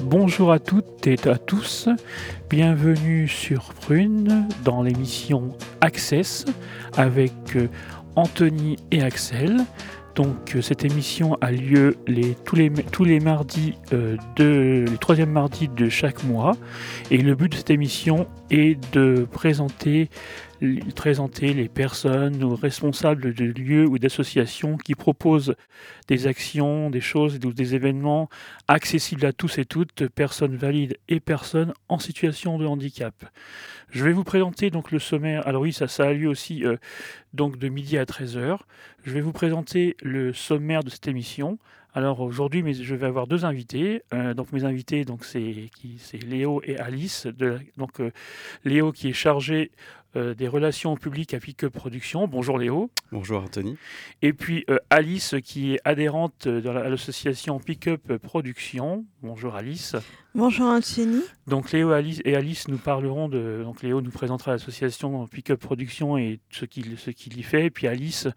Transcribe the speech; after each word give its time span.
Bonjour 0.00 0.52
à 0.52 0.60
toutes 0.60 1.06
et 1.08 1.16
à 1.28 1.36
tous, 1.36 1.88
bienvenue 2.48 3.26
sur 3.26 3.74
Prune 3.74 4.46
dans 4.64 4.82
l'émission 4.82 5.48
Access 5.80 6.44
avec 6.96 7.32
euh, 7.56 7.68
Anthony 8.14 8.76
et 8.92 9.02
Axel. 9.02 9.64
Donc 10.18 10.56
euh, 10.56 10.62
cette 10.62 10.84
émission 10.84 11.38
a 11.40 11.52
lieu 11.52 11.96
tous, 12.44 12.56
les, 12.56 13.20
mardis, 13.20 13.74
euh, 13.92 14.16
de, 14.34 14.84
troisième 15.00 15.30
mardis 15.30 15.68
de 15.68 15.88
chaque 15.88 16.24
mois. 16.24 16.56
Et 17.12 17.18
le 17.18 17.36
but 17.36 17.52
de 17.52 17.56
cette 17.56 17.70
émission 17.70 18.26
est 18.50 18.76
de 18.92 19.28
présenter 19.30 20.10
présenter 20.96 21.54
les 21.54 21.68
personnes 21.68 22.42
ou 22.42 22.56
responsables 22.56 23.32
de 23.32 23.44
lieux 23.44 23.86
ou 23.86 24.00
d'associations 24.00 24.76
qui 24.76 24.96
proposent 24.96 25.54
des 26.08 26.26
actions, 26.26 26.90
des 26.90 27.00
choses 27.00 27.38
ou 27.44 27.52
des 27.52 27.76
événements 27.76 28.28
accessibles 28.66 29.24
à 29.24 29.32
tous 29.32 29.58
et 29.58 29.64
toutes, 29.64 30.08
personnes 30.08 30.56
valides 30.56 30.96
et 31.08 31.20
personnes 31.20 31.72
en 31.88 32.00
situation 32.00 32.58
de 32.58 32.66
handicap. 32.66 33.14
Je 33.90 34.04
vais 34.04 34.12
vous 34.12 34.24
présenter 34.24 34.70
donc 34.70 34.90
le 34.90 34.98
sommaire. 34.98 35.46
Alors 35.46 35.62
oui, 35.62 35.72
ça, 35.72 35.88
ça 35.88 36.04
a 36.04 36.12
lieu 36.12 36.28
aussi 36.28 36.64
euh, 36.64 36.76
donc 37.32 37.58
de 37.58 37.68
midi 37.68 37.96
à 37.96 38.04
13h. 38.04 38.58
Je 39.04 39.10
vais 39.10 39.20
vous 39.20 39.32
présenter 39.32 39.96
le 40.02 40.32
sommaire 40.32 40.84
de 40.84 40.90
cette 40.90 41.08
émission. 41.08 41.58
Alors 41.94 42.20
aujourd'hui, 42.20 42.74
je 42.74 42.94
vais 42.94 43.06
avoir 43.06 43.26
deux 43.26 43.44
invités. 43.44 44.02
Euh, 44.12 44.34
donc 44.34 44.52
mes 44.52 44.64
invités, 44.64 45.04
donc 45.04 45.24
c'est 45.24 45.70
Léo 46.24 46.60
et 46.64 46.76
Alice. 46.78 47.26
De, 47.26 47.58
donc 47.76 48.00
euh, 48.00 48.12
Léo 48.64 48.92
qui 48.92 49.08
est 49.08 49.12
chargé 49.12 49.72
euh, 50.14 50.34
des 50.34 50.48
relations 50.48 50.96
publiques 50.96 51.34
à 51.34 51.40
Pick 51.40 51.66
Production. 51.68 52.28
Bonjour 52.28 52.58
Léo. 52.58 52.90
Bonjour 53.10 53.42
Anthony. 53.42 53.76
Et 54.22 54.32
puis 54.32 54.66
Alice 54.90 55.34
qui 55.42 55.74
est 55.74 55.80
adhérente 55.84 56.46
dans 56.46 56.72
l'association 56.72 57.58
Pick 57.58 57.88
Up 57.88 58.16
Production. 58.18 59.04
Bonjour 59.22 59.56
Alice. 59.56 59.96
Bonjour 60.34 60.66
Anthony. 60.66 61.22
Donc 61.46 61.72
Léo 61.72 61.90
et 61.96 62.36
Alice 62.36 62.68
nous 62.68 62.76
parleront 62.76 63.30
de. 63.30 63.62
Donc 63.64 63.82
Léo 63.82 64.02
nous 64.02 64.10
présentera 64.10 64.52
l'association 64.52 65.26
Pickup 65.26 65.56
Production 65.56 66.18
et 66.18 66.40
ce 66.50 66.66
qu'il 66.66 66.98
ce 66.98 67.10
qu'il 67.10 67.38
y 67.38 67.42
fait. 67.42 67.64
Et 67.64 67.70
puis 67.70 67.86
Alice, 67.86 68.28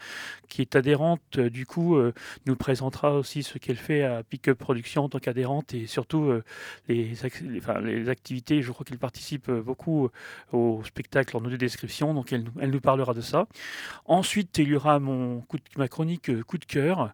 qui 0.48 0.62
est 0.62 0.78
adhérente, 0.78 1.22
euh, 1.38 1.50
du 1.50 1.66
coup, 1.66 1.98
euh, 1.98 2.14
nous 2.46 2.56
présentera 2.56 3.14
aussi 3.14 3.44
ce 3.44 3.58
qu'elle 3.58 3.76
fait 3.76 4.04
à 4.04 4.24
Pickup 4.24 4.56
Production 4.56 5.04
en 5.04 5.10
tant 5.10 5.20
qu'adhérente 5.20 5.74
et 5.74 5.86
surtout 5.88 6.24
euh, 6.24 6.44
les, 6.88 7.26
activités. 8.10 8.62
Je 8.62 8.72
crois 8.72 8.86
qu'elle 8.86 8.98
participe 8.98 9.52
beaucoup 9.52 10.10
au 10.54 10.82
spectacle 10.86 11.36
en 11.36 11.44
audio 11.44 11.58
description. 11.58 12.14
Donc 12.14 12.32
elle, 12.32 12.46
elle, 12.62 12.72
nous 12.72 12.80
parlera 12.80 13.14
de 13.14 13.22
ça. 13.22 13.48
Ensuite, 14.06 14.58
il 14.60 14.70
y 14.70 14.76
aura 14.76 15.00
mon 15.00 15.42
coup 15.42 15.58
ma 15.76 15.90
chronique 15.90 16.42
coup 16.44 16.58
de 16.58 16.66
cœur, 16.66 17.14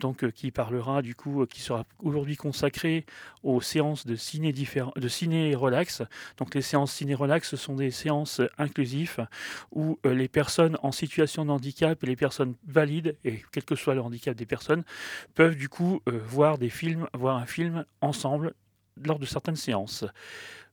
donc 0.00 0.30
qui 0.32 0.50
parlera 0.50 1.00
du 1.00 1.14
coup, 1.14 1.46
qui 1.46 1.62
sera 1.62 1.84
aujourd'hui 2.00 2.36
consacrée 2.36 3.06
aux 3.42 3.62
séances 3.62 4.06
ciné, 4.16 4.52
de 4.52 5.08
ciné 5.08 5.54
relax. 5.54 6.02
Donc 6.38 6.54
les 6.54 6.62
séances 6.62 6.92
ciné 6.92 7.14
relax, 7.14 7.48
ce 7.48 7.56
sont 7.56 7.74
des 7.74 7.90
séances 7.90 8.40
inclusives 8.58 9.26
où 9.72 9.98
euh, 10.06 10.14
les 10.14 10.28
personnes 10.28 10.76
en 10.82 10.92
situation 10.92 11.44
de 11.44 11.50
handicap 11.50 12.02
et 12.02 12.06
les 12.06 12.16
personnes 12.16 12.54
valides, 12.66 13.16
et 13.24 13.42
quel 13.52 13.64
que 13.64 13.74
soit 13.74 13.94
le 13.94 14.02
handicap 14.02 14.36
des 14.36 14.46
personnes, 14.46 14.84
peuvent 15.34 15.56
du 15.56 15.68
coup 15.68 16.00
euh, 16.08 16.18
voir 16.24 16.58
des 16.58 16.70
films, 16.70 17.06
voir 17.14 17.36
un 17.36 17.46
film 17.46 17.84
ensemble 18.00 18.54
lors 19.04 19.18
de 19.18 19.26
certaines 19.26 19.56
séances. 19.56 20.04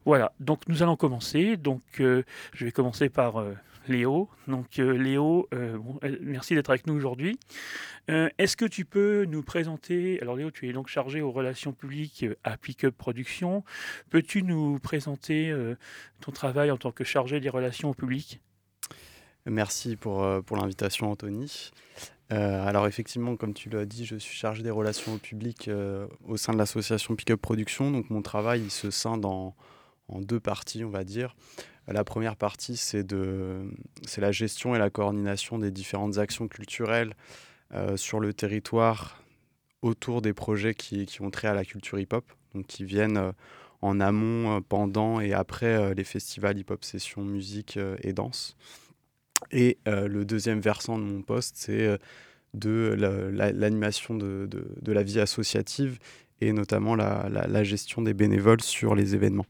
Voilà, 0.06 0.32
donc 0.40 0.62
nous 0.68 0.84
allons 0.84 0.96
commencer. 0.96 1.58
Donc 1.58 1.82
euh, 2.00 2.24
je 2.54 2.66
vais 2.66 2.72
commencer 2.72 3.10
par 3.10 3.44
Léo. 3.88 4.30
Donc 4.48 4.80
euh, 4.80 4.92
Léo, 4.92 5.48
euh, 5.54 5.78
euh, 6.04 6.18
merci 6.22 6.56
d'être 6.56 6.70
avec 6.70 6.88
nous 6.88 6.94
aujourd'hui. 6.94 7.40
Est-ce 8.08 8.56
que 8.56 8.64
tu 8.64 8.86
peux 8.86 9.26
nous 9.26 9.44
présenter, 9.44 10.18
alors 10.22 10.38
Léo, 10.38 10.50
tu 10.50 10.70
es 10.70 10.72
donc 10.72 10.88
chargé 10.88 11.20
aux 11.20 11.32
relations 11.32 11.74
publiques 11.74 12.26
à 12.46 12.56
Pickup 12.56 12.92
Production. 12.92 13.66
Peux-tu 14.10 14.44
nous 14.44 14.80
présenter 14.80 15.54
ton 16.22 16.32
travail 16.32 16.72
en 16.72 16.78
tant 16.78 16.94
que 16.94 17.04
chargé 17.04 17.42
des 17.42 17.50
relations 17.50 17.94
publiques? 17.94 18.40
Merci 19.46 19.98
pour, 19.98 20.26
l'invitation 20.52 21.12
Anthony. 21.12 21.74
alors 22.30 22.88
effectivement, 22.88 23.36
comme 23.36 23.54
tu 23.54 23.70
l'as 23.70 23.84
dit, 23.84 24.06
je 24.06 24.16
suis 24.16 24.38
chargé 24.38 24.64
des 24.64 24.72
relations 24.72 25.18
publiques 25.18 25.70
au 26.24 26.38
sein 26.38 26.54
de 26.54 26.58
l'association 26.58 27.18
Pickup 27.18 27.36
Production. 27.36 27.92
Donc 27.92 28.10
mon 28.10 28.22
travail 28.22 28.62
il 28.62 28.72
se 28.72 28.90
scinde 28.90 29.26
en 29.26 29.54
deux 30.10 30.40
parties, 30.40 30.86
on 30.86 30.90
va 30.90 31.04
dire. 31.04 31.36
La 31.88 32.04
première 32.04 32.36
partie, 32.36 32.76
c'est 32.76 33.06
la 34.18 34.32
gestion 34.32 34.76
et 34.76 34.80
la 34.80 34.90
coordination 34.90 35.58
des 35.58 35.72
différentes 35.72 36.18
actions 36.18 36.50
culturelles 36.50 37.14
euh, 37.74 37.96
sur 37.96 38.20
le 38.20 38.34
territoire 38.34 39.24
autour 39.82 40.22
des 40.22 40.34
projets 40.34 40.74
qui, 40.74 41.08
ont 41.22 41.32
trait 41.32 41.48
à 41.48 41.54
la 41.54 41.64
culture 41.64 41.98
hip-hop, 42.00 42.26
donc 42.54 42.68
qui 42.68 42.84
viennent 42.84 43.18
euh, 43.18 43.32
en 43.82 44.02
amont, 44.02 44.58
euh, 44.58 44.60
pendant 44.68 45.22
et 45.22 45.34
après 45.34 45.94
les 45.94 46.04
festivals 46.04 46.58
hip-hop 46.58 46.84
session, 46.84 47.24
musique 47.24 47.80
et 48.02 48.12
danse. 48.12 48.58
Et 49.52 49.78
le 49.86 50.24
deuxième 50.24 50.60
versant 50.60 50.98
de 50.98 51.04
mon 51.04 51.22
poste, 51.22 51.58
c'est 51.58 52.00
de 52.56 52.96
l'animation 52.98 54.16
de, 54.16 54.50
la 54.88 55.04
vie 55.04 55.20
associative 55.20 56.00
et 56.42 56.54
notamment 56.54 56.96
la 56.96 57.64
gestion 57.64 58.02
des 58.02 58.16
bénévoles 58.16 58.62
sur 58.62 58.96
les 58.96 59.14
événements. 59.14 59.46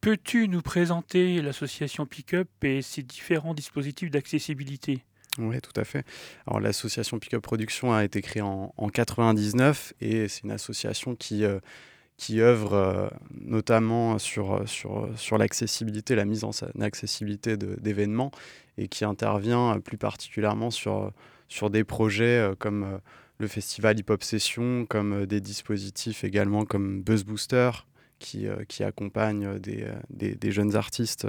Peux-tu 0.00 0.48
nous 0.48 0.62
présenter 0.62 1.42
l'association 1.42 2.06
Pickup 2.06 2.46
et 2.62 2.82
ses 2.82 3.02
différents 3.02 3.54
dispositifs 3.54 4.10
d'accessibilité? 4.10 5.02
Oui, 5.38 5.60
tout 5.60 5.78
à 5.80 5.84
fait. 5.84 6.04
Alors 6.46 6.60
l'association 6.60 7.18
Pickup 7.18 7.40
Production 7.40 7.92
a 7.92 8.04
été 8.04 8.22
créée 8.22 8.42
en, 8.42 8.72
en 8.76 8.88
99 8.88 9.94
et 10.00 10.28
c'est 10.28 10.44
une 10.44 10.50
association 10.50 11.14
qui, 11.14 11.44
euh, 11.44 11.60
qui 12.16 12.40
œuvre 12.40 12.74
euh, 12.74 13.08
notamment 13.40 14.18
sur, 14.18 14.68
sur, 14.68 15.08
sur 15.16 15.38
l'accessibilité, 15.38 16.14
la 16.14 16.24
mise 16.24 16.44
en 16.44 16.50
accessibilité 16.80 17.56
d'événements 17.56 18.32
et 18.76 18.88
qui 18.88 19.04
intervient 19.04 19.80
plus 19.80 19.98
particulièrement 19.98 20.70
sur, 20.70 21.12
sur 21.48 21.70
des 21.70 21.84
projets 21.84 22.38
euh, 22.38 22.54
comme 22.56 23.00
le 23.38 23.46
festival 23.46 23.98
Hip 23.98 24.10
Hop 24.10 24.24
Session, 24.24 24.86
comme 24.86 25.24
des 25.26 25.40
dispositifs 25.40 26.24
également 26.24 26.64
comme 26.64 27.02
Buzz 27.02 27.24
Booster, 27.24 27.70
qui, 28.18 28.46
euh, 28.46 28.64
qui 28.66 28.84
accompagne 28.84 29.46
euh, 29.46 29.58
euh, 29.68 29.94
des, 30.10 30.50
jeunes 30.50 30.76
artistes 30.76 31.26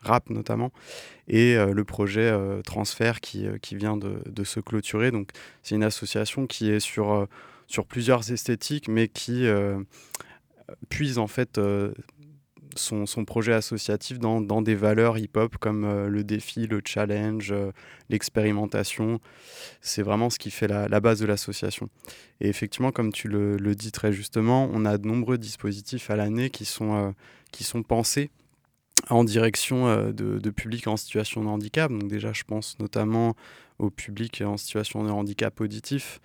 rap 0.00 0.30
notamment, 0.30 0.72
et 1.28 1.54
le 1.54 1.84
projet 1.84 2.36
Transfert 2.64 3.20
qui, 3.20 3.46
vient 3.76 3.96
de, 3.96 4.20
de, 4.26 4.42
se 4.42 4.58
clôturer. 4.58 5.12
Donc 5.12 5.30
c'est 5.62 5.76
une 5.76 5.84
association 5.84 6.48
qui 6.48 6.72
est 6.72 6.80
sur, 6.80 7.28
sur 7.68 7.86
plusieurs 7.86 8.32
esthétiques, 8.32 8.88
mais 8.88 9.06
qui 9.06 9.46
puise 10.88 11.18
en 11.18 11.28
fait 11.28 11.60
son, 12.76 13.24
projet 13.24 13.52
associatif 13.52 14.18
dans, 14.18 14.62
des 14.62 14.74
valeurs 14.74 15.18
hip-hop 15.18 15.56
comme 15.58 15.84
euh, 15.84 16.08
le 16.08 16.24
défi, 16.24 16.66
le 16.66 16.80
challenge, 16.84 17.52
euh, 17.52 17.72
l'expérimentation. 18.10 19.20
C'est 19.80 20.02
vraiment 20.02 20.30
ce 20.30 20.38
qui 20.38 20.50
fait 20.50 20.68
la, 20.68 21.00
base 21.00 21.20
de 21.20 21.26
l'association. 21.26 21.88
Et 22.40 22.48
effectivement, 22.48 22.92
comme 22.92 23.12
tu 23.12 23.28
le, 23.28 23.56
le, 23.56 23.74
dis 23.74 23.92
très 23.92 24.12
justement, 24.12 24.68
on 24.72 24.84
a 24.84 24.98
de 24.98 25.06
nombreux 25.06 25.38
dispositifs 25.38 26.10
à 26.10 26.16
l'année 26.16 26.50
qui, 26.50 26.64
sont 26.64 26.94
euh, 26.94 27.10
qui 27.50 27.64
sont 27.64 27.82
pensés 27.82 28.30
en 29.08 29.24
direction 29.24 30.12
de, 30.12 30.38
de 30.38 30.50
publics 30.50 30.86
en 30.86 30.96
situation 30.96 31.42
de 31.42 31.48
handicap. 31.48 31.90
Donc 31.90 32.08
déjà, 32.08 32.32
je 32.32 32.44
pense 32.44 32.78
notamment 32.78 33.34
au 33.78 33.90
public 33.90 34.42
en 34.44 34.56
situation 34.56 35.02
de 35.02 35.10
handicap 35.10 35.60
auditif, 35.60 36.20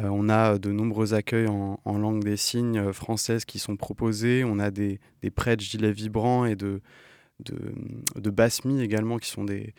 euh, 0.00 0.08
on 0.08 0.28
a 0.28 0.58
de 0.58 0.72
nombreux 0.72 1.14
accueils 1.14 1.48
en, 1.48 1.98
langue 1.98 2.24
des 2.24 2.36
signes 2.36 2.78
euh, 2.78 2.92
française 2.92 3.44
qui 3.44 3.58
sont 3.58 3.76
proposés. 3.76 4.44
On 4.44 4.58
a 4.58 4.70
des, 4.70 5.00
prêts 5.34 5.56
de 5.56 5.60
gilets 5.60 5.92
vibrants 5.92 6.44
et 6.44 6.56
de, 6.56 6.80
de, 7.40 7.74
de 8.16 8.80
également, 8.82 9.18
qui 9.18 9.28
sont 9.28 9.44
des, 9.44 9.74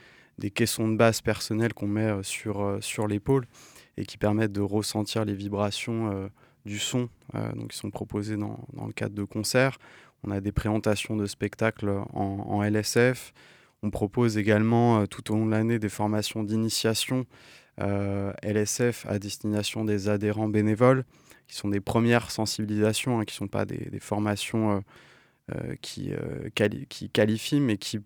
caissons 0.53 0.89
de 0.89 0.95
basse 0.95 1.21
personnels 1.21 1.73
qu'on 1.73 1.87
met 1.87 2.11
euh, 2.11 2.23
sur, 2.23 3.07
l'épaule 3.07 3.47
et 3.97 4.05
qui 4.05 4.17
permettent 4.17 4.53
de 4.53 4.61
ressentir 4.61 5.25
les 5.25 5.33
vibrations 5.33 6.29
du 6.65 6.79
son, 6.79 7.09
donc 7.55 7.71
qui 7.71 7.77
sont 7.77 7.91
proposés 7.91 8.37
dans, 8.37 8.65
le 8.87 8.93
cadre 8.93 9.13
de 9.13 9.25
concerts. 9.25 9.77
On 10.23 10.31
a 10.31 10.39
des 10.39 10.53
présentations 10.53 11.17
de 11.17 11.25
spectacles 11.25 11.89
en, 12.13 12.63
LSF. 12.63 13.33
On 13.83 13.89
propose 13.89 14.37
également 14.37 15.05
tout 15.07 15.29
au 15.31 15.35
long 15.35 15.45
de 15.45 15.51
l'année 15.51 15.77
des 15.77 15.89
formations 15.89 16.41
d'initiation 16.41 17.25
LSF 17.77 19.05
à 19.07 19.19
destination 19.19 19.85
des 19.85 20.09
adhérents 20.09 20.49
bénévoles, 20.49 21.05
qui 21.51 21.57
sont 21.57 21.69
des 21.69 21.81
premières 21.81 22.31
sensibilisations, 22.31 23.19
hein, 23.19 23.25
qui 23.25 23.33
ne 23.33 23.37
sont 23.39 23.47
pas 23.47 23.65
des, 23.65 23.99
formations 23.99 24.83
euh, 25.51 25.55
euh, 25.57 25.75
qui, 25.81 27.09
qualifient, 27.11 27.59
mais 27.59 27.77
qui 27.77 27.99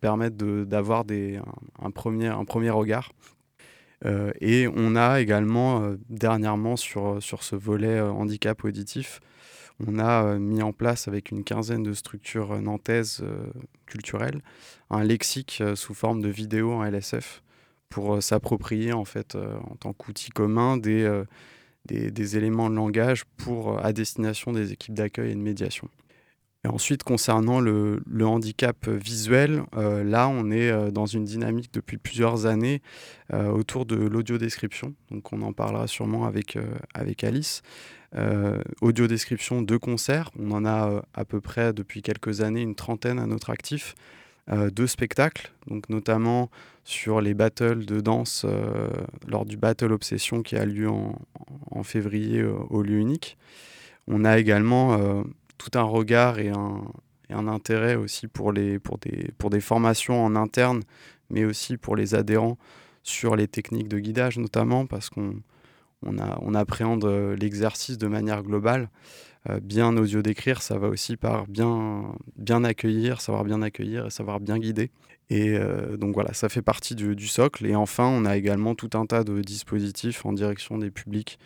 permettent 0.00 0.36
d'avoir 0.36 1.04
un, 1.08 1.42
un, 1.86 1.90
premier, 1.92 2.26
un 2.26 2.44
premier 2.44 2.70
regard. 2.70 3.12
et 4.40 4.66
on 4.74 4.96
a 4.96 5.20
également, 5.20 5.94
dernièrement, 6.08 6.76
sur, 6.76 7.22
sur 7.22 7.44
ce 7.44 7.54
volet 7.54 8.00
handicap 8.00 8.64
auditif, 8.64 9.20
on 9.86 9.98
a 10.00 10.38
mis 10.38 10.62
en 10.62 10.72
place 10.72 11.06
avec 11.06 11.30
une 11.30 11.44
quinzaine 11.44 11.82
de 11.84 11.92
structures 11.92 12.60
nantaises 12.60 13.24
culturelles 13.86 14.42
un 14.90 15.04
lexique 15.04 15.62
sous 15.74 15.94
forme 15.94 16.20
de 16.20 16.28
vidéo 16.28 16.72
en 16.72 16.84
LSF 16.84 17.42
pour 17.90 18.22
s'approprier 18.22 18.92
en 18.92 19.04
fait 19.04 19.36
en 19.36 19.76
tant 19.76 19.92
qu'outil 19.92 20.30
commun 20.30 20.78
des, 20.78 21.22
des, 21.86 22.36
éléments 22.36 22.70
de 22.70 22.76
langage 22.76 23.24
pour 23.36 23.84
à 23.84 23.92
destination 23.92 24.52
des 24.52 24.72
équipes 24.72 24.94
d'accueil 24.94 25.32
et 25.32 25.34
de 25.34 25.40
médiation. 25.40 25.88
Et 26.64 26.68
ensuite, 26.68 27.04
concernant 27.04 27.58
le, 27.60 28.02
handicap 28.22 28.86
visuel, 28.86 29.62
euh, 29.76 30.04
là, 30.04 30.28
on 30.28 30.50
est 30.50 30.70
euh, 30.70 30.90
dans 30.90 31.06
une 31.06 31.24
dynamique 31.24 31.72
depuis 31.72 31.96
plusieurs 31.96 32.44
années 32.44 32.82
euh, 33.32 33.48
autour 33.48 33.86
de 33.86 33.96
l'audiodescription. 33.96 34.94
Donc, 35.10 35.32
on 35.32 35.40
en 35.40 35.54
parlera 35.54 35.86
sûrement 35.86 36.26
avec, 36.26 36.58
avec 36.94 37.24
Alice. 37.24 37.62
audiodescription 38.82 39.62
de 39.62 39.76
concerts, 39.78 40.30
on 40.38 40.50
en 40.50 40.66
a 40.66 41.02
à 41.14 41.24
peu 41.24 41.40
près 41.40 41.72
depuis 41.72 42.02
quelques 42.02 42.42
années 42.42 42.62
une 42.62 42.74
trentaine 42.74 43.18
à 43.18 43.26
notre 43.26 43.50
actif. 43.50 43.94
De 44.48 44.86
spectacles, 44.86 45.52
donc 45.68 45.88
notamment 45.88 46.50
sur 46.84 47.20
les 47.20 47.34
battles 47.34 47.84
de 47.84 48.00
danse 48.00 48.44
lors 49.28 49.44
du 49.44 49.56
Battle 49.56 49.92
Obsession 49.92 50.42
qui 50.42 50.56
a 50.56 50.64
lieu 50.64 50.88
en, 50.88 51.82
février 51.82 52.42
au 52.42 52.82
lieu 52.82 52.98
unique. 52.98 53.38
On 54.08 54.24
a 54.24 54.38
également 54.38 55.22
tout 55.56 55.78
un 55.78 55.82
regard 55.82 56.38
et 56.38 56.50
un, 56.50 57.46
intérêt 57.48 57.94
aussi 57.94 58.26
pour, 58.26 58.52
les, 58.52 58.78
pour, 58.78 58.98
des, 58.98 59.30
pour 59.38 59.50
des 59.50 59.60
formations 59.60 60.24
en 60.24 60.34
interne, 60.34 60.82
mais 61.28 61.44
aussi 61.44 61.76
pour 61.76 61.94
les 61.94 62.14
adhérents 62.14 62.58
sur 63.02 63.36
les 63.36 63.48
techniques 63.48 63.88
de 63.88 63.98
guidage 63.98 64.38
notamment, 64.38 64.86
parce 64.86 65.10
qu'on 65.10 65.34
on, 66.04 66.54
appréhende 66.54 67.04
euh, 67.04 67.36
l'exercice 67.36 67.98
de 67.98 68.06
manière 68.06 68.42
globale. 68.42 68.88
Euh, 69.48 69.58
bien 69.60 69.96
audio 69.96 70.20
décrire, 70.20 70.60
ça 70.60 70.78
va 70.78 70.88
aussi 70.88 71.16
par 71.16 71.46
bien, 71.46 72.14
bien 72.36 72.62
accueillir, 72.62 73.20
savoir 73.20 73.44
bien 73.44 73.62
accueillir 73.62 74.06
et 74.06 74.10
savoir 74.10 74.38
bien 74.40 74.58
guider. 74.58 74.90
Et 75.30 75.50
euh, 75.56 75.96
donc 75.96 76.14
voilà, 76.14 76.34
ça 76.34 76.48
fait 76.48 76.62
partie 76.62 76.94
du, 76.94 77.26
socle. 77.26 77.64
Et 77.66 77.74
enfin, 77.74 78.06
on 78.06 78.24
a 78.24 78.36
également 78.36 78.74
tout 78.74 78.90
un 78.94 79.06
tas 79.06 79.24
de 79.24 79.40
dispositifs 79.40 80.26
en 80.26 80.32
direction 80.32 80.76
des 80.78 80.90
publics 80.90 81.38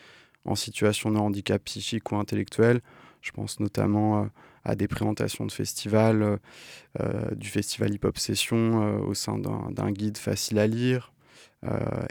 en 0.44 0.56
situation 0.56 1.10
de 1.10 1.18
handicap 1.18 1.62
psychique 1.64 2.10
ou 2.12 2.16
intellectuel, 2.16 2.82
je 3.22 3.30
pense 3.30 3.60
notamment 3.60 4.22
euh, 4.22 4.26
à 4.64 4.74
des 4.74 4.88
présentations 4.88 5.46
de 5.46 5.52
festivals, 5.52 6.38
du 7.36 7.48
festival 7.48 7.92
Hip 7.94 8.04
Hop 8.04 8.18
Session 8.18 8.98
au 9.06 9.12
sein 9.12 9.38
d'un 9.38 9.90
guide 9.90 10.16
facile 10.16 10.58
à 10.58 10.66
lire, 10.66 11.12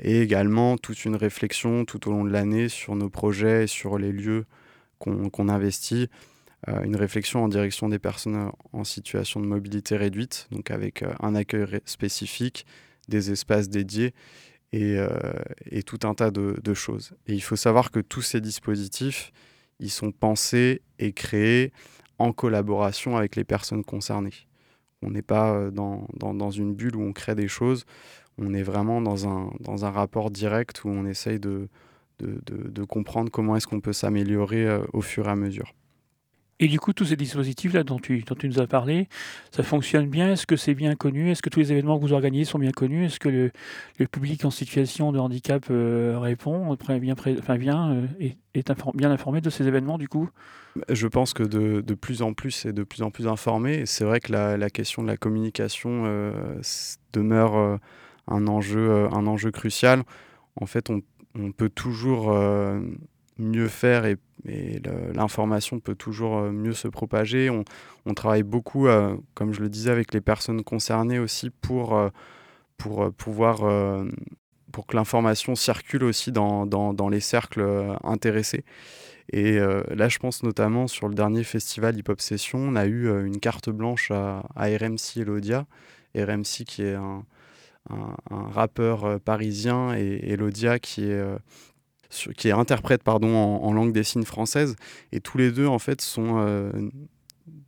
et 0.03 0.21
également 0.21 0.77
toute 0.77 1.05
une 1.05 1.15
réflexion 1.15 1.83
tout 1.83 2.07
au 2.07 2.11
long 2.11 2.25
de 2.25 2.29
l'année 2.29 2.69
sur 2.69 2.95
nos 2.95 3.09
projets 3.09 3.63
et 3.63 3.67
sur 3.67 3.97
les 3.97 4.11
lieux 4.11 4.45
qu'on 5.03 5.49
investit. 5.49 6.07
une 6.67 6.95
réflexion 6.95 7.43
en 7.43 7.49
direction 7.49 7.89
des 7.89 7.99
personnes 7.99 8.51
en 8.71 8.83
situation 8.83 9.41
de 9.41 9.45
mobilité 9.45 9.97
réduite, 9.97 10.47
donc 10.51 10.71
avec 10.71 11.03
un 11.19 11.35
accueil 11.35 11.81
spécifique, 11.85 12.65
des 13.09 13.31
espaces 13.31 13.69
dédiés 13.69 14.13
et, 14.73 15.83
tout 15.85 15.99
un 16.03 16.13
tas 16.13 16.31
de, 16.31 16.73
choses. 16.73 17.13
Et 17.27 17.33
il 17.33 17.41
faut 17.41 17.55
savoir 17.55 17.91
que 17.91 17.99
tous 17.99 18.21
ces 18.21 18.41
dispositifs, 18.41 19.31
ils 19.79 19.91
sont 19.91 20.11
pensés 20.11 20.81
et 20.99 21.13
créés 21.13 21.71
en 22.19 22.31
collaboration 22.31 23.17
avec 23.17 23.35
les 23.35 23.43
personnes 23.43 23.83
concernées. 23.83 24.47
On 25.01 25.11
n'est 25.11 25.21
pas 25.21 25.53
euh, 25.53 25.71
dans, 25.71 26.07
dans, 26.13 26.33
dans, 26.33 26.51
une 26.51 26.73
bulle 26.73 26.95
où 26.95 27.01
on 27.01 27.11
crée 27.11 27.35
des 27.35 27.49
choses, 27.49 27.85
on 28.37 28.53
est 28.53 28.63
vraiment 28.63 29.01
dans 29.01 29.27
un, 29.27 29.51
dans 29.59 29.83
un 29.83 29.89
rapport 29.89 30.31
direct 30.31 30.85
où 30.85 30.89
on 30.89 31.05
essaye 31.05 31.39
de, 31.39 31.67
de, 32.23 32.41
de, 32.45 32.69
de 32.69 32.83
comprendre 32.83 33.31
comment 33.31 33.55
est-ce 33.55 33.67
qu'on 33.67 33.81
peut 33.81 33.93
s'améliorer 33.93 34.65
euh, 34.65 34.79
au 34.93 35.01
fur 35.01 35.27
et 35.27 35.31
à 35.31 35.35
mesure. 35.35 35.73
Et 36.59 36.67
du 36.67 36.79
coup, 36.79 36.93
tous 36.93 37.05
ces 37.05 37.15
dispositifs-là 37.15 37.83
dont 37.83 37.99
tu, 37.99 38.21
dont 38.21 38.35
tu 38.35 38.47
nous 38.47 38.61
as 38.61 38.67
parlé, 38.67 39.09
ça 39.51 39.63
fonctionne 39.63 40.07
bien? 40.07 40.31
Est-ce 40.31 40.45
que 40.45 40.55
c'est 40.55 40.75
bien 40.75 40.95
connu? 40.95 41.31
Est-ce 41.31 41.41
que 41.41 41.49
tous 41.49 41.59
les 41.59 41.71
événements 41.71 41.97
que 41.97 42.03
vous 42.03 42.13
organisez 42.13 42.45
sont 42.45 42.59
bien 42.59 42.71
connus? 42.71 43.05
Est-ce 43.05 43.19
que 43.19 43.27
le, 43.27 43.51
le, 43.99 44.07
public 44.07 44.45
en 44.45 44.51
situation 44.51 45.11
de 45.11 45.19
handicap 45.19 45.65
euh, 45.71 46.17
répond, 46.19 46.77
bien, 47.01 47.15
enfin, 47.17 47.57
vient, 47.57 47.91
euh, 47.91 48.07
est, 48.19 48.37
est 48.53 48.71
bien 48.93 49.11
informé 49.11 49.41
de 49.41 49.49
ces 49.49 49.67
événements 49.67 49.97
du 49.97 50.07
coup? 50.07 50.29
Je 50.89 51.07
pense 51.07 51.33
que 51.33 51.43
de, 51.43 51.81
de, 51.81 51.93
plus 51.95 52.21
en 52.21 52.33
plus, 52.33 52.51
c'est 52.51 52.73
de 52.73 52.83
plus 52.83 53.01
en 53.01 53.11
plus 53.11 53.27
informé. 53.27 53.85
C'est 53.85 54.05
vrai 54.05 54.19
que 54.19 54.31
la, 54.31 54.55
la, 54.55 54.69
question 54.69 55.01
de 55.01 55.07
la 55.07 55.17
communication 55.17 56.03
euh, 56.05 56.61
demeure 57.11 57.79
un, 58.27 58.47
enjeu, 58.47 59.07
un 59.11 59.27
enjeu 59.27 59.51
crucial. 59.51 60.03
En 60.55 60.65
fait, 60.65 60.89
on, 60.89 61.01
on 61.35 61.51
peut 61.51 61.69
toujours 61.69 62.31
mieux 63.37 63.67
faire 63.67 64.05
et, 64.05 64.17
l'information 65.13 65.79
peut 65.79 65.95
toujours 65.95 66.37
euh, 66.37 66.51
mieux 66.51 66.73
se 66.73 66.89
propager. 66.89 67.49
On, 67.49 68.13
travaille 68.13 68.43
beaucoup, 68.43 68.87
euh, 68.87 69.15
comme 69.35 69.53
je 69.53 69.61
le 69.61 69.69
disais, 69.69 69.89
avec 69.89 70.13
les 70.13 70.19
personnes 70.19 70.63
concernées 70.63 71.17
aussi 71.17 71.49
pour, 71.49 71.95
euh, 71.95 72.09
pour 72.77 73.09
pouvoir 73.13 73.61
pour 74.73 74.85
que 74.85 74.97
l'information 74.97 75.55
circule 75.55 76.03
aussi 76.03 76.33
dans, 76.33 76.65
dans, 76.65 77.09
les 77.09 77.21
cercles 77.21 77.95
intéressés. 78.03 78.65
Et 79.31 79.59
là, 79.59 80.09
je 80.09 80.17
pense 80.17 80.43
notamment 80.43 80.87
sur 80.87 81.07
le 81.07 81.15
dernier 81.15 81.43
festival 81.43 81.97
Hip 81.97 82.09
Hop 82.09 82.19
Session, 82.19 82.59
on 82.59 82.75
a 82.75 82.87
eu 82.87 83.25
une 83.25 83.39
carte 83.39 83.69
blanche 83.69 84.11
à, 84.11 84.43
à 84.55 84.65
RMC 84.65 85.17
Elodia. 85.17 85.65
RMC 86.15 86.65
qui 86.65 86.83
est 86.83 86.95
un, 86.95 87.23
un, 87.89 88.15
rappeur 88.29 89.19
parisien 89.21 89.95
et 89.95 90.31
Elodia 90.31 90.79
qui 90.79 91.05
est, 91.05 91.23
qui 92.37 92.47
est 92.47 92.51
interprète 92.51 93.03
pardon, 93.03 93.35
en, 93.35 93.73
langue 93.73 93.91
des 93.91 94.03
signes 94.03 94.25
française. 94.25 94.75
Et 95.11 95.19
tous 95.19 95.37
les 95.37 95.51
deux, 95.51 95.67
en 95.67 95.79
fait, 95.79 96.01
sont 96.01 96.39
euh, 96.39 96.71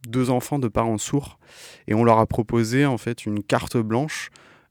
deux 0.08 0.30
enfants 0.30 0.60
de 0.60 0.68
parents 0.68 0.98
sourds. 0.98 1.40
Et 1.88 1.94
on 1.94 2.04
leur 2.04 2.20
a 2.20 2.26
proposé, 2.26 2.86
en 2.86 2.98
fait, 2.98 3.26
une 3.26 3.44
carte 3.44 3.78
blanche 3.78 4.30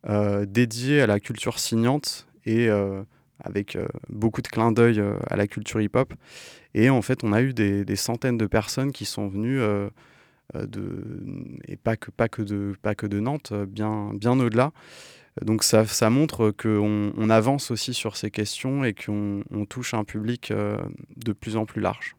euh, 0.09 0.47
dédiée 0.47 1.01
à 1.01 1.07
la 1.07 1.21
culture 1.21 1.59
signante 1.59 2.27
et 2.45 2.69
euh, 2.69 3.03
avec 3.43 3.77
beaucoup 4.09 4.43
de 4.43 4.49
clins 4.49 4.73
d'œil 4.73 5.03
à 5.29 5.37
la 5.37 5.47
culture 5.47 5.81
hip-hop. 5.81 6.15
Et 6.75 6.91
en 6.91 7.03
fait, 7.03 7.25
on 7.25 7.33
a 7.33 7.43
eu 7.43 7.53
des, 7.53 7.85
des 7.85 7.97
centaines 7.97 8.39
de 8.39 8.47
personnes 8.47 8.93
qui 8.93 9.05
sont 9.05 9.29
venues. 9.29 9.61
de, 10.55 11.05
et 11.67 11.77
pas 11.77 11.97
que, 11.97 12.11
pas, 12.11 12.29
que 12.29 12.43
de, 12.43 12.75
pas 12.81 12.95
que 12.95 13.07
de 13.07 13.19
Nantes, 13.19 13.53
bien, 13.53 14.13
bien 14.15 14.39
au-delà, 14.39 14.73
donc 15.43 15.65
ça, 15.65 15.85
ça 15.85 16.11
montre 16.11 16.53
qu'on 16.53 17.13
on 17.17 17.31
avance 17.31 17.71
aussi 17.71 17.93
sur 17.93 18.17
ces 18.17 18.31
questions 18.31 18.85
et 18.85 18.95
qu'on 18.95 19.43
on 19.51 19.65
touche 19.65 19.95
un 19.95 20.05
public 20.05 20.51
euh, 20.51 20.79
de 21.17 21.33
plus 21.33 21.57
en 21.57 21.67
plus 21.67 21.81
large. 21.81 22.15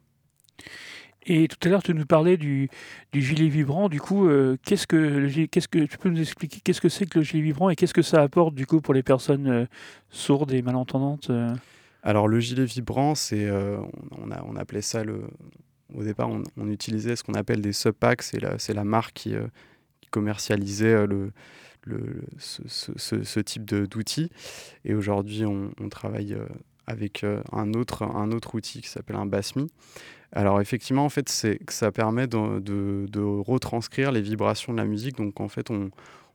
Et 1.28 1.48
tout 1.48 1.56
à 1.66 1.68
l'heure, 1.70 1.82
tu 1.82 1.92
nous 1.92 2.04
parlais 2.04 2.36
du, 2.36 2.68
du, 3.12 3.20
gilet 3.20 3.48
vibrant. 3.48 3.88
Du 3.88 4.00
coup, 4.00 4.28
euh, 4.28 4.56
qu'est-ce 4.64 4.86
que, 4.86 5.46
qu'est-ce 5.46 5.66
que 5.66 5.84
tu 5.84 5.98
peux 5.98 6.10
nous 6.10 6.20
expliquer 6.20 6.60
qu'est-ce 6.62 6.80
que 6.80 6.88
c'est 6.88 7.06
que 7.06 7.18
le 7.18 7.24
gilet 7.24 7.42
vibrant 7.42 7.70
et 7.70 7.74
qu'est-ce 7.74 7.94
que 7.94 8.02
ça 8.02 8.22
apporte 8.22 8.54
du 8.54 8.66
coup 8.66 8.80
pour 8.80 8.94
les 8.94 9.02
personnes 9.02 9.48
euh, 9.48 9.66
sourdes 10.10 10.52
et 10.52 10.62
malentendantes 10.62 11.32
Alors 12.02 12.28
le 12.28 12.38
gilet 12.38 12.64
vibrant, 12.64 13.14
c'est 13.14 13.50
on, 13.50 14.30
a, 14.30 14.44
on 14.44 14.56
appelait 14.56 14.82
ça 14.82 15.02
le. 15.02 15.22
Au 15.94 16.02
départ, 16.02 16.28
on, 16.28 16.42
on 16.56 16.68
utilisait 16.70 17.16
ce 17.16 17.24
qu'on 17.24 17.34
appelle 17.34 17.60
des 17.60 17.72
subpacks. 17.72 18.22
C'est 18.22 18.40
la, 18.40 18.58
c'est 18.58 18.74
la 18.74 18.84
marque 18.84 19.14
qui, 19.14 19.34
qui 20.00 20.10
commercialisait 20.10 21.06
le 21.06 21.32
ce, 22.38 23.40
type 23.40 23.64
d'outils. 23.64 24.30
Et 24.84 24.94
aujourd'hui, 24.94 25.44
on, 25.44 25.88
travaille 25.88 26.34
euh, 26.34 26.46
avec 26.86 27.24
euh, 27.24 27.42
un 27.52 27.72
autre, 27.74 28.02
un 28.02 28.32
autre 28.32 28.54
outil 28.54 28.80
qui 28.80 28.88
s'appelle 28.88 29.16
un 29.16 29.26
BASMI. 29.26 29.70
Alors 30.32 30.60
effectivement, 30.60 31.04
en 31.04 31.08
fait, 31.08 31.28
ça 31.68 31.92
permet 31.92 32.26
de, 32.26 32.58
de, 32.60 33.22
retranscrire 33.22 34.12
les 34.12 34.20
vibrations 34.20 34.72
de 34.72 34.78
la 34.78 34.84
musique. 34.84 35.16
Donc 35.16 35.40
en 35.40 35.48
fait, 35.48 35.70
on, 35.70 35.90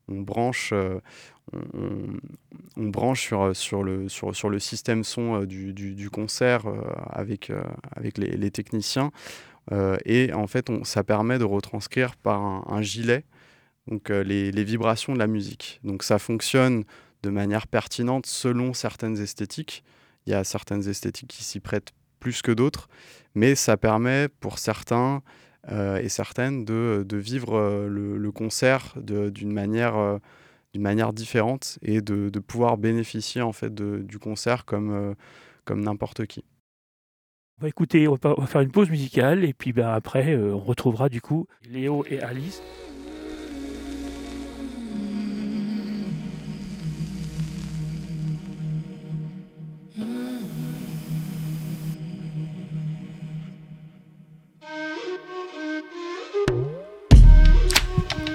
on 0.08 0.22
branche, 0.22 0.72
euh, 0.74 1.00
on, 1.54 2.88
branche 2.88 3.22
sur, 3.22 3.56
sur, 3.56 3.84
le, 3.84 4.08
sur, 4.08 4.36
sur 4.36 4.50
le 4.50 4.60
système 4.60 5.04
son 5.04 5.44
du, 5.44 5.74
du, 5.74 6.10
concert 6.10 6.64
avec, 7.10 7.52
avec 7.96 8.18
les, 8.18 8.52
techniciens. 8.52 9.12
et 10.06 10.34
en 10.34 10.48
fait, 10.48 10.70
on, 10.70 10.86
ça 10.86 11.04
permet 11.04 11.38
de 11.38 11.44
retranscrire 11.44 12.16
par 12.16 12.42
un 12.42 12.82
gilet 12.82 13.26
donc 13.88 14.10
euh, 14.10 14.24
les, 14.24 14.64
vibrations 14.64 15.14
de 15.14 15.20
la 15.20 15.28
musique. 15.28 15.80
Donc 15.84 16.04
ça 16.04 16.20
fonctionne 16.20 16.84
de 17.24 17.30
manière 17.30 17.68
pertinente 17.68 18.26
selon 18.26 18.74
certaines 18.74 19.18
esthétiques. 19.20 19.84
Il 20.26 20.32
y 20.32 20.34
a 20.34 20.44
certaines 20.44 20.88
esthétiques 20.88 21.30
qui 21.30 21.44
s'y 21.44 21.60
prêtent 21.60 21.92
plus 22.20 22.42
que 22.42 22.52
d'autres, 22.52 22.88
mais 23.34 23.56
ça 23.56 23.78
permet 23.78 24.28
pour 24.28 24.60
certains 24.60 25.24
euh, 25.72 25.98
et 25.98 26.10
certaines 26.10 26.66
de, 26.66 27.06
vivre 27.12 27.56
euh, 27.56 27.88
le, 27.88 28.32
concert 28.32 28.94
d'une 28.98 29.52
manière, 29.52 30.20
différente 31.14 31.80
et 31.82 32.02
de, 32.02 32.40
pouvoir 32.40 32.78
bénéficier 32.78 33.42
en 33.42 33.52
fait 33.52 33.74
du 33.74 34.20
concert 34.20 34.66
comme, 34.66 35.16
comme 35.66 35.82
n'importe 35.82 36.26
qui. 36.28 36.44
On 37.60 37.64
va 37.64 37.70
écouter, 37.70 38.08
on 38.08 38.16
va 38.16 38.48
faire 38.48 38.62
une 38.62 38.72
pause 38.72 38.90
musicale 38.90 39.44
et 39.44 39.54
puis 39.54 39.72
ben, 39.72 39.90
après 39.90 40.36
on 40.36 40.60
retrouvera 40.60 41.10
du 41.10 41.22
coup 41.22 41.48
Léo 41.70 42.06
et 42.10 42.20
Alice. 42.20 42.62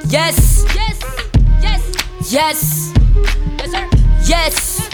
Yes. 0.09 0.65
Yes. 0.75 0.99
Yes. 1.61 1.83
Yes. 2.31 2.93
Yes, 3.59 3.71
sir. 3.71 3.89
Yes. 4.25 4.89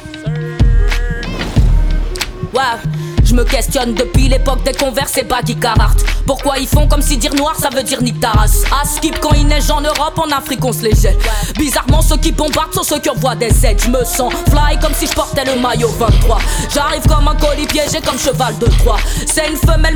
Wow. 2.52 2.78
Je 3.24 3.34
me 3.34 3.44
questionne 3.44 3.94
depuis 3.94 4.28
l'époque 4.28 4.62
des 4.64 4.72
converses 4.72 5.16
et 5.18 5.24
baggy 5.24 5.56
Carhartt. 5.56 6.04
Pourquoi 6.32 6.58
ils 6.58 6.66
font 6.66 6.88
comme 6.88 7.02
si 7.02 7.18
dire 7.18 7.34
noir 7.34 7.54
ça 7.60 7.68
veut 7.68 7.82
dire 7.82 8.00
nique 8.00 8.18
ta 8.18 8.30
race 8.30 8.62
À 8.72 8.86
skip 8.86 9.20
quand 9.20 9.34
il 9.34 9.46
neige 9.46 9.70
en 9.70 9.82
Europe, 9.82 10.16
en 10.18 10.34
Afrique 10.34 10.64
on 10.64 10.72
se 10.72 10.80
les 10.80 10.94
jette. 10.94 11.18
Bizarrement, 11.58 12.00
ceux 12.00 12.16
qui 12.16 12.32
bombardent 12.32 12.72
sont 12.72 12.82
ceux 12.82 13.00
qui 13.00 13.10
envoient 13.10 13.34
des 13.34 13.66
aides. 13.66 13.78
Je 13.84 13.90
me 13.90 14.02
sens 14.02 14.32
fly 14.48 14.78
comme 14.80 14.94
si 14.94 15.06
je 15.06 15.12
portais 15.12 15.44
le 15.44 15.60
maillot 15.60 15.90
23. 15.90 16.38
J'arrive 16.72 17.02
comme 17.06 17.28
un 17.28 17.34
colis 17.34 17.66
piégé 17.66 18.00
comme 18.00 18.18
cheval 18.18 18.56
de 18.56 18.64
Troie. 18.78 18.96
C'est 19.26 19.46
une 19.46 19.58
femelle 19.58 19.94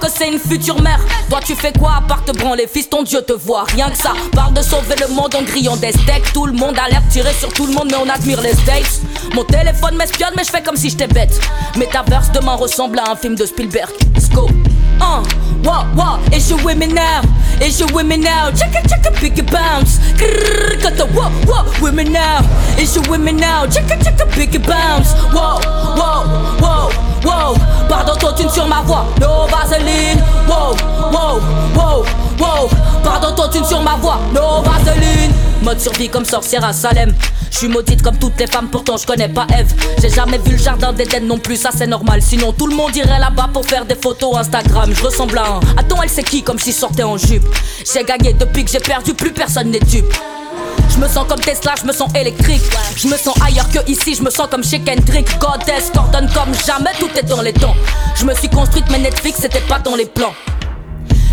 que 0.00 0.08
c'est 0.10 0.26
une 0.26 0.40
future 0.40 0.82
mère. 0.82 0.98
Toi 1.30 1.38
tu 1.46 1.54
fais 1.54 1.72
quoi 1.72 1.98
à 1.98 2.00
part 2.00 2.24
te 2.24 2.32
branler, 2.32 2.66
fils 2.66 2.90
ton 2.90 3.04
Dieu 3.04 3.22
te 3.22 3.34
voit. 3.34 3.62
Rien 3.72 3.88
que 3.88 3.96
ça, 3.96 4.12
parle 4.32 4.54
de 4.54 4.62
sauver 4.62 4.96
le 5.00 5.14
monde 5.14 5.36
en 5.36 5.42
grillant 5.44 5.76
des 5.76 5.92
steaks. 5.92 6.32
Tout 6.32 6.46
le 6.46 6.52
monde 6.52 6.76
a 6.84 6.88
l'air 6.88 7.02
tiré 7.10 7.32
sur 7.32 7.52
tout 7.52 7.64
le 7.64 7.72
monde, 7.72 7.92
mais 7.92 7.98
on 8.04 8.08
admire 8.08 8.40
les 8.40 8.54
States. 8.54 9.02
Mon 9.36 9.44
téléphone 9.44 9.94
m'espionne, 9.94 10.32
mais 10.36 10.42
je 10.42 10.50
fais 10.50 10.64
comme 10.64 10.76
si 10.76 10.90
j'étais 10.90 11.06
bête. 11.06 11.40
Metaverse 11.76 12.32
demain 12.32 12.56
ressemble 12.56 12.98
à 12.98 13.12
un 13.12 13.14
film 13.14 13.36
de 13.36 13.46
Spielberg. 13.46 13.92
Let's 14.16 14.28
go. 14.30 14.48
Uh, 15.00 15.24
what, 15.62 15.86
what, 15.94 16.32
it's 16.32 16.48
your 16.50 16.62
women 16.64 16.94
now, 16.94 17.22
it's 17.60 17.78
your 17.80 17.92
women 17.92 18.20
now. 18.20 18.50
Check 18.50 18.74
it, 18.74 18.88
check 18.88 19.04
it, 19.04 19.14
pick 19.14 19.38
it 19.38 19.50
bounce. 19.50 19.98
Grrr, 20.18 20.82
got 20.82 20.94
the 20.94 21.06
what, 21.12 21.32
what, 21.46 21.80
women 21.80 22.12
now, 22.12 22.40
it's 22.78 22.94
your 22.94 23.04
women 23.10 23.36
now. 23.36 23.66
Check 23.66 23.90
it, 23.90 24.02
check 24.02 24.18
it, 24.20 24.28
pick 24.30 24.54
it 24.54 24.66
bounce. 24.66 25.12
Whoa, 25.32 25.60
whoa, 25.96 26.24
whoa, 26.60 26.90
whoa. 27.22 27.88
Pardon, 27.88 28.16
toi, 28.16 28.32
tu 28.32 28.48
sur 28.48 28.66
ma 28.66 28.82
voix, 28.82 29.06
no 29.20 29.46
vaseline. 29.48 30.18
Whoa, 30.48 30.76
whoa, 31.10 31.40
whoa, 31.74 32.04
Pardon, 32.38 33.32
toi, 33.34 33.48
tu 33.52 33.64
sur 33.64 33.80
ma 33.82 33.96
voix, 33.96 34.20
no 34.32 34.62
vaseline. 34.62 35.32
Mode 35.62 35.80
survie 35.80 36.08
comme 36.08 36.24
sorcière 36.24 36.64
à 36.64 36.72
Salem. 36.72 37.14
Je 37.50 37.58
suis 37.58 37.68
maudite 37.68 38.02
comme 38.02 38.18
toutes 38.18 38.38
les 38.38 38.46
femmes, 38.46 38.68
pourtant 38.70 38.96
je 38.98 39.06
connais 39.06 39.28
pas 39.28 39.46
Eve. 39.58 39.72
J'ai 40.02 40.10
jamais 40.10 40.38
vu 40.38 40.52
le 40.52 40.58
jardin 40.58 40.92
d'Eden 40.92 41.26
non 41.26 41.38
plus, 41.38 41.56
ça 41.56 41.70
c'est 41.74 41.86
normal. 41.86 42.20
Sinon 42.20 42.52
tout 42.52 42.66
le 42.66 42.76
monde 42.76 42.94
irait 42.94 43.18
là-bas 43.18 43.48
pour 43.52 43.64
faire 43.64 43.86
des 43.86 43.94
photos 43.94 44.36
Instagram. 44.36 44.92
Je 44.94 45.02
ressemble 45.02 45.38
à 45.38 45.46
un. 45.46 45.60
Attends, 45.78 46.02
elle 46.02 46.10
c'est 46.10 46.22
qui? 46.22 46.42
Comme 46.42 46.58
si 46.58 46.72
sortait 46.72 47.04
en 47.04 47.16
jupe. 47.16 47.46
J'ai 47.92 48.04
gagné 48.04 48.34
depuis 48.34 48.64
que 48.64 48.70
j'ai 48.70 48.80
perdu, 48.80 49.14
plus 49.14 49.32
personne 49.32 49.70
n'est 49.70 49.80
dupe. 49.80 50.12
Je 50.90 50.98
me 50.98 51.08
sens 51.08 51.26
comme 51.28 51.40
Tesla, 51.40 51.74
je 51.80 51.86
me 51.86 51.92
sens 51.92 52.10
électrique. 52.14 52.62
Je 52.96 53.08
me 53.08 53.16
sens 53.16 53.34
ailleurs 53.44 53.68
que 53.70 53.90
ici, 53.90 54.14
je 54.14 54.22
me 54.22 54.30
sens 54.30 54.48
comme 54.50 54.64
chez 54.64 54.80
Kendrick. 54.80 55.26
Goddess, 55.38 55.90
coordonne 55.94 56.28
comme 56.34 56.54
jamais, 56.66 56.92
tout 56.98 57.10
est 57.16 57.26
dans 57.26 57.40
les 57.40 57.52
temps. 57.52 57.74
Je 58.16 58.24
me 58.24 58.34
suis 58.34 58.48
construite, 58.48 58.86
mais 58.90 58.98
Netflix 58.98 59.38
c'était 59.40 59.60
pas 59.60 59.78
dans 59.78 59.94
les 59.94 60.06
plans. 60.06 60.34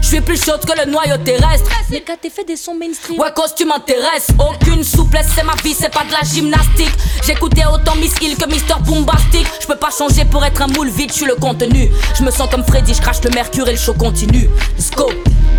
Je 0.03 0.09
suis 0.09 0.21
plus 0.21 0.43
chaude 0.43 0.59
que 0.65 0.77
le 0.77 0.91
noyau 0.91 1.15
terrestre. 1.23 1.69
Mais 1.89 2.01
quand 2.01 2.17
t'es 2.21 2.29
fait 2.29 2.43
des 2.43 2.57
sons 2.57 2.75
mainstream. 2.75 3.17
Ouais, 3.17 3.31
cause 3.33 3.55
tu 3.55 3.63
m'intéresses. 3.65 4.27
Aucune 4.37 4.83
souplesse, 4.83 5.27
c'est 5.33 5.43
ma 5.43 5.55
vie, 5.63 5.73
c'est 5.73 5.91
pas 5.91 6.03
de 6.03 6.11
la 6.11 6.21
gymnastique. 6.21 6.91
J'écoutais 7.25 7.63
autant 7.65 7.95
Miss 7.95 8.13
Hill 8.21 8.35
que 8.35 8.45
Mister 8.47 8.75
Boombastic. 8.81 9.47
Je 9.61 9.65
peux 9.65 9.77
pas 9.77 9.91
changer 9.97 10.25
pour 10.25 10.43
être 10.43 10.61
un 10.61 10.67
moule 10.67 10.89
vide, 10.89 11.09
je 11.09 11.15
suis 11.15 11.25
le 11.25 11.35
contenu. 11.35 11.89
Je 12.19 12.23
me 12.23 12.31
sens 12.31 12.49
comme 12.51 12.65
Freddy, 12.65 12.93
je 12.93 13.01
crache 13.01 13.23
le 13.23 13.29
mercure 13.29 13.67
et 13.69 13.71
le 13.71 13.77
show 13.77 13.93
continue. 13.93 14.49
Let's 14.77 14.91
go. 14.91 15.09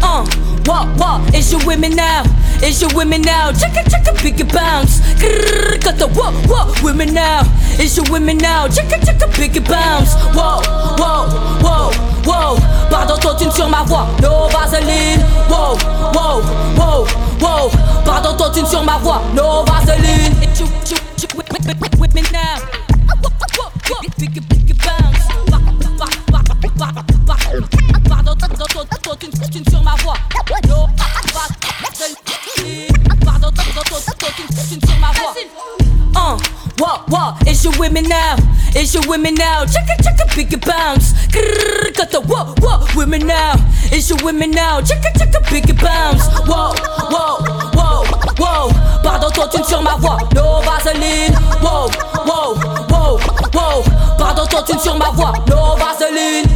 Uh, 0.04 0.25
what, 0.66 0.87
what, 0.99 1.34
is 1.34 1.50
you 1.50 1.58
women 1.66 1.96
now? 1.96 2.23
Is 2.62 2.82
you 2.82 2.88
women 2.94 3.23
now? 3.23 3.52
Check 3.52 3.73
it, 3.75 3.90
check 3.90 4.06
it, 4.06 4.16
pick 4.16 4.38
it 4.38 4.52
bounce. 4.52 5.00
Grrr, 5.16 5.82
got 5.82 5.96
the 5.96 6.08
what, 6.08 6.34
what, 6.46 6.82
women 6.82 7.14
now? 7.14 7.40
Is 7.80 7.96
you 7.96 8.04
women 8.12 8.37
now? 8.37 8.68
Check 8.68 8.92
it, 8.92 9.04
check 9.04 9.20
it, 9.20 9.30
pick 9.32 9.56
it 9.56 9.64
bounce. 9.64 10.14
Whoa, 10.37 10.61
whoa, 11.00 11.28
whoa, 11.64 11.90
whoa. 12.25 12.56
Pardon, 12.90 13.16
toi, 13.16 13.34
tu 13.38 13.50
sur 13.50 13.68
ma 13.68 13.82
voix. 13.84 14.06
No 14.20 14.46
vaseline. 14.49 15.20
Whoa, 15.49 15.76
whoa, 16.12 16.42
whoa, 16.76 17.06
whoa. 17.40 17.70
Pardon, 18.04 18.37
toi, 18.37 18.50
tu 18.54 18.64
sur 18.66 18.84
ma 18.84 18.99
voix. 18.99 19.23
No 19.34 19.64
vaseline. 19.64 20.34
Women 21.99 22.25
now. 22.30 22.61
Pick 24.20 24.37
it, 24.37 24.49
pick 24.50 24.70
it 24.70 24.76
bounce. 24.84 25.26
Pardon, 25.50 25.73
toi, 25.80 25.80
tu 25.80 25.88
sur 25.96 26.06
ma 26.06 26.23
voix. 26.28 26.38
No 26.38 26.44
Pardon, 26.44 26.56
toi, 26.61 26.68
tu 26.68 26.76
sur 26.76 26.92
ma 26.92 27.02
voix. 27.25 27.54
Uh, 27.54 27.93
what, 36.78 37.08
what, 37.08 37.48
it's 37.48 37.64
your 37.64 37.72
women 37.78 38.04
now, 38.04 38.36
it's 38.74 38.94
your 38.94 39.02
women 39.08 39.34
now. 39.34 39.64
Check 39.64 39.86
it, 39.88 40.02
check 40.02 40.18
it, 40.20 40.28
pick 40.28 40.52
it 40.52 40.64
bounce. 40.66 41.12
Grrr, 41.28 41.94
got 41.96 42.10
the 42.10 42.20
what, 42.20 42.60
what, 42.60 42.94
women 42.94 43.26
now, 43.26 43.54
it's 43.92 44.10
your 44.10 44.18
women 44.22 44.50
now. 44.50 44.80
Check 44.80 45.04
it, 45.04 45.18
check 45.18 45.34
it, 45.34 45.44
pick 45.44 45.68
it 45.68 45.80
bounce. 45.80 46.26
Whoa, 46.46 46.74
whoa, 47.10 47.40
whoa, 47.74 48.04
whoa. 48.38 48.70
Pardon, 49.02 49.30
toi, 49.30 49.48
tu 49.48 49.62
sur 49.64 49.82
ma 49.82 49.96
voix. 49.96 50.18
No 50.34 50.60
vaseline. 50.62 51.32
Whoa, 51.62 51.88
whoa, 52.26 52.54
whoa, 52.90 53.18
whoa. 53.52 53.82
Pardon, 54.18 54.46
toi, 54.46 54.62
tu 54.62 54.78
sur 54.78 54.96
ma 54.96 55.10
voix. 55.10 55.32
No 55.48 55.76
vaseline. 55.76 56.48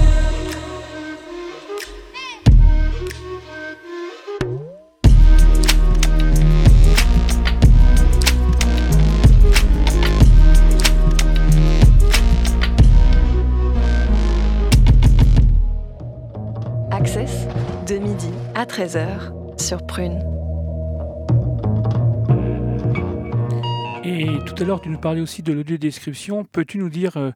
De 17.88 17.97
midi 17.97 18.28
à 18.54 18.66
13h 18.66 19.59
sur 19.59 19.87
Prune. 19.87 20.18
Et 24.04 24.26
tout 24.45 24.62
à 24.62 24.66
l'heure, 24.66 24.83
tu 24.83 24.90
nous 24.90 24.99
parlais 24.99 25.23
aussi 25.23 25.42
de 25.42 25.54
l'audio-description. 25.54 26.45
Peux-tu 26.45 26.76
nous 26.76 26.90
dire 26.90 27.16
euh, 27.16 27.30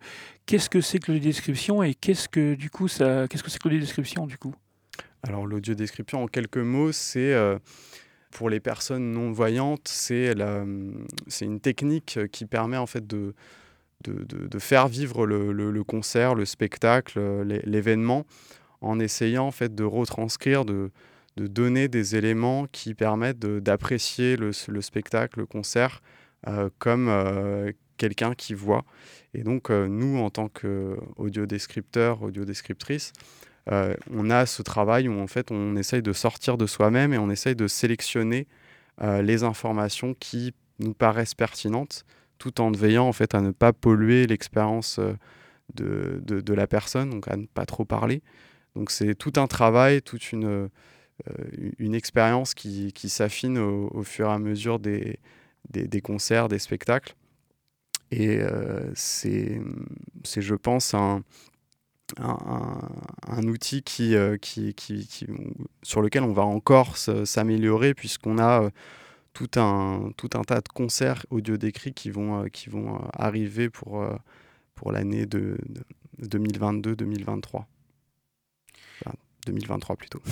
qu'est-ce 0.45 0.69
que 0.69 0.83
c'est 0.83 0.99
que 0.99 1.11
l'audio-description 1.11 1.83
et 1.83 1.95
qu'est-ce 1.95 2.29
que 2.29 2.55
du 2.55 2.69
coup 2.69 2.87
ça, 2.87 3.27
qu'est-ce 3.29 3.43
que 3.43 3.51
c'est 3.51 3.63
que 3.63 3.69
l'audio-description 3.69 4.27
du 4.27 4.37
coup? 4.37 4.55
Alors 5.23 5.47
l'audio-description, 5.47 6.23
en 6.25 6.27
quelques 6.27 6.59
mots, 6.59 6.93
c'est 6.93 7.33
euh, 7.33 7.59
pour 8.31 8.51
les 8.51 8.61
personnes 8.61 9.11
non 9.11 9.33
voyantes, 9.33 9.89
c'est 9.89 10.35
c'est 11.29 11.47
une 11.47 11.61
technique 11.61 12.19
qui 12.31 12.45
permet 12.45 12.77
en 12.77 12.87
fait 12.87 13.07
de 13.07 13.35
de, 14.05 14.25
de, 14.25 14.59
faire 14.59 14.89
vivre 14.89 15.27
le, 15.27 15.53
le, 15.53 15.85
concert, 15.85 16.35
le 16.35 16.45
spectacle, 16.45 17.21
l'événement 17.65 18.27
en 18.83 18.99
essayant 18.99 19.47
en 19.47 19.51
fait 19.51 19.75
de 19.75 19.85
retranscrire, 19.85 20.65
de, 20.65 20.91
de 21.37 21.47
donner 21.47 21.89
des 21.89 22.17
éléments 22.17 22.67
qui 22.71 22.95
permettent 22.95 23.39
d'apprécier 23.39 24.37
le, 24.37 24.51
le, 24.69 24.81
spectacle, 24.83 25.41
le 25.41 25.47
concert, 25.47 26.03
euh, 26.49 26.69
comme 26.79 27.09
euh, 27.09 27.73
quelqu'un 27.97 28.35
qui 28.35 28.55
voit. 28.55 28.85
Et 29.33 29.43
donc, 29.43 29.71
euh, 29.71 29.87
nous, 29.87 30.19
en 30.19 30.31
tant 30.31 30.49
qu'audiodescripteurs, 30.49 32.23
audiodescriptrices, 32.23 33.13
on 34.11 34.29
a 34.29 34.45
ce 34.45 34.61
travail 34.61 35.07
où 35.07 35.21
en 35.21 35.29
fait 35.29 35.53
on 35.53 35.77
essaye 35.77 36.03
de 36.03 36.13
sortir 36.13 36.59
de 36.59 36.67
soi-même 36.67 37.13
et 37.13 37.19
on 37.19 37.31
essaye 37.31 37.55
de 37.55 37.69
sélectionner 37.69 38.49
les 39.01 39.45
informations 39.45 40.15
qui 40.15 40.53
nous 40.81 40.95
paraissent 40.95 41.37
pertinentes, 41.37 42.05
tout 42.39 42.61
en 42.61 42.73
veillant 42.73 43.07
en 43.07 43.13
fait 43.13 43.37
à 43.37 43.41
ne 43.41 43.53
pas 43.53 43.73
polluer 43.73 44.27
l'expérience 44.27 44.99
de, 45.75 46.21
de, 46.25 46.55
la 46.55 46.67
personne, 46.67 47.11
donc 47.11 47.29
à 47.29 47.37
ne 47.37 47.47
pas 47.47 47.65
trop 47.65 47.85
parler. 47.85 48.21
Donc 48.75 48.91
c'est 48.91 49.15
tout 49.15 49.33
un 49.37 49.47
travail, 49.47 50.03
toute 50.03 50.33
une, 50.33 50.69
euh, 51.29 51.93
expérience 51.93 52.55
qui, 52.55 52.93
s'affine 53.09 53.59
au, 53.59 54.03
fur 54.03 54.29
et 54.29 54.33
à 54.33 54.39
mesure 54.39 54.79
des, 54.79 55.19
concerts, 56.03 56.49
des 56.49 56.59
spectacles. 56.59 57.15
Et 58.11 58.39
euh, 58.41 58.91
c'est, 58.95 59.61
je 60.25 60.55
pense, 60.55 60.95
un, 60.95 61.23
outil 63.45 63.83
euh, 64.15 64.37
qui, 64.39 64.75
qui, 64.75 65.07
qui, 65.07 65.27
sur 65.83 66.03
lequel 66.03 66.23
on 66.23 66.33
va 66.33 66.43
encore 66.43 66.97
s'améliorer 66.97 67.95
puisqu'on 67.95 68.39
a 68.39 68.71
tout 69.33 69.51
un, 69.57 70.11
tout 70.17 70.31
un 70.35 70.43
tas 70.43 70.61
de 70.61 70.69
concerts 70.69 71.25
audio 71.31 71.57
décrits 71.57 71.95
qui 71.95 72.11
vont, 72.11 72.49
qui 72.51 72.69
vont 72.69 73.01
arriver 73.13 73.71
pour, 73.71 74.05
pour 74.75 74.93
l'année 74.93 75.27
de 75.27 75.57
2022-2023. 76.23 77.65
2023 79.47 79.97
plutôt. 79.97 80.23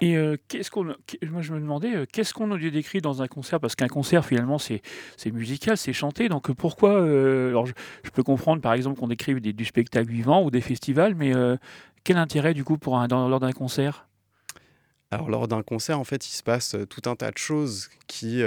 Et 0.00 0.16
euh, 0.16 0.36
qu'est-ce 0.48 0.70
qu'on, 0.70 0.84
moi 0.84 1.42
je 1.42 1.52
me 1.52 1.60
demandais, 1.60 1.94
euh, 1.94 2.06
qu'est-ce 2.10 2.32
qu'on 2.32 2.50
audio 2.50 2.70
décrit 2.70 3.02
dans 3.02 3.20
un 3.20 3.28
concert? 3.28 3.60
Parce 3.60 3.74
qu'un 3.74 3.88
concert 3.88 4.24
finalement 4.24 4.58
c'est, 4.58 4.80
c'est 5.18 5.30
musical, 5.30 5.76
c'est 5.76 5.92
chanté. 5.92 6.30
Donc 6.30 6.50
pourquoi 6.52 6.92
euh, 6.92 7.50
Alors 7.50 7.66
je, 7.66 7.74
peux 8.14 8.22
comprendre 8.22 8.62
par 8.62 8.72
exemple 8.72 8.98
qu'on 8.98 9.08
décrive 9.08 9.40
du 9.40 9.64
spectacle 9.64 10.10
vivant 10.10 10.42
ou 10.42 10.50
des 10.50 10.62
festivals, 10.62 11.14
mais 11.14 11.32
quel 12.02 12.16
intérêt 12.16 12.54
du 12.54 12.64
coup 12.64 12.78
pour 12.78 12.98
un, 12.98 13.08
lors 13.08 13.40
d'un 13.40 13.52
concert? 13.52 14.08
Alors 15.10 15.28
lors 15.28 15.48
d'un 15.48 15.62
concert, 15.62 15.98
en 15.98 16.04
fait, 16.04 16.26
il 16.26 16.32
se 16.32 16.42
passe 16.42 16.76
tout 16.88 17.08
un 17.10 17.16
tas 17.16 17.30
de 17.30 17.38
choses 17.38 17.90
qui, 18.06 18.42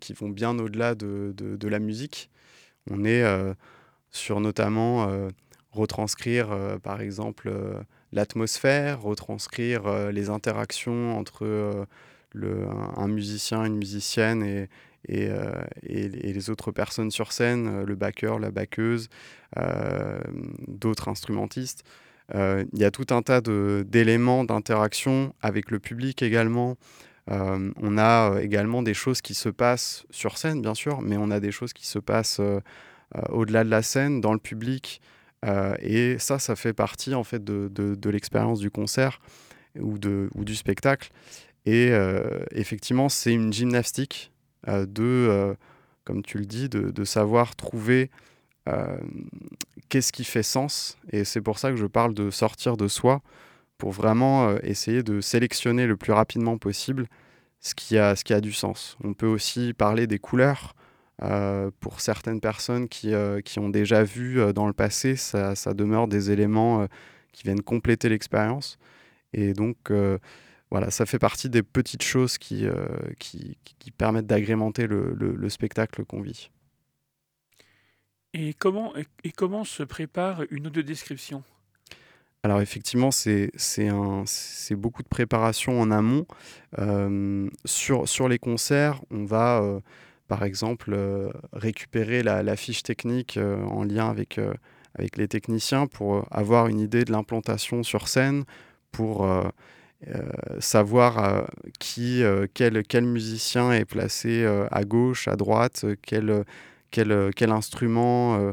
qui 0.00 0.12
vont 0.14 0.30
bien 0.30 0.58
au-delà 0.58 0.94
de, 0.94 1.32
de, 1.36 1.56
de, 1.56 1.68
la 1.68 1.78
musique. 1.78 2.28
On 2.90 3.04
est 3.04 3.24
sur 4.10 4.40
notamment 4.40 5.08
retranscrire, 5.70 6.48
par 6.82 7.00
exemple, 7.00 7.52
l'atmosphère, 8.12 9.02
retranscrire 9.02 9.86
euh, 9.86 10.10
les 10.10 10.30
interactions 10.30 11.16
entre 11.18 11.44
euh, 11.44 11.84
un, 12.96 13.08
musicien, 13.08 13.64
une 13.64 13.76
musicienne 13.76 14.42
et, 14.42 14.68
et, 15.08 16.08
les 16.32 16.50
autres 16.50 16.72
personnes 16.72 17.10
sur 17.10 17.32
scène, 17.32 17.84
le 17.84 17.94
backer, 17.94 18.38
la 18.38 18.50
backeuse, 18.50 19.08
d'autres 20.66 21.08
instrumentistes. 21.08 21.84
il 22.34 22.68
y 22.78 22.84
a 22.84 22.90
tout 22.90 23.06
un 23.10 23.22
tas 23.22 23.40
d'éléments 23.40 24.44
d'interaction 24.44 25.34
avec 25.40 25.70
le 25.70 25.78
public 25.78 26.22
également. 26.22 26.76
on 27.28 27.98
a 27.98 28.38
également 28.42 28.82
des 28.82 28.92
choses 28.92 29.22
qui 29.22 29.34
se 29.34 29.48
passent 29.48 30.04
sur 30.10 30.36
scène, 30.36 30.60
bien 30.60 30.74
sûr, 30.74 31.00
mais 31.00 31.16
on 31.16 31.30
a 31.30 31.40
des 31.40 31.52
choses 31.52 31.72
qui 31.72 31.86
se 31.86 31.98
passent 31.98 32.40
au-delà 33.30 33.64
de 33.64 33.70
la 33.70 33.82
scène, 33.82 34.20
dans 34.20 34.34
le 34.34 34.40
public. 34.40 35.00
Et 35.44 36.16
ça, 36.18 36.38
ça 36.38 36.56
fait 36.56 36.72
partie 36.72 37.14
en 37.14 37.24
fait 37.24 37.44
de, 37.44 38.10
l'expérience 38.10 38.60
du 38.60 38.70
concert 38.70 39.20
ou, 39.78 39.98
du 39.98 40.54
spectacle. 40.54 41.10
Et 41.68 41.90
euh, 41.90 42.44
effectivement, 42.52 43.10
c'est 43.10 43.32
une 43.32 43.52
gymnastique 43.52 44.32
euh, 44.68 44.86
de, 44.86 45.02
euh, 45.02 45.54
comme 46.04 46.22
tu 46.22 46.38
le 46.38 46.46
dis, 46.46 46.70
de, 46.70 47.04
savoir 47.04 47.56
trouver 47.56 48.10
qu'est-ce 49.88 50.12
qui 50.12 50.24
fait 50.24 50.42
sens. 50.42 50.98
Et 51.10 51.24
c'est 51.24 51.40
pour 51.40 51.58
ça 51.58 51.70
que 51.70 51.76
je 51.76 51.86
parle 51.86 52.12
de 52.12 52.30
sortir 52.30 52.76
de 52.76 52.88
soi, 52.88 53.22
pour 53.78 53.92
vraiment 53.92 54.56
essayer 54.58 55.02
de 55.02 55.20
sélectionner 55.20 55.86
le 55.86 55.96
plus 55.96 56.12
rapidement 56.12 56.58
possible 56.58 57.06
ce 57.60 57.74
qui 57.74 57.96
a 57.98 58.40
du 58.40 58.52
sens. 58.52 58.96
On 59.04 59.14
peut 59.14 59.26
aussi 59.26 59.72
parler 59.72 60.06
des 60.06 60.18
couleurs. 60.18 60.74
Pour 61.80 62.00
certaines 62.00 62.40
personnes 62.40 62.88
qui, 62.88 63.12
qui, 63.44 63.58
ont 63.58 63.68
déjà 63.68 64.04
vu 64.04 64.52
dans 64.52 64.66
le 64.66 64.72
passé, 64.72 65.16
ça, 65.16 65.54
ça 65.54 65.74
demeure 65.74 66.08
des 66.08 66.30
éléments 66.30 66.86
qui 67.32 67.44
viennent 67.44 67.62
compléter 67.62 68.08
l'expérience. 68.08 68.78
Et 69.32 69.52
donc, 69.52 69.90
euh, 69.90 70.18
voilà, 70.70 70.90
ça 70.90 71.06
fait 71.06 71.18
partie 71.18 71.48
des 71.48 71.62
petites 71.62 72.02
choses 72.02 72.38
qui, 72.38 72.66
euh, 72.66 72.86
qui, 73.18 73.56
qui, 73.78 73.90
permettent 73.90 74.26
d'agrémenter 74.26 74.86
le, 74.86 75.12
le, 75.14 75.48
spectacle 75.48 76.04
qu'on 76.04 76.20
vit. 76.20 76.50
Et 78.34 78.54
comment, 78.54 78.92
et 79.24 79.32
comment 79.32 79.64
se 79.64 79.82
prépare 79.82 80.42
une 80.50 80.66
audio-description 80.66 81.42
alors 82.44 82.60
effectivement, 82.60 83.10
c'est 83.10 83.50
beaucoup 84.76 85.02
de 85.02 85.08
préparation 85.08 85.80
en 85.80 85.90
amont. 85.90 86.24
Euh, 86.78 87.50
sur, 87.64 88.08
sur 88.08 88.28
les 88.28 88.38
concerts, 88.38 89.02
on 89.10 89.24
va 89.24 89.82
par 90.28 90.44
exemple 90.44 90.96
récupérer 91.52 92.22
la, 92.22 92.56
fiche 92.56 92.82
technique 92.82 93.38
en 93.38 93.82
lien 93.82 94.08
avec, 94.08 94.38
avec 94.94 95.16
les 95.16 95.28
techniciens 95.28 95.86
pour 95.86 96.26
avoir 96.30 96.68
une 96.68 96.80
idée 96.80 97.04
de 97.04 97.12
l'implantation 97.12 97.82
sur 97.82 98.08
scène, 98.08 98.44
pour 98.92 99.24
euh, 99.24 99.44
euh, 100.08 100.22
savoir 100.60 101.18
euh, 101.18 101.42
qui, 101.78 102.22
quel, 102.54 102.82
quel, 102.82 103.04
musicien 103.04 103.72
est 103.72 103.84
placé 103.84 104.46
à 104.70 104.84
gauche, 104.84 105.28
à 105.28 105.36
droite, 105.36 105.84
quel, 106.02 106.44
quel, 106.90 107.30
quel 107.34 107.50
instrument, 107.50 108.52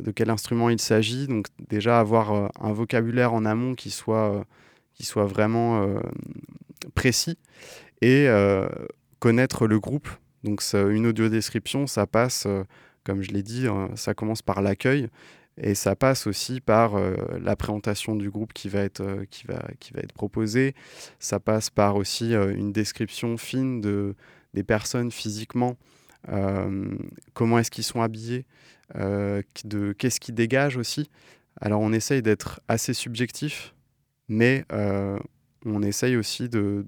de 0.00 0.10
quel 0.12 0.30
instrument 0.30 0.70
il 0.70 0.80
s'agit. 0.80 1.26
Donc 1.26 1.46
déjà 1.68 1.98
avoir 2.00 2.50
un 2.60 2.72
vocabulaire 2.72 3.34
en 3.34 3.44
amont 3.44 3.74
qui 3.74 3.90
soit, 3.90 4.44
qui 4.94 5.04
soit 5.04 5.26
vraiment 5.26 6.00
précis 6.94 7.38
et 8.02 8.28
connaître 9.18 9.66
le 9.66 9.80
groupe. 9.80 10.08
Donc 10.46 10.62
une 10.72 11.06
audio 11.06 11.28
description, 11.28 11.86
ça 11.86 12.06
passe, 12.06 12.46
comme 13.04 13.22
je 13.22 13.32
l'ai 13.32 13.42
dit, 13.42 13.66
ça 13.96 14.14
commence 14.14 14.40
par 14.40 14.62
l'accueil. 14.62 15.10
Et 15.58 15.74
ça 15.74 15.96
passe 15.96 16.26
aussi 16.26 16.60
par 16.60 16.96
euh, 16.96 17.16
la 17.40 17.56
présentation 17.56 18.14
du 18.14 18.30
groupe 18.30 18.52
qui 18.52 18.68
va 18.68 18.80
être, 18.80 19.00
euh, 19.00 19.24
qui 19.30 19.46
va, 19.46 19.66
qui 19.80 19.92
va 19.94 20.00
être 20.00 20.12
proposée. 20.12 20.74
Ça 21.18 21.40
passe 21.40 21.70
par 21.70 21.96
aussi 21.96 22.34
euh, 22.34 22.54
une 22.54 22.72
description 22.72 23.38
fine 23.38 23.80
de, 23.80 24.14
des 24.54 24.62
personnes 24.62 25.10
physiquement. 25.10 25.76
comment 27.34 27.58
est-ce 27.58 27.70
qu'ils 27.70 27.84
sont 27.84 28.02
habillés 28.02 28.46
Qu'est-ce 28.92 30.20
qui 30.20 30.32
dégage 30.32 30.76
aussi 30.76 31.08
Alors 31.60 31.80
on 31.80 31.92
essaye 31.92 32.20
d'être 32.20 32.60
assez 32.66 32.94
subjectif, 32.94 33.74
mais 34.28 34.64
on 35.64 35.82
essaye 35.82 36.16
aussi 36.16 36.48
de, 36.48 36.84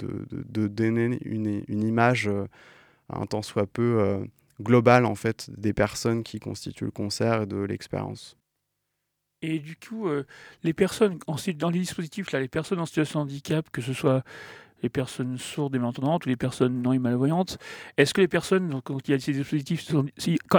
donner 0.50 1.20
une, 1.24 1.62
une 1.68 1.84
image 1.84 2.28
un 3.08 3.26
tant 3.26 3.42
soit 3.42 3.66
peu 3.66 4.22
globale 4.60 5.04
en 5.04 5.14
fait 5.14 5.50
des 5.56 5.72
personnes 5.72 6.22
qui 6.22 6.40
constituent 6.40 6.86
le 6.86 6.90
concert 6.90 7.42
et 7.42 7.46
de 7.46 7.58
l'expérience. 7.58 8.36
Et 9.40 9.60
du 9.60 9.76
coup, 9.76 10.08
euh, 10.08 10.26
les 10.64 10.72
personnes, 10.72 11.18
dans 11.56 11.70
les 11.70 11.78
dispositifs, 11.78 12.32
là, 12.32 12.40
les 12.40 12.48
personnes 12.48 12.80
en 12.80 12.86
situation 12.86 13.20
de 13.20 13.30
handicap, 13.30 13.70
que 13.70 13.80
ce 13.80 13.92
soit 13.92 14.24
les 14.82 14.88
personnes 14.88 15.38
sourdes 15.38 15.74
et 15.74 15.78
malentendantes 15.78 16.26
ou 16.26 16.28
les 16.28 16.36
personnes 16.36 16.82
non 16.82 16.92
et 16.92 16.98
malvoyantes, 16.98 17.58
est-ce 17.96 18.14
que 18.14 18.20
les 18.20 18.28
personnes, 18.28 18.80
quand 18.82 19.06
il 19.06 19.12
y 19.12 19.14
a 19.14 19.20
ces 19.20 19.32
dispositifs, 19.32 19.88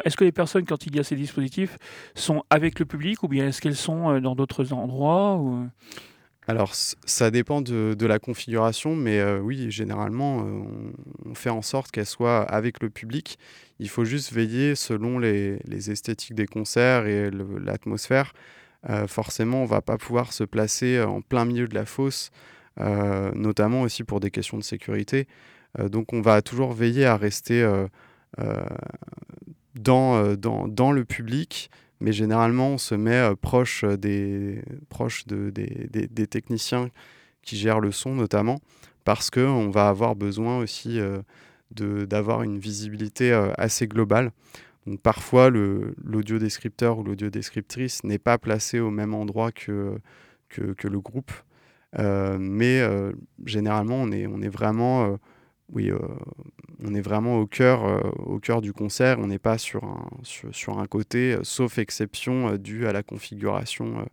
est-ce 0.06 0.18
que 0.18 0.24
les 0.24 0.32
personnes, 0.32 0.66
quand 0.66 0.86
il 0.86 0.96
y 0.96 1.00
a 1.00 1.04
ces 1.04 1.16
dispositifs, 1.16 1.78
sont 2.16 2.44
avec 2.50 2.80
le 2.80 2.86
public 2.86 3.22
ou 3.24 3.28
bien 3.28 3.48
est-ce 3.48 3.62
qu'elles 3.62 3.76
sont 3.76 4.10
euh, 4.10 4.20
dans 4.22 4.36
d'autres 4.36 4.72
endroits. 4.72 5.42
Alors, 6.50 6.74
ça 6.74 7.30
dépend 7.30 7.62
de, 7.62 8.06
la 8.06 8.18
configuration, 8.18 8.96
mais 8.96 9.20
euh, 9.20 9.40
oui, 9.40 9.70
généralement, 9.70 10.38
on, 11.26 11.36
fait 11.36 11.52
en 11.52 11.62
sorte 11.62 11.92
qu'elles 11.92 12.08
soient 12.08 12.42
avec 12.42 12.82
le 12.82 12.90
public. 12.90 13.38
Il 13.78 13.88
faut 13.88 14.04
juste 14.04 14.34
veiller, 14.34 14.74
selon 14.76 15.20
les, 15.20 15.60
esthétiques 15.92 16.34
des 16.34 16.48
concerts 16.48 17.06
et 17.06 17.30
l'atmosphère, 17.32 18.34
euh, 18.90 19.08
forcément, 19.08 19.64
on 19.64 19.66
va 19.66 19.82
pas 19.82 19.98
pouvoir 19.98 20.32
se 20.34 20.44
placer 20.44 20.98
euh, 20.98 21.08
en 21.08 21.22
plein 21.22 21.46
milieu 21.46 21.68
de 21.68 21.76
la 21.76 21.86
fosse, 21.86 22.32
euh, 22.80 23.32
notamment 23.36 23.82
aussi 23.82 24.04
pour 24.04 24.20
des 24.20 24.32
questions 24.32 24.58
de 24.58 24.64
sécurité. 24.64 25.28
donc, 25.78 26.14
on 26.14 26.22
va 26.22 26.42
toujours 26.42 26.74
veiller 26.74 27.06
à 27.06 27.16
rester 27.16 27.64
dans, 29.76 30.92
le 30.92 31.04
public, 31.04 31.70
mais 32.00 32.12
généralement, 32.12 32.70
on 32.70 32.78
se 32.78 32.96
met 32.96 33.36
proche, 33.42 33.84
des, 33.84 34.62
proche 34.90 35.26
de, 35.28 35.50
des, 35.50 36.28
techniciens 36.28 36.90
qui 37.42 37.58
gèrent 37.58 37.80
le 37.80 37.92
son, 37.92 38.16
notamment, 38.16 38.60
parce 39.04 39.30
qu'on 39.30 39.70
va 39.70 39.90
avoir 39.90 40.16
besoin 40.16 40.60
aussi 40.60 41.00
d'avoir 41.72 42.44
une 42.44 42.60
visibilité 42.60 43.32
assez 43.58 43.88
globale 43.88 44.32
parfois, 44.98 45.50
l'audio-descripteur 45.50 46.98
ou 46.98 47.04
l'audio-descriptrice 47.04 48.04
n'est 48.04 48.20
pas 48.20 48.38
placé 48.38 48.80
au 48.80 48.90
même 48.90 49.14
endroit 49.14 49.52
que, 49.52 49.98
que, 50.50 50.88
le 50.88 51.00
groupe. 51.00 51.32
Euh, 51.98 52.38
mais 52.40 52.82
euh, 52.82 53.12
généralement, 53.46 53.96
on 53.96 54.12
est, 54.12 54.28
on 54.28 54.42
est 54.42 54.50
vraiment, 54.50 55.06
euh, 55.06 55.18
oui, 55.74 55.92
on 56.84 56.94
est 56.94 57.02
vraiment 57.02 57.38
au 57.38 57.46
cœur, 57.46 57.84
au 58.26 58.40
cœur 58.40 58.62
du 58.62 58.74
concert. 58.74 59.20
On 59.20 59.28
n'est 59.28 59.40
pas 59.40 59.58
sur 59.58 59.84
un, 59.84 60.10
sur, 60.24 60.80
un 60.80 60.88
côté, 60.88 61.38
sauf 61.44 61.78
exception 61.78 62.56
due 62.58 62.88
à 62.88 62.94
la 62.94 63.04
configuration 63.04 64.08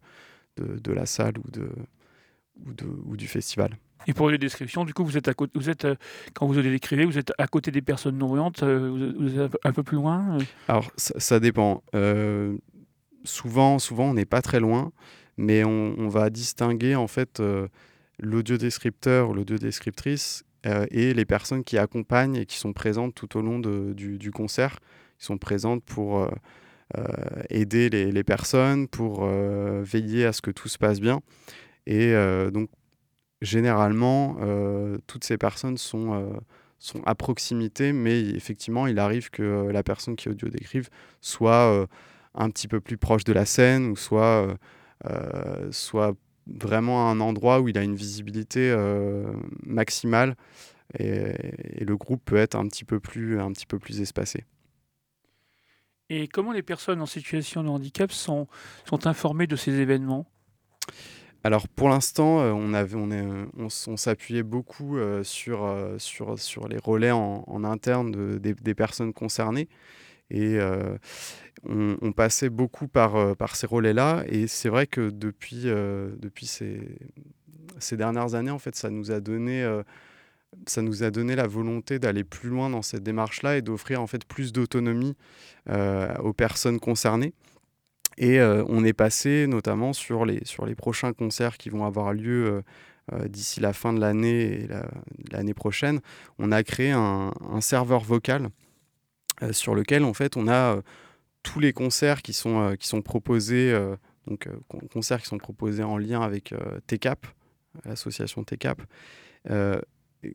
de, 0.56 0.78
de, 0.78 0.92
la 0.92 1.06
salle 1.06 1.38
ou, 1.38 1.50
de, 1.50 1.68
ou, 2.66 2.72
de, 2.72 2.86
ou 3.06 3.16
du 3.16 3.26
festival. 3.26 3.76
Et 4.06 4.14
pour 4.14 4.30
les 4.30 4.38
descriptions, 4.38 4.84
du 4.84 4.94
coup, 4.94 5.04
vous 5.04 5.16
êtes, 5.16 5.28
à 5.28 5.34
côté, 5.34 5.52
vous 5.58 5.68
êtes 5.68 5.84
euh, 5.84 5.96
quand 6.34 6.46
vous 6.46 6.54
les 6.54 6.70
décrivez, 6.70 7.04
vous 7.04 7.18
êtes 7.18 7.32
à 7.38 7.46
côté 7.46 7.70
des 7.70 7.82
personnes 7.82 8.18
non-voyantes, 8.18 8.62
euh, 8.62 9.12
vous 9.18 9.38
êtes 9.38 9.56
un 9.64 9.72
peu 9.72 9.82
plus 9.82 9.96
loin 9.96 10.38
euh? 10.38 10.44
Alors, 10.68 10.90
ça, 10.96 11.40
dépend. 11.40 11.82
souvent, 13.24 13.78
souvent, 13.78 14.10
on 14.10 14.14
n'est 14.14 14.26
pas 14.26 14.42
très 14.42 14.60
loin, 14.60 14.92
mais 15.36 15.64
on, 15.64 16.08
va 16.08 16.30
distinguer 16.30 16.94
en 16.94 17.08
fait 17.08 17.42
l'audio-descripteur, 18.20 19.34
l'audio-descriptrice 20.66 20.88
et 20.90 21.14
les 21.14 21.24
personnes 21.24 21.64
qui 21.64 21.79
accompagnent 21.79 22.37
et 22.37 22.46
qui 22.46 22.57
sont 22.57 22.72
présentes 22.72 23.14
tout 23.14 23.37
au 23.37 23.42
long 23.42 23.59
du, 23.59 24.31
concert, 24.33 24.79
qui 25.18 25.26
sont 25.26 25.38
présentes 25.38 25.85
pour 25.85 26.29
aider 27.50 27.88
les, 27.88 28.24
personnes, 28.24 28.88
pour 28.88 29.26
veiller 29.26 30.26
à 30.26 30.33
ce 30.33 30.42
que 30.42 30.50
tout 30.50 30.68
se 30.68 30.79
passe 30.79 31.00
bien. 31.00 31.20
Et 31.87 32.14
donc, 32.52 32.68
généralement, 33.40 34.37
euh, 34.40 34.98
toutes 35.07 35.24
ces 35.24 35.38
personnes 35.38 35.76
sont, 35.76 36.14
euh, 36.14 37.00
à 37.05 37.14
proximité, 37.14 37.92
mais 37.92 38.20
effectivement, 38.20 38.87
il 38.87 38.98
arrive 38.98 39.31
que 39.31 39.68
la 39.70 39.83
personne 39.83 40.16
qui 40.16 40.29
audio 40.29 40.48
décrive 40.48 40.88
soit 41.20 41.72
euh, 41.72 41.87
un 42.35 42.50
petit 42.50 42.68
peu 42.68 42.81
plus 42.81 42.98
proche 42.98 43.24
de 43.24 43.33
la 43.33 43.46
scène 43.46 43.87
ou 43.87 43.96
soit, 43.96 44.46
soit 45.70 46.14
vraiment 46.46 47.09
à 47.09 47.12
un 47.12 47.20
endroit 47.20 47.61
où 47.61 47.68
il 47.68 47.78
a 47.78 47.82
une 47.82 47.96
visibilité 47.96 48.74
maximale 49.64 50.37
et, 50.98 51.32
le 51.85 51.96
groupe 51.96 52.22
peut 52.24 52.37
être 52.37 52.56
un 52.56 52.66
petit 52.68 52.85
peu 52.85 53.00
plus, 53.00 53.40
un 53.40 53.52
petit 53.52 53.66
peu 53.66 53.78
plus 53.78 54.00
espacé. 54.00 54.44
Et 56.09 56.28
comment 56.28 56.52
les 56.52 56.62
personnes 56.62 57.00
en 57.02 57.06
situation 57.06 57.64
de 57.64 57.68
handicap 57.68 58.12
sont, 58.12 58.46
sont 58.88 59.06
informées 59.06 59.46
de 59.46 59.56
ces 59.56 59.80
événements? 59.80 60.26
Alors 61.42 61.68
pour 61.68 61.88
l'instant, 61.88 62.40
euh, 62.40 62.50
on, 62.52 62.74
avait, 62.74 62.96
on, 62.96 63.09
on, 63.56 63.96
s'appuyait 63.96 64.42
beaucoup 64.42 64.98
euh, 64.98 65.22
sur, 65.22 65.64
euh, 65.64 65.96
sur, 65.98 66.38
sur 66.38 66.66
les 66.66 66.78
relais 66.78 67.12
en, 67.12 67.62
interne 67.64 68.38
des, 68.38 68.74
personnes 68.74 69.12
concernées. 69.12 69.68
Et 70.30 70.58
on, 71.68 72.12
passait 72.12 72.48
beaucoup 72.48 72.88
par, 72.88 73.36
par 73.36 73.56
ces 73.56 73.66
relais-là. 73.66 74.24
Et 74.28 74.46
c'est 74.46 74.68
vrai 74.68 74.86
que 74.86 75.10
depuis, 75.10 75.64
depuis 75.64 76.46
ces, 76.46 76.80
ces, 77.78 77.96
dernières 77.96 78.34
années, 78.34 78.50
en 78.50 78.58
fait, 78.58 78.74
ça 78.76 78.90
nous 78.90 79.10
a 79.10 79.20
donné 79.20 79.64
ça 80.66 80.80
nous 80.80 81.02
a 81.02 81.10
donné 81.10 81.36
la 81.36 81.46
volonté 81.46 81.98
d'aller 81.98 82.24
plus 82.24 82.48
loin 82.48 82.70
dans 82.70 82.80
cette 82.80 83.02
démarche-là 83.02 83.58
et 83.58 83.62
d'offrir 83.62 84.00
en 84.00 84.06
fait 84.06 84.24
plus 84.24 84.52
d'autonomie 84.52 85.16
aux 85.68 86.32
personnes 86.32 86.80
concernées. 86.80 87.34
Et 88.18 88.40
on 88.40 88.84
est 88.84 88.94
passé 88.94 89.46
notamment 89.46 89.92
sur 89.92 90.24
les, 90.24 90.40
sur 90.44 90.66
les 90.66 90.74
prochains 90.74 91.12
concerts 91.12 91.58
qui 91.58 91.68
vont 91.68 91.84
avoir 91.84 92.12
lieu 92.12 92.62
d'ici 93.28 93.60
la 93.60 93.72
fin 93.72 93.92
de 93.92 94.00
l'année 94.00 94.62
et 94.62 94.68
l'année 95.30 95.54
prochaine. 95.54 96.00
On 96.38 96.52
a 96.52 96.62
créé 96.62 96.92
un 96.92 97.60
serveur 97.60 98.00
vocal 98.00 98.48
sur 99.53 99.75
lequel 99.75 100.05
en 100.05 100.14
fait 100.14 100.37
on 100.37 100.49
a 100.49 100.81
tous 101.42 101.61
les 101.61 101.72
concerts 101.72 102.22
qui 102.22 102.33
sont, 102.33 102.75
qui 102.79 102.88
sont 102.88 103.03
proposés, 103.03 103.77
donc 104.27 104.49
concerts 104.92 105.20
qui 105.20 105.29
sont 105.29 105.38
proposés 105.38 105.83
en 105.83 105.99
lien 105.99 106.20
avec 106.22 106.55
TCAP, 106.87 107.27
l'association 107.85 108.44
TCAP, 108.44 108.83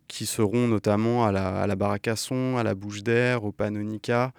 qui 0.08 0.26
seront 0.26 0.68
notamment 0.68 1.26
à 1.26 1.32
la, 1.32 1.62
à 1.62 1.68
la 1.68 1.76
Baracasson, 1.76 2.58
à 2.58 2.64
la 2.64 2.76
Bouche 2.76 3.04
d'Air, 3.04 3.44
au 3.44 3.52
Panonica. 3.52 4.32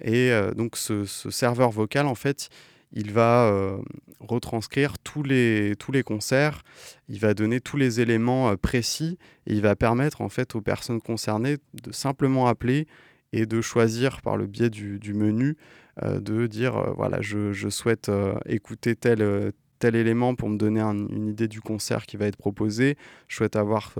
Et 0.00 0.32
donc 0.56 0.76
ce, 0.76 1.04
serveur 1.04 1.70
vocal, 1.70 2.06
en 2.06 2.14
fait, 2.14 2.48
il 2.94 3.12
va 3.12 3.46
euh, 3.46 3.76
retranscrire 4.20 4.98
tous 4.98 5.22
les, 5.22 5.74
tous 5.78 5.92
les 5.92 6.02
concerts, 6.02 6.62
il 7.08 7.18
va 7.18 7.34
donner 7.34 7.60
tous 7.60 7.76
les 7.76 8.00
éléments 8.00 8.50
euh, 8.50 8.56
précis 8.56 9.18
et 9.46 9.54
il 9.54 9.60
va 9.60 9.74
permettre 9.76 10.20
en 10.20 10.28
fait 10.28 10.54
aux 10.54 10.60
personnes 10.60 11.00
concernées 11.00 11.58
de 11.82 11.92
simplement 11.92 12.46
appeler 12.46 12.86
et 13.36 13.46
de 13.46 13.60
choisir 13.60 14.20
par 14.22 14.36
le 14.36 14.46
biais 14.46 14.70
du, 14.70 15.14
menu 15.14 15.56
euh, 16.02 16.20
de 16.20 16.46
dire 16.46 16.92
voilà 16.96 17.20
je, 17.20 17.68
souhaite 17.68 18.10
écouter 18.46 18.96
tel, 18.96 19.52
tel 19.78 19.96
élément 19.96 20.34
pour 20.34 20.48
me 20.48 20.56
donner 20.56 20.80
une 20.80 21.28
idée 21.28 21.48
du 21.48 21.60
concert 21.60 22.06
qui 22.06 22.16
va 22.16 22.26
être 22.26 22.36
proposé, 22.36 22.96
je 23.28 23.36
souhaite 23.36 23.56
avoir 23.56 23.94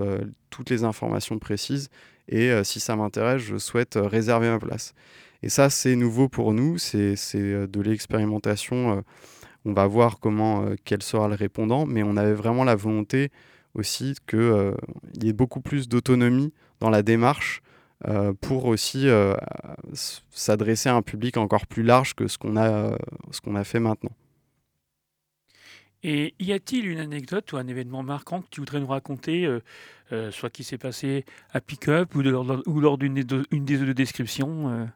toutes 0.49 0.69
les 0.69 0.83
informations 0.83 1.39
précises 1.39 1.89
et 2.27 2.51
si 2.63 2.79
ça 2.79 2.95
m'intéresse 2.95 3.41
je 3.41 3.57
souhaite 3.57 3.97
réserver 4.01 4.49
ma 4.49 4.59
place. 4.59 4.93
Et 5.45 5.49
ça, 5.49 5.69
c'est 5.69 5.95
nouveau 5.95 6.27
pour 6.27 6.53
nous, 6.53 6.79
c'est 6.79 7.15
euh, 7.35 7.67
de 7.67 7.79
l'expérimentation. 7.79 8.97
Euh, 8.97 9.01
on 9.63 9.73
va 9.73 9.85
voir 9.85 10.19
comment, 10.19 10.63
euh, 10.63 10.75
quel 10.85 11.03
sera 11.03 11.27
le 11.27 11.35
répondant, 11.35 11.85
mais 11.85 12.01
on 12.01 12.17
avait 12.17 12.33
vraiment 12.33 12.63
la 12.63 12.75
volonté 12.75 13.29
aussi 13.75 14.15
qu'il 14.27 14.73
y 15.21 15.29
ait 15.29 15.33
beaucoup 15.33 15.61
plus 15.61 15.87
d'autonomie 15.87 16.51
dans 16.79 16.89
la 16.89 17.03
démarche 17.03 17.61
pour 18.41 18.65
aussi 18.65 19.07
s'adresser 20.29 20.89
à 20.89 20.95
un 20.95 21.01
public 21.01 21.37
encore 21.37 21.65
plus 21.65 21.83
large 21.83 22.13
que 22.13 22.27
ce 22.27 22.37
qu'on 22.37 22.57
a, 22.57 22.97
ce 23.31 23.41
qu'on 23.41 23.55
a 23.55 23.63
fait 23.63 23.79
maintenant. 23.79 24.11
Et 26.03 26.35
y 26.39 26.53
a-t-il 26.53 26.87
une 26.87 26.99
anecdote 26.99 27.51
ou 27.53 27.57
un 27.57 27.67
événement 27.67 28.03
marquant 28.03 28.41
que 28.41 28.47
tu 28.51 28.59
voudrais 28.59 28.79
nous 28.79 28.87
raconter, 28.87 29.49
soit 30.31 30.49
qui 30.49 30.63
s'est 30.63 30.77
passé 30.77 31.25
à 31.51 31.61
Pick-up 31.61 32.13
ou, 32.15 32.19
ou 32.19 32.79
lors 32.79 32.97
d'une 32.97 33.15
des, 33.15 33.23
deux 33.23 33.93
descriptions 33.93 34.87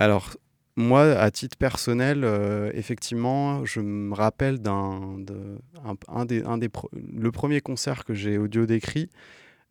alors, 0.00 0.34
moi, 0.76 1.02
à 1.02 1.30
titre 1.30 1.58
personnel, 1.58 2.24
euh, 2.24 2.70
effectivement, 2.72 3.66
je 3.66 3.80
me 3.80 4.14
rappelle 4.14 4.60
d'un, 4.60 5.18
un, 6.08 6.24
des, 6.24 6.42
un 6.42 6.56
des 6.56 6.70
le 6.94 7.30
premier 7.30 7.60
concert 7.60 8.06
que 8.06 8.14
j'ai 8.14 8.38
audio 8.38 8.64
décrit. 8.64 9.10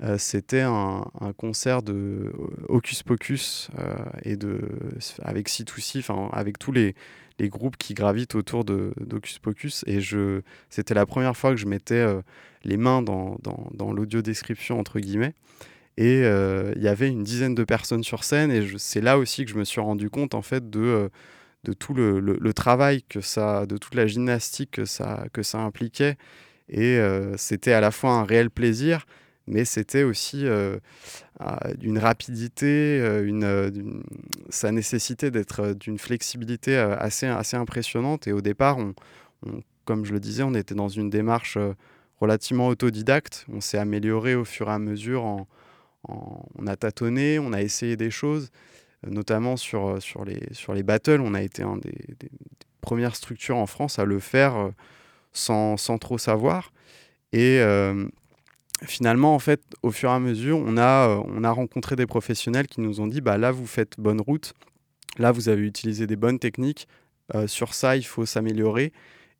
Euh, 0.01 0.17
c'était 0.17 0.61
un, 0.61 1.03
concert 1.37 1.81
de 1.81 1.93
euh, 1.93 2.31
Hocus 2.69 3.03
Pocus 3.03 3.69
et 4.23 4.37
de, 4.37 4.61
avec 5.21 5.49
C2C, 5.49 6.03
avec 6.31 6.57
tous 6.57 6.71
les, 6.71 6.95
les, 7.37 7.49
groupes 7.49 7.75
qui 7.77 7.93
gravitent 7.93 8.35
autour 8.35 8.63
de, 8.63 8.93
d'Hocus 8.99 9.39
Pocus. 9.39 9.83
Et 9.87 9.99
c'était 10.69 10.93
la 10.93 11.05
première 11.05 11.35
fois 11.35 11.51
que 11.51 11.57
je 11.57 11.65
mettais 11.65 12.05
les 12.63 12.77
mains 12.77 13.01
dans, 13.01 13.37
dans, 13.41 13.91
l'audio 13.91 14.21
description, 14.21 14.79
entre 14.79 14.99
guillemets. 14.99 15.33
Et 15.97 16.21
euh, 16.23 16.71
il 16.77 16.81
y 16.81 16.87
avait 16.87 17.09
une 17.09 17.23
dizaine 17.23 17.55
de 17.55 17.63
personnes 17.65 18.03
sur 18.03 18.23
scène. 18.23 18.51
Et 18.51 18.65
c'est 18.77 19.01
là 19.01 19.17
aussi 19.17 19.43
que 19.43 19.51
je 19.51 19.57
me 19.57 19.65
suis 19.65 19.81
rendu 19.81 20.09
compte, 20.09 20.33
en 20.33 20.41
fait, 20.41 20.69
de, 20.69 20.79
euh, 20.79 21.09
de 21.65 21.73
tout 21.73 21.93
le, 21.93 22.21
le, 22.21 22.53
travail 22.53 23.03
que 23.03 23.19
ça, 23.19 23.65
de 23.65 23.77
toute 23.77 23.95
la 23.95 24.07
gymnastique 24.07 24.71
que 24.71 24.85
ça, 24.85 25.25
que 25.33 25.43
ça 25.43 25.59
impliquait. 25.59 26.15
Et 26.69 26.97
euh, 26.97 27.35
c'était 27.35 27.73
à 27.73 27.81
la 27.81 27.91
fois 27.91 28.11
un 28.11 28.23
réel 28.23 28.49
plaisir, 28.49 29.05
mais 29.49 29.65
c'était 29.65 30.03
aussi 30.03 30.45
d'une 31.77 31.97
rapidité, 31.97 32.99
une, 33.23 34.03
ça 34.49 34.71
nécessitait 34.71 35.31
d'être 35.31 35.73
d'une 35.73 35.97
flexibilité 35.97 36.77
assez, 36.77 37.25
assez 37.25 37.57
impressionnante. 37.57 38.27
Et 38.27 38.31
au 38.31 38.41
départ, 38.41 38.77
on, 38.77 38.93
comme 39.85 40.05
je 40.05 40.13
le 40.13 40.19
disais, 40.19 40.43
on 40.43 40.53
était 40.53 40.75
dans 40.75 40.87
une 40.87 41.09
démarche 41.09 41.57
relativement 42.21 42.67
autodidacte. 42.67 43.45
On 43.51 43.59
s'est 43.59 43.79
amélioré 43.79 44.35
au 44.35 44.45
fur 44.45 44.69
et 44.69 44.73
à 44.73 44.79
mesure 44.79 45.45
on 46.07 46.67
a 46.67 46.75
tâtonné, 46.75 47.39
on 47.39 47.53
a 47.53 47.61
essayé 47.61 47.97
des 47.97 48.11
choses, 48.11 48.51
euh, 49.05 49.09
notamment 49.09 49.57
sur, 49.57 49.87
euh, 49.87 49.99
sur, 49.99 50.25
les, 50.25 50.41
sur 50.53 50.73
les 50.73 50.83
battles. 50.83 51.21
On 51.21 51.33
a 51.33 51.41
été 51.41 51.63
une 51.63 51.79
des, 51.79 51.93
premières 52.81 53.15
structures 53.15 53.57
en 53.57 53.65
France 53.65 53.99
à 53.99 54.05
le 54.05 54.19
faire 54.19 54.55
euh, 54.55 54.71
sans, 55.33 55.75
trop 55.99 56.17
savoir. 56.17 56.71
Et 57.33 57.61
finalement, 58.83 59.35
en 59.35 59.39
fait, 59.39 59.61
au 59.83 59.91
fur 59.91 60.09
et 60.09 60.13
à 60.13 60.19
mesure, 60.19 60.57
on 60.57 60.77
a, 60.77 61.21
on 61.25 61.43
a 61.43 61.51
rencontré 61.51 61.95
des 61.95 62.05
professionnels 62.05 62.67
qui 62.67 62.81
nous 62.81 63.01
ont 63.01 63.07
dit 63.07 63.21
bah, 63.21 63.37
là, 63.37 63.51
vous 63.51 63.67
faites 63.67 63.99
bonne 63.99 64.21
route, 64.21 64.53
là, 65.17 65.31
vous 65.31 65.49
avez 65.49 65.61
utilisé 65.61 66.07
des 66.07 66.15
bonnes 66.15 66.39
techniques, 66.39 66.87
sur 67.45 67.73
ça, 67.75 67.95
il 67.95 68.03
faut 68.03 68.25
s'améliorer. 68.25 68.91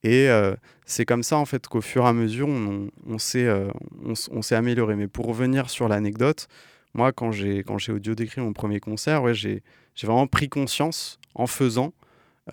Et 0.04 0.30
euh, 0.30 0.56
c'est 0.86 1.06
comme 1.06 1.24
ça, 1.24 1.38
en 1.38 1.46
fait, 1.46 1.68
qu'au 1.68 1.82
fur 1.82 2.06
et 2.06 2.08
à 2.08 2.14
mesure, 2.14 2.48
on, 2.48 2.90
on 3.06 3.18
s'est 3.18 3.46
euh, 3.46 3.70
on, 4.06 4.42
amélioré. 4.52 4.96
Mais 4.96 5.08
pour 5.08 5.26
revenir 5.26 5.70
sur 5.70 5.88
l'anecdote, 5.88 6.48
moi, 6.94 7.12
quand 7.12 7.32
j'ai 7.32 7.64
audio 7.90 8.16
décrit 8.16 8.42
mon 8.42 8.54
premier 8.54 8.80
concert, 8.80 9.24
ouais, 9.24 9.34
j'ai 9.34 9.62
vraiment 10.02 10.28
pris 10.28 10.50
conscience 10.50 11.20
en 11.36 11.48
faisant 11.48 11.94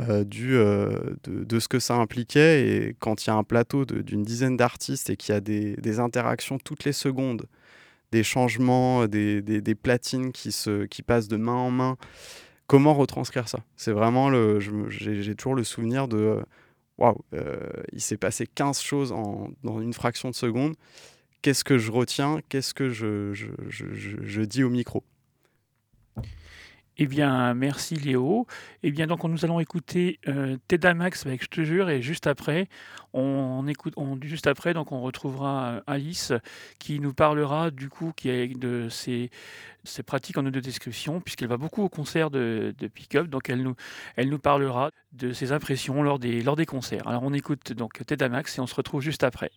euh, 0.01 0.25
du, 0.25 0.53
de, 0.53 1.17
de, 1.25 1.61
ce 1.61 1.69
que 1.69 1.79
ça 1.79 1.97
impliquait. 1.97 2.69
Et 2.69 2.97
quand 2.99 3.25
il 3.25 3.31
y 3.31 3.33
a 3.33 3.37
un 3.37 3.45
plateau 3.45 3.85
d'une 3.85 4.23
dizaine 4.23 4.57
d'artistes 4.57 5.11
et 5.11 5.17
qu'il 5.17 5.35
y 5.35 5.37
a 5.37 5.41
des, 5.41 5.77
des, 5.77 6.01
interactions 6.01 6.59
toutes 6.59 6.85
les 6.85 6.93
secondes, 6.93 7.47
des 8.13 8.23
changements, 8.23 9.07
des, 9.07 9.43
des, 9.43 9.61
des, 9.61 9.75
platines 9.75 10.33
qui, 10.33 10.53
se, 10.53 10.85
qui 10.87 11.03
passent 11.03 11.29
de 11.29 11.37
main 11.37 11.53
en 11.53 11.71
main, 11.71 11.97
comment 12.67 12.95
retranscrire 12.95 13.49
ça? 13.49 13.61
C'est 13.77 13.93
vraiment 13.93 14.29
le. 14.29 14.61
J'ai 14.61 15.35
toujours 15.35 15.55
le 15.55 15.65
souvenir 15.65 16.09
de 16.09 16.41
waouh, 16.99 17.17
euh, 17.35 17.59
il 17.93 18.01
s'est 18.01 18.17
passé 18.17 18.47
15 18.47 18.81
choses 18.81 19.13
en, 19.13 19.51
dans 19.63 19.81
une 19.81 19.93
fraction 19.93 20.31
de 20.31 20.35
seconde. 20.35 20.75
Qu'est-ce 21.43 21.65
que 21.65 21.79
je 21.79 21.93
retiens? 21.93 22.41
Qu'est-ce 22.49 22.75
que 22.75 22.89
je, 22.91 23.33
je, 23.35 24.41
dis 24.43 24.65
au 24.65 24.71
micro? 24.71 25.05
Eh 26.99 27.07
bien, 27.07 27.53
merci 27.53 27.97
Léo. 27.97 28.47
Eh 28.83 28.91
bien, 28.91 29.07
donc, 29.07 29.23
nous 29.25 29.45
allons 29.45 29.61
écouter 29.61 30.19
euh, 30.29 30.57
Max 30.95 31.27
avec 31.27 31.43
Je 31.43 31.49
te 31.49 31.63
jure, 31.63 31.91
et 31.91 32.01
juste 32.01 32.27
après, 32.27 32.69
on, 33.13 33.67
écoute, 33.67 33.95
juste 34.23 34.47
après, 34.47 34.73
donc, 34.73 34.93
on 34.93 35.03
retrouvera 35.03 35.67
euh, 35.67 35.81
Alice 35.87 36.33
qui 36.79 36.99
nous 36.99 37.13
parlera 37.13 37.71
du 37.71 37.91
coup 37.91 38.13
qui 38.17 38.31
est 38.31 38.49
de 38.59 38.89
ses, 38.89 39.31
pratiques 40.07 40.39
en 40.39 40.47
audio 40.47 40.61
description, 40.63 41.21
puisqu'elle 41.21 41.49
va 41.49 41.59
beaucoup 41.59 41.83
au 41.83 41.91
concert 41.91 42.31
de, 42.31 42.75
pick-up, 42.95 43.27
donc 43.29 43.51
elle 43.51 43.63
nous, 43.63 43.75
elle 44.17 44.31
nous 44.31 44.39
parlera 44.39 44.91
de 45.13 45.33
ses 45.33 45.53
impressions 45.53 46.03
lors 46.03 46.19
des, 46.19 46.43
lors 46.43 46.57
des 46.57 46.67
concerts. 46.67 47.07
Alors, 47.07 47.23
on 47.25 47.35
écoute 47.35 47.73
donc 47.73 48.01
Max 48.31 48.57
et 48.57 48.61
on 48.63 48.67
se 48.67 48.75
retrouve 48.75 49.03
juste 49.03 49.23
après. 49.23 49.51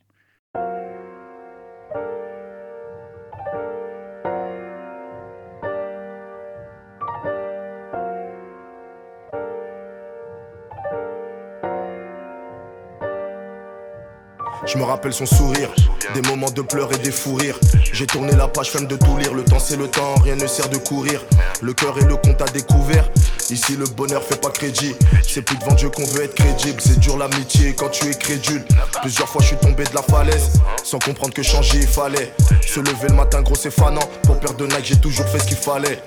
Je 14.71 14.77
me 14.77 14.84
rappelle 14.84 15.13
son 15.13 15.25
sourire, 15.25 15.69
des 16.13 16.21
moments 16.29 16.51
de 16.51 16.62
pleurs 16.62 16.93
et 16.93 16.97
des 16.99 17.12
fous 17.12 17.34
rires. 17.34 17.60
J'ai 17.91 18.05
tourné 18.05 18.34
la 18.34 18.47
page, 18.47 18.69
femme 18.69 18.86
de 18.86 18.95
tout 18.97 19.17
lire. 19.17 19.34
Le 19.34 19.43
temps 19.43 19.58
c'est 19.58 19.75
le 19.75 19.88
temps, 19.88 20.13
rien 20.23 20.36
ne 20.36 20.45
sert 20.45 20.69
de 20.69 20.77
courir. 20.77 21.23
Le 21.63 21.73
cœur 21.73 21.97
et 21.97 22.05
le 22.05 22.15
compte 22.15 22.39
à 22.39 22.45
découvert. 22.45 23.10
Ici 23.49 23.75
le 23.75 23.86
bonheur 23.86 24.21
fait 24.21 24.39
pas 24.39 24.51
crédit. 24.51 24.95
C'est 25.27 25.41
plus 25.41 25.58
devant 25.58 25.73
Dieu 25.73 25.89
qu'on 25.89 26.05
veut 26.05 26.23
être 26.23 26.36
crédible. 26.36 26.79
C'est 26.86 26.99
dur 26.99 27.17
l'amitié 27.17 27.73
quand 27.73 27.89
tu 27.89 28.10
es 28.10 28.13
crédule. 28.13 28.63
Plusieurs 29.01 29.27
fois 29.27 29.41
je 29.41 29.47
suis 29.47 29.58
tombé 29.58 29.86
de 29.86 29.95
la 29.95 30.03
falaise, 30.03 30.51
sans 30.84 30.99
comprendre 30.99 31.34
que 31.34 31.41
changer 31.41 31.79
il 31.79 31.88
fallait. 31.88 32.32
Se 32.62 32.79
lever 32.79 33.08
le 33.10 33.15
matin 33.15 33.41
gros 33.41 33.55
c'est 33.55 33.71
fanant. 33.71 34.08
Pour 34.21 34.39
perdre 34.39 34.58
de 34.58 34.67
Nike 34.67 34.86
j'ai 34.86 34.99
toujours 34.99 35.27
fait 35.29 35.39
ce 35.39 35.47
qu'il 35.47 35.58
fallait. 35.58 36.03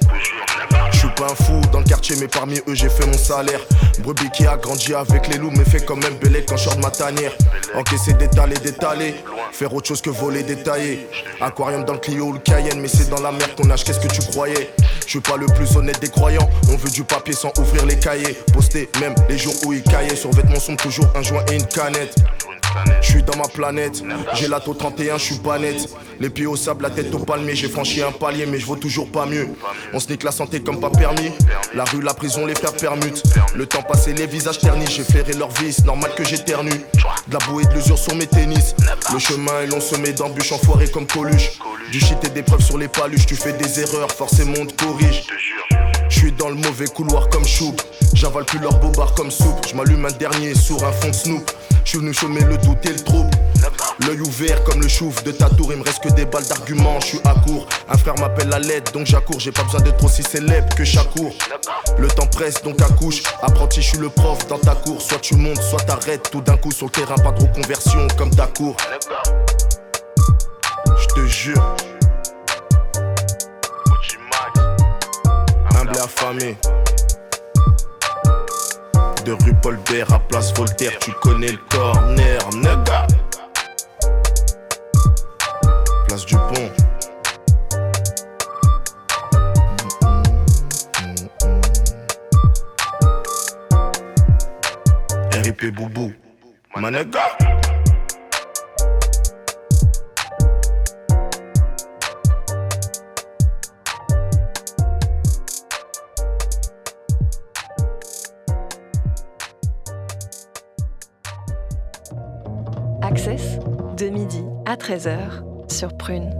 Je 0.90 0.98
suis 0.98 1.10
pas 1.14 1.26
un 1.26 1.34
fou 1.34 1.60
dans 1.72 1.78
le 1.78 1.84
quartier, 1.84 2.16
mais 2.20 2.28
parmi 2.28 2.58
eux 2.68 2.74
j'ai 2.74 2.88
fait 2.88 3.06
mon 3.06 3.18
salaire. 3.18 3.60
Brebis 4.00 4.30
qui 4.30 4.46
a 4.46 4.56
grandi 4.56 4.94
avec 4.94 5.28
les 5.28 5.38
loups, 5.38 5.52
mais 5.56 5.64
fait 5.64 5.84
quand 5.84 5.96
même 5.96 6.14
belé 6.16 6.44
quand 6.44 6.56
je 6.56 6.70
de 6.70 6.80
ma 6.80 6.90
tanière. 6.90 7.32
Encaisser, 7.74 8.14
d'étaler, 8.14 8.56
d'étaler. 8.56 9.14
Faire 9.52 9.72
autre 9.74 9.88
chose 9.88 10.00
que 10.00 10.10
voler, 10.10 10.42
détailler. 10.42 11.08
Aquarium 11.40 11.84
dans 11.84 11.94
le 11.94 11.98
Clio 11.98 12.26
ou 12.26 12.32
le 12.32 12.38
Cayenne, 12.38 12.80
mais 12.80 12.88
c'est 12.88 13.08
dans 13.10 13.20
la 13.20 13.32
mer 13.32 13.54
qu'on 13.54 13.66
nage, 13.66 13.84
qu'est-ce 13.84 14.00
que 14.00 14.08
tu 14.08 14.22
croyais? 14.30 14.70
Je 15.04 15.10
suis 15.10 15.20
pas 15.20 15.36
le 15.36 15.46
plus 15.46 15.76
honnête 15.76 16.00
des 16.00 16.08
croyants. 16.08 16.48
On 16.70 16.76
veut 16.76 16.90
du 16.90 17.04
papier 17.04 17.34
sans 17.34 17.52
ouvrir 17.58 17.84
les 17.84 17.98
cahiers. 17.98 18.38
Poster 18.52 18.88
même 19.00 19.14
les 19.28 19.38
jours 19.38 19.54
où 19.66 19.72
il 19.72 19.82
caillait. 19.82 20.16
Sur 20.16 20.30
vêtements 20.32 20.60
sont 20.60 20.76
toujours 20.76 21.06
un 21.14 21.22
joint 21.22 21.44
et 21.50 21.56
une 21.56 21.66
canette. 21.66 22.14
Je 23.00 23.10
suis 23.10 23.22
dans 23.22 23.36
ma 23.36 23.48
planète, 23.48 24.02
j'ai 24.34 24.48
la 24.48 24.60
taux 24.60 24.74
31, 24.74 25.18
je 25.18 25.22
suis 25.22 25.34
pas 25.36 25.58
net. 25.58 25.88
Les 26.20 26.30
pieds 26.30 26.46
au 26.46 26.56
sable, 26.56 26.84
la 26.84 26.90
tête 26.90 27.12
au 27.14 27.18
palmier, 27.18 27.54
j'ai 27.54 27.68
franchi 27.68 28.02
un 28.02 28.12
palier, 28.12 28.46
mais 28.46 28.58
je 28.58 28.66
vaux 28.66 28.76
toujours 28.76 29.10
pas 29.10 29.26
mieux. 29.26 29.48
On 29.92 29.98
se 29.98 30.08
la 30.24 30.30
santé 30.30 30.60
comme 30.60 30.80
pas 30.80 30.90
permis. 30.90 31.32
La 31.74 31.84
rue, 31.84 32.00
la 32.00 32.14
prison, 32.14 32.46
les 32.46 32.54
frères 32.54 32.74
permutent. 32.74 33.22
Le 33.54 33.66
temps 33.66 33.82
passé, 33.82 34.12
les 34.12 34.26
visages 34.26 34.58
ternis, 34.58 34.86
j'ai 34.88 35.04
flairé 35.04 35.32
leur 35.32 35.50
vice, 35.50 35.84
normal 35.84 36.12
que 36.14 36.24
j'éternue. 36.24 36.70
De 37.26 37.32
la 37.32 37.38
boue 37.46 37.62
de 37.62 37.74
l'usure 37.74 37.98
sur 37.98 38.14
mes 38.14 38.26
tennis. 38.26 38.74
Le 39.12 39.18
chemin 39.18 39.62
est 39.62 39.66
long, 39.66 39.80
semé 39.80 40.12
d'embûches, 40.12 40.52
enfoiré 40.52 40.88
comme 40.88 41.06
Coluche. 41.06 41.58
Du 41.90 42.00
shit 42.00 42.18
et 42.24 42.30
des 42.30 42.42
preuves 42.42 42.62
sur 42.62 42.78
les 42.78 42.88
paluches, 42.88 43.26
tu 43.26 43.36
fais 43.36 43.52
des 43.52 43.80
erreurs, 43.80 44.10
forcément 44.10 44.54
on 44.60 44.66
te 44.66 44.84
corrige. 44.84 45.26
Je 46.12 46.18
suis 46.18 46.32
dans 46.32 46.50
le 46.50 46.56
mauvais 46.56 46.86
couloir 46.88 47.30
comme 47.30 47.46
chou. 47.46 47.74
J'avale 48.12 48.44
plus 48.44 48.58
leur 48.58 48.78
bobard 48.78 49.14
comme 49.14 49.30
soupe. 49.30 49.66
Je 49.66 49.74
m'allume 49.74 50.04
un 50.04 50.12
dernier 50.12 50.54
sur 50.54 50.84
un 50.84 50.92
fond 50.92 51.08
de 51.08 51.14
snoop. 51.14 51.50
Je 51.84 51.88
suis 51.88 51.98
venu 51.98 52.12
chômer 52.12 52.42
le 52.42 52.58
doute 52.58 52.84
et 52.84 52.90
le 52.90 53.02
trouble. 53.02 53.30
L'œil 54.06 54.20
ouvert 54.20 54.62
comme 54.64 54.82
le 54.82 54.88
chouf 54.88 55.24
de 55.24 55.32
ta 55.32 55.48
tour, 55.48 55.72
il 55.72 55.78
me 55.78 55.82
reste 55.82 56.02
que 56.02 56.10
des 56.10 56.26
balles 56.26 56.46
d'arguments, 56.46 57.00
je 57.00 57.06
suis 57.06 57.20
à 57.24 57.34
court. 57.46 57.66
Un 57.88 57.96
frère 57.96 58.14
m'appelle 58.20 58.52
à 58.52 58.58
l'aide, 58.58 58.90
donc 58.92 59.06
j'accours. 59.06 59.40
J'ai 59.40 59.52
pas 59.52 59.64
besoin 59.64 59.80
d'être 59.80 60.04
aussi 60.04 60.22
célèbre 60.22 60.68
que 60.76 60.84
cours 61.16 61.34
Le 61.98 62.08
temps 62.08 62.26
presse, 62.26 62.62
donc 62.62 62.80
accouche. 62.82 63.22
Apprenti, 63.40 63.80
je 63.80 63.88
suis 63.88 63.98
le 63.98 64.10
prof 64.10 64.46
dans 64.48 64.58
ta 64.58 64.74
cour. 64.74 65.00
Soit 65.00 65.18
tu 65.18 65.34
montes, 65.34 65.62
soit 65.62 65.80
t'arrêtes. 65.80 66.30
Tout 66.30 66.42
d'un 66.42 66.58
coup 66.58 66.72
sur 66.72 66.86
le 66.86 66.92
terrain, 66.92 67.16
pas 67.16 67.32
de 67.32 67.42
reconversion 67.42 68.06
comme 68.18 68.30
ta 68.30 68.48
cour. 68.48 68.76
Je 70.86 71.06
te 71.14 71.26
jure. 71.26 71.76
Affamé. 76.02 76.56
De 79.24 79.32
rue 79.32 79.54
Paul 79.62 79.78
Bert 79.88 80.12
à 80.12 80.18
place 80.18 80.52
Voltaire, 80.54 80.98
tu 81.00 81.12
connais 81.22 81.52
le 81.52 81.58
corner, 81.70 82.40
nega. 82.54 83.06
Place 86.08 86.26
du 86.26 86.34
pont. 86.34 86.70
RIP 95.32 95.74
Boubou, 95.74 96.12
manega. 96.76 97.22
Midi 114.10 114.44
à 114.66 114.76
13h 114.76 115.70
sur 115.70 115.96
Prune. 115.96 116.30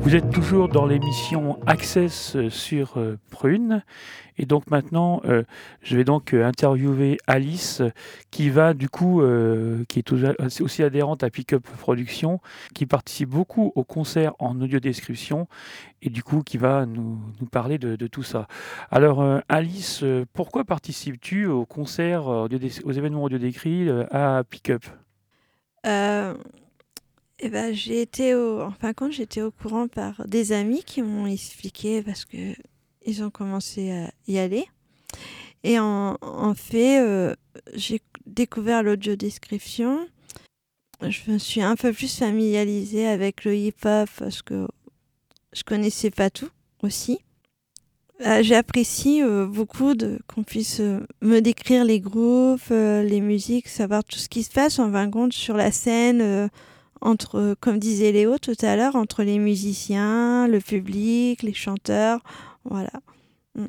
Vous 0.00 0.16
êtes 0.16 0.30
toujours 0.30 0.68
dans 0.68 0.86
l'émission 0.86 1.60
Access 1.66 2.36
sur 2.48 2.96
euh, 2.96 3.18
Prune. 3.30 3.84
Et 4.38 4.46
donc 4.46 4.70
maintenant, 4.70 5.20
euh, 5.26 5.44
je 5.82 5.96
vais 5.96 6.04
donc 6.04 6.32
euh, 6.32 6.46
interviewer 6.46 7.18
Alice, 7.26 7.82
qui 8.30 8.48
va 8.48 8.72
du 8.72 8.88
coup, 8.88 9.22
qui 9.88 9.98
est 9.98 10.12
aussi 10.62 10.82
adhérente 10.82 11.22
à 11.22 11.30
Pickup 11.30 11.60
Production, 11.78 12.40
qui 12.74 12.86
participe 12.86 13.28
beaucoup 13.28 13.72
aux 13.74 13.84
concerts 13.84 14.32
en 14.38 14.60
audio 14.60 14.80
description, 14.80 15.46
et 16.02 16.08
du 16.08 16.22
coup 16.22 16.42
qui 16.42 16.56
va 16.56 16.86
nous, 16.86 17.20
parler 17.52 17.78
de, 17.78 18.06
tout 18.06 18.22
ça. 18.22 18.48
Alors 18.90 19.22
Alice, 19.48 20.02
pourquoi 20.32 20.64
participes-tu 20.64 21.46
aux 21.46 21.66
concerts, 21.66 22.26
aux 22.26 22.92
événements 22.92 23.24
audio 23.24 23.38
décrits 23.38 23.88
à 24.10 24.42
Pickup 24.48 24.86
eh 25.84 27.48
ben, 27.48 27.74
j'ai 27.74 28.02
été 28.02 28.34
au, 28.34 28.60
en 28.60 28.70
fin 28.70 28.92
de 28.92 29.12
j'étais 29.12 29.42
au 29.42 29.50
courant 29.50 29.88
par 29.88 30.26
des 30.26 30.52
amis 30.52 30.82
qui 30.84 31.02
m'ont 31.02 31.26
expliqué 31.26 32.02
parce 32.02 32.24
que 32.24 32.54
ils 33.06 33.22
ont 33.22 33.30
commencé 33.30 33.90
à 33.92 34.10
y 34.28 34.38
aller. 34.38 34.66
Et 35.62 35.78
en, 35.78 36.16
fait, 36.54 37.00
euh, 37.00 37.34
j'ai 37.74 38.00
découvert 38.26 38.82
l'audio 38.82 39.16
description. 39.16 40.06
Je 41.02 41.30
me 41.30 41.38
suis 41.38 41.62
un 41.62 41.76
peu 41.76 41.92
plus 41.92 42.14
familiarisée 42.14 43.06
avec 43.06 43.44
le 43.44 43.56
hip-hop 43.56 44.08
parce 44.18 44.42
que 44.42 44.68
je 45.52 45.62
connaissais 45.62 46.10
pas 46.10 46.30
tout 46.30 46.50
aussi. 46.82 47.20
Euh, 48.20 48.42
j'apprécie 48.42 49.22
euh, 49.22 49.46
beaucoup 49.46 49.94
qu'on 50.26 50.42
puisse 50.42 50.80
me 51.22 51.40
décrire 51.40 51.84
les 51.84 52.00
groupes, 52.00 52.68
les 52.70 53.20
musiques, 53.20 53.68
savoir 53.68 54.04
tout 54.04 54.18
ce 54.18 54.28
qui 54.28 54.42
se 54.42 54.50
passe 54.50 54.78
en 54.78 54.92
fin 54.92 55.06
de 55.06 55.12
compte 55.12 55.32
sur 55.32 55.56
la 55.56 55.72
scène 55.72 56.50
entre, 57.00 57.56
comme 57.60 57.78
disait 57.78 58.12
Léo 58.12 58.38
tout 58.38 58.56
à 58.60 58.76
l'heure, 58.76 58.96
entre 58.96 59.22
les 59.22 59.38
musiciens, 59.38 60.46
le 60.48 60.60
public, 60.60 61.42
les 61.42 61.54
chanteurs, 61.54 62.20
voilà. 62.64 62.92
Mm. 63.54 63.66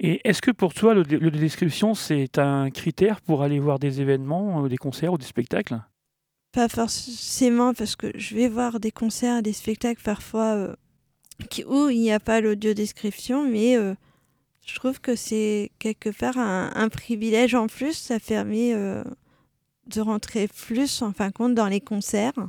Et 0.00 0.20
est-ce 0.28 0.42
que 0.42 0.50
pour 0.50 0.74
toi, 0.74 0.94
le, 0.94 1.02
le 1.02 1.30
description, 1.30 1.94
c'est 1.94 2.38
un 2.38 2.70
critère 2.70 3.20
pour 3.20 3.42
aller 3.42 3.58
voir 3.58 3.78
des 3.78 4.00
événements, 4.00 4.64
euh, 4.64 4.68
des 4.68 4.76
concerts 4.76 5.12
ou 5.12 5.18
des 5.18 5.24
spectacles? 5.24 5.80
Pas 6.52 6.68
forcément, 6.68 7.74
parce 7.74 7.96
que 7.96 8.10
je 8.16 8.34
vais 8.34 8.48
voir 8.48 8.80
des 8.80 8.90
concerts, 8.90 9.42
des 9.42 9.52
spectacles 9.52 10.02
parfois 10.02 10.54
euh, 10.54 10.74
où 11.66 11.88
il 11.88 12.00
n'y 12.00 12.12
a 12.12 12.20
pas 12.20 12.40
l'audio 12.40 12.74
description, 12.74 13.48
mais 13.48 13.76
euh, 13.76 13.94
je 14.66 14.74
trouve 14.74 15.00
que 15.00 15.16
c'est 15.16 15.70
quelque 15.78 16.10
part 16.10 16.38
un, 16.38 16.88
privilège 16.88 17.54
en 17.54 17.66
plus. 17.66 17.94
Ça 17.94 18.18
permet 18.20 18.72
de 18.74 20.00
rentrer 20.00 20.48
plus 20.48 21.02
en 21.02 21.12
fin 21.12 21.28
de 21.28 21.32
compte 21.32 21.54
dans 21.54 21.68
les 21.68 21.80
concerts. 21.80 22.48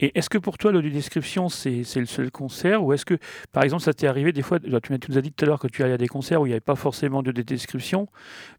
Et 0.00 0.16
est-ce 0.16 0.30
que 0.30 0.38
pour 0.38 0.58
toi, 0.58 0.72
description 0.80 1.48
c'est 1.48 1.82
le 1.96 2.06
seul 2.06 2.30
concert 2.30 2.84
Ou 2.84 2.92
est-ce 2.92 3.04
que, 3.04 3.18
par 3.52 3.64
exemple, 3.64 3.82
ça 3.82 3.92
t'est 3.92 4.06
arrivé 4.06 4.32
des 4.32 4.42
fois, 4.42 4.58
tu, 4.60 4.68
nous 5.08 5.18
as 5.18 5.20
dit 5.20 5.32
tout 5.32 5.44
à 5.44 5.48
l'heure 5.48 5.58
que 5.58 5.66
tu 5.66 5.82
allais 5.82 5.94
à 5.94 5.98
des 5.98 6.08
concerts 6.08 6.40
où 6.40 6.46
il 6.46 6.50
n'y 6.50 6.54
avait 6.54 6.60
pas 6.60 6.76
forcément 6.76 7.22
de 7.22 7.32
description, 7.32 8.08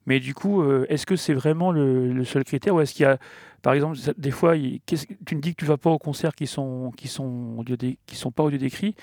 mais 0.06 0.20
du 0.20 0.34
coup, 0.34 0.62
euh, 0.62 0.86
est-ce 0.90 1.06
que 1.06 1.16
c'est 1.16 1.34
vraiment 1.34 1.72
le, 1.72 2.24
seul 2.26 2.44
critère 2.44 2.76
Ou 2.76 2.82
est-ce 2.82 2.94
qu'il 2.94 3.04
y 3.04 3.06
a, 3.06 3.18
par 3.62 3.74
exemple, 3.74 3.98
des 4.18 4.32
fois, 4.32 4.56
tu 4.56 5.36
me 5.36 5.42
dis 5.42 5.52
que 5.52 5.60
tu 5.60 5.66
vas 5.66 5.78
pas 5.78 5.90
aux 5.90 5.98
concerts 5.98 6.36
qui 6.36 6.48
sont, 6.48 6.92
qui 6.96 7.08
sont, 7.08 7.64
qui 8.06 8.16
sont 8.16 8.32
pas 8.32 8.44
audio 8.44 8.58
décrits, 8.58 8.96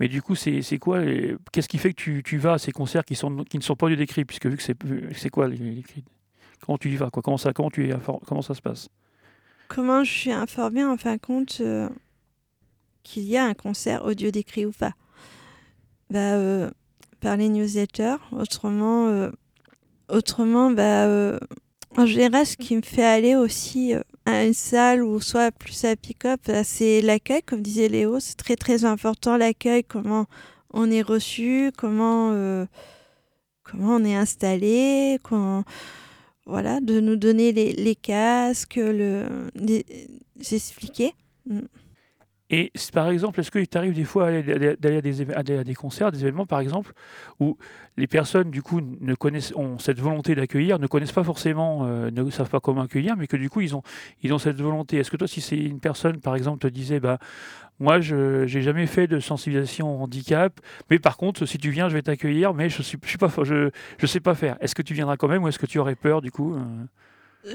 mais 0.00 0.08
du 0.08 0.22
coup, 0.22 0.34
c'est 0.34 0.78
quoi 0.78 1.00
Qu'est-ce 1.52 1.68
qui 1.68 1.78
fait 1.78 1.92
que 1.94 2.20
tu, 2.20 2.38
vas 2.38 2.54
à 2.54 2.58
ces 2.58 2.72
concerts 2.72 3.04
qui, 3.04 3.14
sont, 3.14 3.44
qui 3.44 3.58
ne 3.58 3.62
sont 3.62 3.76
pas 3.76 3.86
audio 3.86 3.96
décrits 3.96 4.24
Puisque 4.24 4.46
vu 4.46 4.56
que 4.56 4.62
c'est 4.62 5.30
quoi 5.30 5.48
les, 5.48 5.56
les 5.56 5.84
Comment 6.60 6.78
tu 6.78 6.90
y 6.90 6.96
vas 6.96 7.10
quoi? 7.10 7.22
Comment, 7.22 7.38
ça, 7.38 7.52
comment, 7.52 7.70
tu 7.70 7.90
comment 8.26 8.42
ça 8.42 8.54
se 8.54 8.60
passe? 8.60 8.88
Comment 9.68 10.02
je 10.02 10.10
suis 10.10 10.32
informée 10.32 10.82
en 10.82 10.96
fin 10.96 11.16
de 11.16 11.20
compte 11.20 11.58
euh, 11.60 11.90
qu'il 13.02 13.24
y 13.24 13.36
a 13.36 13.44
un 13.44 13.52
concert 13.52 14.02
audio 14.06 14.30
décrit 14.30 14.64
ou 14.64 14.72
pas 14.72 14.94
bah, 16.10 16.36
euh, 16.36 16.70
Par 17.20 17.36
les 17.36 17.50
newsletters. 17.50 18.16
Autrement, 18.32 19.08
euh, 19.08 19.30
autrement 20.08 20.70
bah, 20.70 21.38
en 21.96 22.06
général, 22.06 22.46
ce 22.46 22.56
qui 22.56 22.76
me 22.76 22.82
fait 22.82 23.04
aller 23.04 23.36
aussi 23.36 23.92
à 24.24 24.44
une 24.44 24.54
salle 24.54 25.02
ou 25.02 25.20
soit 25.20 25.52
plus 25.52 25.84
à 25.84 25.96
pick-up, 25.96 26.40
bah, 26.46 26.64
c'est 26.64 27.02
l'accueil, 27.02 27.42
comme 27.42 27.60
disait 27.60 27.88
Léo. 27.88 28.20
C'est 28.20 28.36
très 28.36 28.56
très 28.56 28.86
important 28.86 29.36
l'accueil, 29.36 29.84
comment 29.84 30.24
on 30.72 30.90
est 30.90 31.02
reçu, 31.02 31.72
comment, 31.76 32.32
comment 33.64 33.96
on 33.96 34.04
est 34.04 34.16
installé, 34.16 35.18
comment 35.22 35.64
voilà, 36.48 36.80
de 36.80 36.98
nous 36.98 37.16
donner 37.16 37.52
les, 37.52 37.94
casques, 37.94 38.80
le, 38.82 39.50
les. 39.54 39.84
Mm. 41.46 41.60
Et 42.50 42.72
par 42.94 43.10
exemple, 43.10 43.38
est-ce 43.40 43.50
qu'il 43.50 43.68
t'arrive 43.68 43.92
des 43.92 44.04
fois 44.04 44.30
d'aller 44.40 45.32
à, 45.34 45.38
à, 45.38 45.42
des 45.42 45.74
concerts, 45.74 46.10
des 46.10 46.22
événements 46.22 46.46
par 46.46 46.60
exemple, 46.60 46.92
où 47.38 47.58
les 47.98 48.06
personnes 48.06 48.50
du 48.50 48.62
coup 48.62 48.80
ne 48.80 49.14
connaissent, 49.14 49.52
ont 49.54 49.78
cette 49.78 50.00
volonté 50.00 50.34
d'accueillir, 50.34 50.78
ne 50.78 50.86
connaissent 50.86 51.12
pas 51.12 51.24
forcément, 51.24 51.84
euh, 51.84 52.10
ne 52.10 52.30
savent 52.30 52.48
pas 52.48 52.60
comment 52.60 52.80
accueillir, 52.80 53.18
mais 53.18 53.26
que 53.26 53.36
du 53.36 53.50
coup 53.50 53.60
ils 53.60 53.76
ont, 53.76 53.82
ils 54.22 54.32
ont 54.32 54.38
cette 54.38 54.62
volonté. 54.62 54.96
Est-ce 54.96 55.10
que 55.10 55.18
toi, 55.18 55.28
si 55.28 55.42
c'est 55.42 55.58
une 55.58 55.80
personne 55.80 56.18
par 56.20 56.34
exemple 56.34 56.60
te 56.60 56.68
disait, 56.68 57.00
bah 57.00 57.18
moi, 57.80 58.00
je 58.00 58.44
n'ai 58.44 58.62
jamais 58.62 58.86
fait 58.86 59.06
de 59.06 59.20
sensibilisation 59.20 59.94
au 59.94 60.02
handicap, 60.02 60.60
mais 60.90 60.98
par 60.98 61.16
contre, 61.16 61.46
si 61.46 61.58
tu 61.58 61.70
viens, 61.70 61.88
je 61.88 61.94
vais 61.94 62.02
t'accueillir, 62.02 62.54
mais 62.54 62.68
je 62.68 62.78
ne 62.78 62.82
suis, 62.82 62.98
je 63.04 63.70
je, 63.98 64.06
sais 64.06 64.20
pas 64.20 64.34
faire. 64.34 64.56
Est-ce 64.60 64.74
que 64.74 64.82
tu 64.82 64.94
viendras 64.94 65.16
quand 65.16 65.28
même 65.28 65.44
ou 65.44 65.48
est-ce 65.48 65.58
que 65.58 65.66
tu 65.66 65.78
aurais 65.78 65.94
peur 65.94 66.20
du 66.20 66.30
coup 66.30 66.54
euh? 66.54 66.60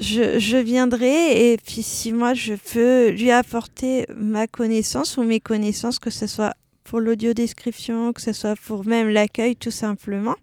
je, 0.00 0.56
viendrai 0.56 1.52
et 1.52 1.58
puis 1.58 1.82
si 1.82 2.12
moi 2.12 2.34
je 2.34 2.54
peux 2.54 3.10
lui 3.10 3.30
apporter 3.30 4.06
ma 4.16 4.46
connaissance 4.46 5.18
ou 5.18 5.24
mes 5.24 5.40
connaissances, 5.40 5.98
que 5.98 6.10
ce 6.10 6.26
soit 6.26 6.54
pour 6.84 7.00
l'audio 7.00 7.34
description, 7.34 8.12
que 8.12 8.22
ce 8.22 8.32
soit 8.32 8.56
pour 8.56 8.86
même 8.86 9.08
l'accueil 9.08 9.56
tout 9.56 9.70
simplement, 9.70 10.36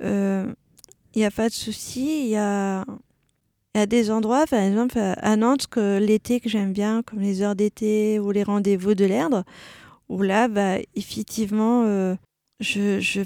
il 0.00 0.06
euh, 0.06 0.52
n'y 1.14 1.24
a 1.24 1.30
pas 1.30 1.48
de 1.48 1.54
souci. 1.54 2.24
Il 2.24 2.30
y 2.30 2.36
a, 2.36 2.84
il 3.74 3.78
y 3.78 3.80
a 3.80 3.86
des 3.86 4.10
endroits, 4.10 4.46
par 4.46 4.60
exemple 4.60 4.98
à 4.98 5.36
Nantes, 5.36 5.66
que 5.66 5.98
l'été 5.98 6.40
que 6.40 6.48
j'aime 6.48 6.72
bien, 6.72 7.02
comme 7.02 7.20
les 7.20 7.42
heures 7.42 7.56
d'été 7.56 8.18
ou 8.20 8.30
les 8.30 8.42
rendez-vous 8.42 8.94
de 8.94 9.04
l'Erdre, 9.04 9.44
où 10.08 10.22
là, 10.22 10.48
bah, 10.48 10.76
effectivement, 10.94 11.84
euh, 11.86 12.14
je, 12.60 13.00
je 13.00 13.22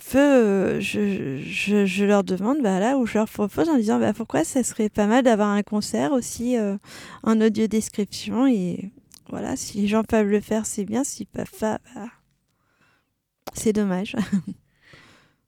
je, 0.80 1.87
je, 1.87 2.04
leur 2.04 2.24
demande, 2.24 2.62
bah 2.62 2.80
là, 2.80 2.96
ou 2.98 3.06
je 3.06 3.14
leur 3.18 3.28
propose 3.28 3.68
en 3.68 3.76
disant, 3.76 3.98
bah 3.98 4.12
pourquoi 4.12 4.44
ça 4.44 4.62
serait 4.62 4.88
pas 4.88 5.06
mal 5.06 5.24
d'avoir 5.24 5.48
un 5.48 5.62
concert 5.62 6.12
aussi 6.12 6.56
en 7.22 7.40
audio 7.40 7.66
description 7.66 8.46
et 8.46 8.92
voilà, 9.28 9.56
si 9.56 9.80
les 9.80 9.88
gens 9.88 10.04
peuvent 10.04 10.28
le 10.28 10.40
faire, 10.40 10.66
c'est 10.66 10.85
bien, 10.85 11.02
s'ils 11.04 11.26
peuvent 11.26 11.50
pas, 11.59 11.78
bah, 11.94 12.06
c'est 13.54 13.72
dommage. 13.72 14.16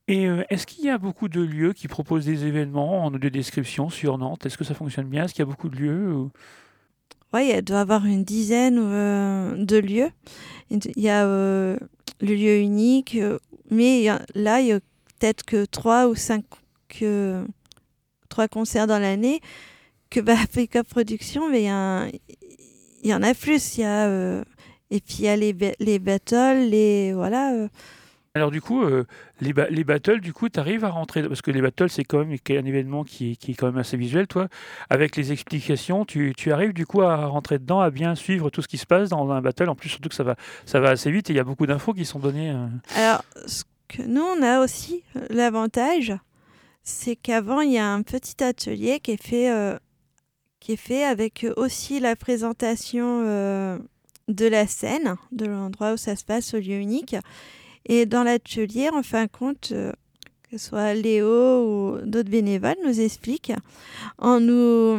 Et 0.08 0.26
est-ce 0.48 0.66
qu'il 0.66 0.84
y 0.84 0.88
a 0.88 0.96
beaucoup 0.96 1.28
de 1.28 1.42
lieux 1.42 1.74
qui 1.74 1.86
proposent 1.86 2.24
des 2.24 2.46
événements 2.46 3.04
en 3.04 3.12
audio 3.12 3.28
description 3.28 3.90
sur 3.90 4.16
Nantes? 4.16 4.46
Est-ce 4.46 4.56
que 4.56 4.64
ça 4.64 4.72
fonctionne 4.72 5.06
bien? 5.06 5.24
Est-ce 5.24 5.34
qu'il 5.34 5.42
y 5.42 5.46
a 5.46 5.50
beaucoup 5.50 5.68
de 5.68 5.76
lieux 5.76 6.30
Oui, 7.34 7.52
il 7.54 7.62
doit 7.62 7.76
y 7.76 7.80
avoir 7.80 8.06
une 8.06 8.24
dizaine 8.24 8.76
de 8.76 9.76
lieux. 9.76 10.10
Il 10.70 10.80
y 10.96 11.10
a 11.10 11.26
le 11.26 11.78
lieu 12.20 12.58
unique, 12.58 13.18
mais 13.70 14.06
là, 14.34 14.62
il 14.62 14.68
y 14.68 14.72
a 14.72 14.80
peut-être 14.80 15.44
que 15.44 15.66
trois 15.66 16.08
ou 16.08 16.14
cinq 16.14 16.42
que, 16.88 17.44
trois 18.30 18.48
concerts 18.48 18.86
dans 18.86 18.98
l'année. 18.98 19.42
Que 20.08 20.20
bah, 20.20 20.36
PK 20.54 20.84
Production, 20.84 21.50
mais 21.50 21.64
il 21.64 22.20
y, 23.04 23.08
y 23.08 23.14
en 23.14 23.22
a 23.22 23.34
plus. 23.34 23.76
Y 23.76 23.84
a, 23.84 24.40
et 24.90 25.00
puis 25.00 25.16
il 25.18 25.24
y 25.24 25.28
a 25.28 25.36
les, 25.36 25.54
les 25.78 25.98
battles, 25.98 26.66
les. 26.70 27.12
Voilà. 27.12 27.68
Alors 28.38 28.52
du 28.52 28.60
coup, 28.60 28.84
euh, 28.84 29.04
les, 29.40 29.52
les, 29.70 29.82
battles, 29.82 30.20
du 30.20 30.32
coup, 30.32 30.48
tu 30.48 30.60
arrives 30.60 30.84
à 30.84 30.90
rentrer, 30.90 31.24
parce 31.24 31.42
que 31.42 31.50
les 31.50 31.60
battles, 31.60 31.90
c'est 31.90 32.04
quand 32.04 32.24
même 32.24 32.36
un 32.48 32.64
événement 32.64 33.02
qui 33.02 33.32
est, 33.32 33.54
quand 33.54 33.66
même 33.66 33.78
assez 33.78 33.96
visuel, 33.96 34.28
toi. 34.28 34.46
Avec 34.90 35.16
les 35.16 35.32
explications, 35.32 36.04
tu, 36.04 36.32
arrives 36.52 36.72
du 36.72 36.86
coup 36.86 37.02
à 37.02 37.26
rentrer 37.26 37.58
dedans, 37.58 37.80
à 37.80 37.90
bien 37.90 38.14
suivre 38.14 38.48
tout 38.50 38.62
ce 38.62 38.68
qui 38.68 38.78
se 38.78 38.86
passe 38.86 39.08
dans 39.08 39.28
un 39.32 39.40
battle. 39.40 39.68
En 39.68 39.74
plus, 39.74 39.88
surtout 39.88 40.08
que 40.08 40.14
ça 40.14 40.22
va, 40.22 40.36
ça 40.66 40.78
va 40.78 40.90
assez 40.90 41.10
vite 41.10 41.30
et 41.30 41.32
il 41.32 41.36
y 41.36 41.40
a 41.40 41.44
beaucoup 41.44 41.66
d'infos 41.66 41.94
qui 41.94 42.04
sont 42.04 42.20
données. 42.20 42.52
Euh. 42.52 42.68
Alors, 42.94 43.24
ce 43.46 43.64
que 43.88 44.02
nous, 44.02 44.22
on 44.22 44.40
a 44.40 44.60
aussi 44.60 45.02
euh, 45.16 45.26
l'avantage, 45.30 46.14
c'est 46.84 47.16
qu'avant, 47.16 47.60
il 47.60 47.72
y 47.72 47.78
a 47.78 47.92
un 47.92 48.02
petit 48.02 48.44
atelier 48.44 49.00
qui 49.00 49.10
est 49.10 49.22
fait, 49.22 49.50
qui 50.60 50.74
est 50.74 50.76
fait 50.76 51.02
avec 51.02 51.44
aussi 51.56 51.98
la 51.98 52.14
présentation 52.14 53.80
de 54.28 54.46
la 54.46 54.66
scène, 54.68 55.16
de 55.32 55.46
l'endroit 55.46 55.94
où 55.94 55.96
ça 55.96 56.14
se 56.14 56.24
passe 56.24 56.54
au 56.54 56.58
lieu 56.58 56.76
unique. 56.76 57.16
Et 57.88 58.06
dans 58.06 58.22
l'atelier, 58.22 58.90
en 58.90 59.02
fin 59.02 59.24
de 59.24 59.30
compte, 59.30 59.72
euh, 59.72 59.92
que 60.50 60.58
ce 60.58 60.68
soit 60.68 60.94
Léo 60.94 61.96
ou 61.96 61.98
d'autres 62.06 62.30
bénévoles 62.30 62.76
nous 62.84 63.00
expliquent, 63.00 63.52
en 64.18 64.40
nous, 64.40 64.98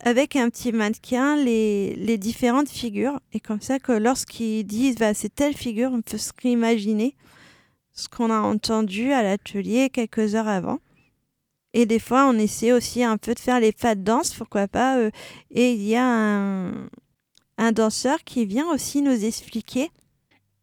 avec 0.00 0.36
un 0.36 0.50
petit 0.50 0.72
mannequin, 0.72 1.36
les, 1.36 1.94
les 1.96 2.18
différentes 2.18 2.68
figures. 2.68 3.18
Et 3.32 3.40
comme 3.40 3.60
ça, 3.60 3.78
que 3.78 3.92
lorsqu'ils 3.92 4.64
disent 4.64 4.96
bah, 4.96 5.14
c'est 5.14 5.34
telle 5.34 5.54
figure, 5.54 5.90
on 5.92 6.02
peut 6.02 6.18
se 6.18 6.32
réimaginer 6.42 7.14
ce 7.92 8.08
qu'on 8.08 8.30
a 8.30 8.40
entendu 8.40 9.12
à 9.12 9.22
l'atelier 9.22 9.88
quelques 9.90 10.34
heures 10.34 10.48
avant. 10.48 10.78
Et 11.72 11.84
des 11.84 11.98
fois, 11.98 12.26
on 12.26 12.38
essaie 12.38 12.72
aussi 12.72 13.02
un 13.02 13.16
peu 13.18 13.34
de 13.34 13.38
faire 13.38 13.60
les 13.60 13.72
pas 13.72 13.94
de 13.94 14.02
danse, 14.02 14.32
pourquoi 14.34 14.68
pas. 14.68 14.96
Euh, 14.98 15.10
et 15.50 15.72
il 15.72 15.82
y 15.82 15.94
a 15.94 16.06
un, 16.06 16.88
un 17.58 17.72
danseur 17.72 18.24
qui 18.24 18.46
vient 18.46 18.70
aussi 18.70 19.02
nous 19.02 19.24
expliquer 19.24 19.90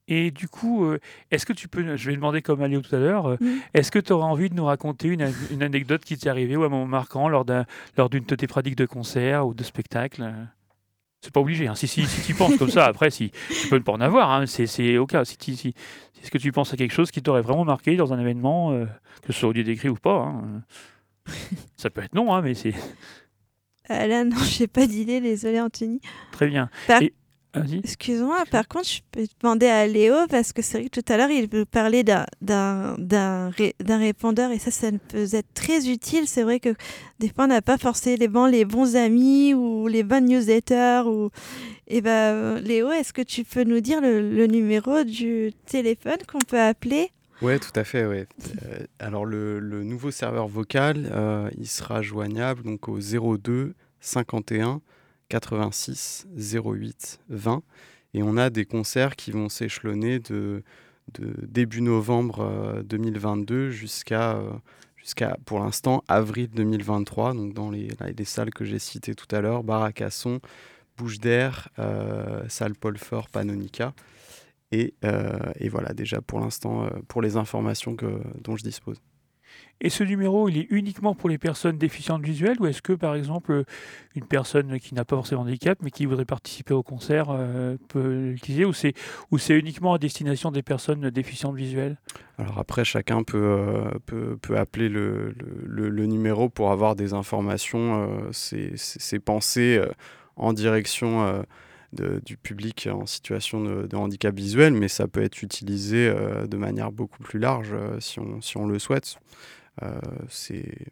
et 0.07 0.31
du 0.31 0.47
coup, 0.49 0.85
euh, 0.85 0.99
est-ce 1.31 1.45
que 1.45 1.53
tu 1.53 1.67
peux, 1.67 1.95
je 1.95 2.09
vais 2.09 2.15
demander 2.15 2.41
comme 2.41 2.61
Aléo 2.61 2.81
tout 2.81 2.95
à 2.95 2.99
l'heure, 2.99 3.27
euh, 3.27 3.37
est-ce 3.73 3.89
que 3.89 3.99
tu 3.99 4.11
auras 4.11 4.25
envie 4.25 4.49
de 4.49 4.55
nous 4.55 4.65
raconter 4.65 5.07
une, 5.07 5.31
une 5.49 5.63
anecdote 5.63 6.03
qui 6.03 6.17
t'est 6.17 6.29
arrivée 6.29 6.57
ou 6.57 6.63
un 6.63 6.69
moment 6.69 6.85
marquant 6.85 7.29
lors 7.29 7.45
d'une 7.45 7.65
lors 7.97 8.09
de 8.09 8.19
tes 8.19 8.47
pratiques 8.47 8.75
de 8.75 8.85
concert 8.85 9.47
ou 9.47 9.53
de 9.53 9.63
spectacle 9.63 10.29
C'est 11.21 11.33
pas 11.33 11.39
obligé, 11.39 11.67
hein. 11.67 11.75
si, 11.75 11.87
si, 11.87 12.05
si 12.05 12.21
tu 12.21 12.33
penses 12.33 12.57
comme 12.57 12.69
ça, 12.69 12.85
après, 12.85 13.11
si, 13.11 13.31
tu 13.61 13.69
peux 13.69 13.77
ne 13.77 13.81
pas 13.83 13.93
en 13.93 14.01
avoir, 14.01 14.29
hein. 14.31 14.45
c'est 14.45 14.97
au 14.97 15.05
cas. 15.05 15.23
Si, 15.23 15.37
si, 15.39 15.73
est-ce 16.21 16.31
que 16.31 16.37
tu 16.37 16.51
penses 16.51 16.73
à 16.73 16.77
quelque 16.77 16.93
chose 16.93 17.11
qui 17.11 17.21
t'aurait 17.21 17.41
vraiment 17.41 17.65
marqué 17.65 17.95
dans 17.95 18.11
un 18.11 18.19
événement, 18.19 18.71
euh, 18.71 18.85
que 19.21 19.31
ce 19.31 19.39
soit 19.39 19.49
audio 19.49 19.63
décrit 19.63 19.89
ou 19.89 19.95
pas 19.95 20.19
hein? 20.19 20.63
Ça 21.77 21.89
peut 21.89 22.01
être 22.01 22.13
non, 22.13 22.41
mais 22.41 22.53
c'est. 22.53 22.73
là, 23.87 24.25
non, 24.25 24.37
j'ai 24.37 24.67
pas 24.67 24.85
d'idée, 24.85 25.21
désolé 25.21 25.61
Anthony. 25.61 26.01
Très 26.33 26.47
bien. 26.47 26.69
Excuse-moi, 27.55 28.43
par 28.49 28.67
contre, 28.67 28.87
je 28.87 29.01
peux 29.11 29.25
demander 29.41 29.67
à 29.67 29.85
Léo, 29.85 30.15
parce 30.29 30.53
que 30.53 30.63
c'est 30.63 30.79
vrai 30.79 30.89
que 30.89 31.01
tout 31.01 31.13
à 31.13 31.17
l'heure, 31.17 31.29
il 31.29 31.47
vous 31.47 31.65
parlait 31.65 32.03
d'un 32.03 33.49
répondeur, 33.87 34.51
et 34.51 34.59
ça, 34.59 34.71
ça 34.71 34.87
peut 35.09 35.27
être 35.33 35.53
très 35.53 35.87
utile. 35.87 36.27
C'est 36.27 36.43
vrai 36.43 36.59
que 36.59 36.73
des 37.19 37.29
fois, 37.29 37.45
on 37.45 37.47
n'a 37.47 37.61
pas 37.61 37.77
forcément 37.77 38.47
les 38.47 38.65
bons 38.65 38.95
amis 38.95 39.53
ou 39.53 39.87
les 39.87 40.03
bonnes 40.03 40.25
newsletters. 40.25 41.03
Ou... 41.05 41.29
Et 41.87 42.01
ben, 42.01 42.59
Léo, 42.59 42.91
est-ce 42.91 43.13
que 43.13 43.21
tu 43.21 43.43
peux 43.43 43.63
nous 43.63 43.81
dire 43.81 44.01
le, 44.01 44.47
numéro 44.47 45.03
du 45.03 45.53
téléphone 45.67 46.17
qu'on 46.27 46.39
peut 46.39 46.59
appeler? 46.59 47.11
Oui, 47.43 47.59
tout 47.59 47.77
à 47.77 47.83
fait. 47.83 48.05
Ouais. 48.05 48.25
Euh, 48.65 48.79
alors, 48.99 49.25
le, 49.25 49.59
nouveau 49.83 50.09
serveur 50.09 50.47
vocal, 50.47 51.09
euh, 51.11 51.49
il 51.57 51.67
sera 51.67 52.01
joignable 52.01 52.63
donc 52.63 52.87
au 52.89 52.99
02 52.99 53.75
51 53.99 54.81
86 55.29 56.27
08 56.35 57.21
20. 57.29 57.63
Et 58.13 58.23
on 58.23 58.37
a 58.37 58.49
des 58.49 58.65
concerts 58.65 59.15
qui 59.15 59.31
vont 59.31 59.49
s'échelonner 59.49 60.19
de, 60.19 60.63
début 61.17 61.81
novembre 61.81 62.81
2022 62.85 63.55
euh, 63.55 63.71
jusqu'à, 63.71 64.37
euh, 64.37 64.51
jusqu'à 64.95 65.37
pour 65.45 65.59
l'instant, 65.59 66.03
avril 66.07 66.49
2023. 66.49 67.33
Donc 67.33 67.53
dans 67.53 67.71
les, 67.71 67.89
les 68.17 68.25
salles 68.25 68.51
que 68.51 68.65
j'ai 68.65 68.79
citées 68.79 69.15
tout 69.15 69.33
à 69.35 69.41
l'heure, 69.41 69.63
Baracasson, 69.63 70.39
Bouche 70.97 71.19
d'Air, 71.19 71.69
euh, 71.79 72.43
Salle 72.49 72.75
Paul 72.75 72.97
Fort, 72.97 73.29
Panonica. 73.29 73.93
Et, 74.71 74.95
et, 75.59 75.69
voilà, 75.69 75.93
déjà 75.93 76.19
pour 76.19 76.39
l'instant, 76.39 76.89
pour 77.07 77.21
les 77.21 77.37
informations 77.37 77.95
que, 77.95 78.19
dont 78.41 78.55
je 78.55 78.63
dispose. 78.63 78.99
Et 79.85 79.89
ce 79.89 80.05
numéro, 80.05 80.47
il 80.47 80.57
est 80.57 80.67
uniquement 80.69 81.13
pour 81.13 81.27
les 81.27 81.37
personnes 81.37 81.77
déficientes 81.77 82.23
visuelles 82.23 82.55
ou 82.61 82.67
est-ce 82.67 82.81
que, 82.81 82.93
par 82.93 83.15
exemple, 83.15 83.65
une 84.15 84.25
personne 84.25 84.79
qui 84.79 84.95
n'a 84.95 85.03
pas 85.03 85.17
forcément 85.17 85.43
de 85.43 85.49
handicap 85.49 85.77
mais 85.81 85.91
qui 85.91 86.05
voudrait 86.05 86.23
participer 86.23 86.73
au 86.73 86.83
concert 86.83 87.27
euh, 87.29 87.75
peut 87.89 88.29
l'utiliser 88.31 88.63
ou 88.63 88.71
c'est, 88.73 88.93
uniquement 89.49 89.93
à 89.93 89.97
destination 89.97 90.51
des 90.51 90.63
personnes 90.63 91.09
déficientes 91.09 91.57
visuelles? 91.57 91.97
Alors 92.37 92.59
après, 92.59 92.85
chacun 92.85 93.23
peut, 93.23 93.91
euh, 94.13 94.55
appeler 94.55 94.87
le, 94.87 95.35
numéro 96.05 96.47
pour 96.47 96.71
avoir 96.71 96.95
des 96.95 97.13
informations. 97.13 98.07
Euh, 98.07 98.29
c'est, 98.31 98.71
c'est, 98.77 99.19
pensé 99.19 99.81
en 100.37 100.53
direction 100.53 101.43
du 101.91 102.37
public 102.37 102.87
en 102.89 103.05
situation 103.05 103.61
de, 103.61 103.95
handicap 103.97 104.33
visuel, 104.33 104.73
mais 104.73 104.87
ça 104.87 105.09
peut 105.09 105.21
être 105.21 105.43
utilisé 105.43 106.09
de 106.47 106.57
manière 106.57 106.93
beaucoup 106.93 107.21
plus 107.21 107.39
large 107.39 107.75
si 107.99 108.19
on 108.57 108.65
le 108.65 108.79
souhaite. 108.79 109.17
Euh, 109.81 109.99
c'est 110.29 110.91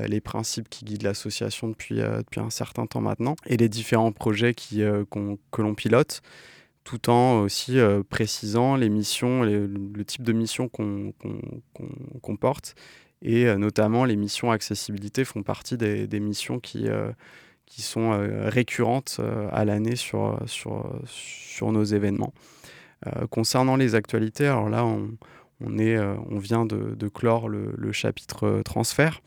les 0.06 0.20
principes 0.20 0.68
qui 0.68 0.84
guident 0.84 1.02
l'association 1.02 1.68
depuis, 1.68 1.96
depuis 1.96 2.40
un 2.40 2.50
certain 2.50 2.86
temps 2.86 3.00
maintenant 3.00 3.36
et 3.46 3.56
les 3.56 3.68
différents 3.68 4.12
projets 4.12 4.54
qui, 4.54 4.78
que 4.80 5.62
l'on 5.62 5.74
pilote 5.74 6.22
tout 6.84 7.10
en 7.10 7.40
aussi 7.40 7.78
précisant 8.08 8.76
les 8.76 8.88
missions, 8.88 9.42
le 9.42 10.04
type 10.04 10.22
de 10.22 10.32
mission 10.32 10.68
qu'on 10.68 12.36
porte 12.40 12.74
Et 13.22 13.54
notamment, 13.56 14.04
les 14.04 14.16
missions 14.16 14.50
accessibilité 14.50 15.24
font 15.24 15.42
partie 15.42 15.76
des, 15.76 16.20
missions 16.20 16.58
qui, 16.58 16.88
qui 17.66 17.82
sont 17.82 18.10
récurrentes 18.46 19.20
à 19.52 19.64
l'année 19.64 19.96
sur, 19.96 20.40
sur, 20.46 20.92
sur 21.06 21.70
nos 21.70 21.84
événements. 21.84 22.34
concernant 23.30 23.76
les 23.76 23.94
actualités, 23.94 24.46
alors 24.46 24.68
là, 24.68 24.84
on, 24.84 25.10
on, 25.60 25.78
est, 25.78 25.98
on 25.98 26.38
vient 26.38 26.66
de, 26.66 27.08
clore 27.08 27.48
le, 27.48 27.92
chapitre 27.92 28.62
transfert 28.64 29.22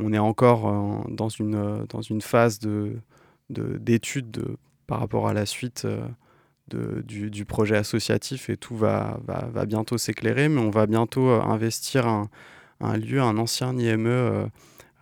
on 0.00 0.12
est 0.12 0.18
encore 0.18 0.68
euh, 0.68 1.10
dans, 1.10 1.28
une, 1.28 1.54
euh, 1.54 1.84
dans 1.88 2.02
une 2.02 2.20
phase 2.20 2.60
d'étude 3.50 4.30
de, 4.30 4.56
par 4.86 5.00
rapport 5.00 5.28
à 5.28 5.34
la 5.34 5.46
suite 5.46 5.84
euh, 5.84 6.06
du, 6.68 7.44
projet 7.44 7.76
associatif 7.76 8.50
et 8.50 8.56
tout 8.56 8.76
va, 8.76 9.18
va, 9.26 9.66
bientôt 9.66 9.98
s'éclairer, 9.98 10.48
mais 10.48 10.60
on 10.60 10.70
va 10.70 10.86
bientôt 10.86 11.28
investir 11.30 12.06
un, 12.06 12.28
un 12.80 12.96
lieu, 12.96 13.20
un 13.20 13.38
ancien 13.38 13.76
IME 13.78 14.48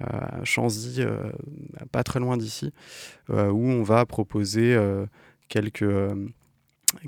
à 0.01 0.45
Chanzy, 0.45 1.01
pas 1.93 2.03
très 2.03 2.21
loin 2.21 2.37
d'ici, 2.37 2.73
où 3.31 3.33
on 3.71 3.83
va 3.83 4.05
proposer 4.05 4.79
quelques, 5.49 5.85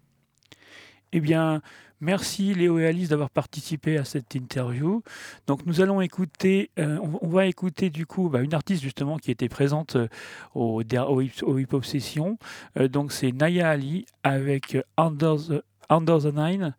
Eh 1.14 1.20
bien, 1.20 1.62
Merci 2.04 2.54
Léo 2.54 2.80
et 2.80 2.86
Alice 2.86 3.08
d'avoir 3.08 3.30
participé 3.30 3.98
à 3.98 4.04
cette 4.04 4.36
interview. 4.36 5.02
Donc 5.48 5.66
nous 5.66 5.80
allons 5.80 6.02
écouter, 6.02 6.70
euh, 6.78 7.00
on, 7.22 7.30
va 7.30 7.46
écouter 7.46 7.90
du 7.90 8.06
coup 8.06 8.28
bah, 8.28 8.42
une 8.42 8.54
artiste 8.54 8.84
justement 8.84 9.18
qui 9.18 9.32
était 9.32 9.48
présente 9.48 9.96
euh, 9.96 10.10
au, 10.54 10.82
Hip 10.82 11.72
Hop 11.72 11.86
Session. 11.86 12.38
Euh, 12.78 12.90
donc 12.90 13.14
c'est 13.14 13.32
Naya 13.32 13.70
Ali 13.70 14.06
avec 14.22 14.78
Under 14.98 15.38
the, 15.38 16.36
Nine. 16.36 16.76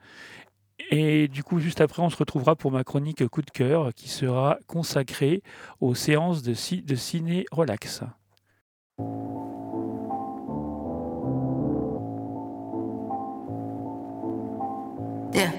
Et 0.91 1.29
du 1.29 1.43
coup, 1.43 1.59
juste 1.59 1.81
après, 1.81 2.03
on 2.03 2.11
se 2.11 2.17
retrouvera 2.17 2.55
pour 2.55 2.71
ma 2.71 2.85
chronique 2.85 3.27
coup 3.29 3.41
de 3.41 3.51
cœur 3.51 3.95
qui 3.95 4.11
sera 4.11 4.59
consacrée 4.67 5.43
aux 5.81 5.95
séances 5.95 6.43
de 6.43 6.53
ciné 6.53 7.47
relax. 7.51 8.03
Yeah. 15.35 15.51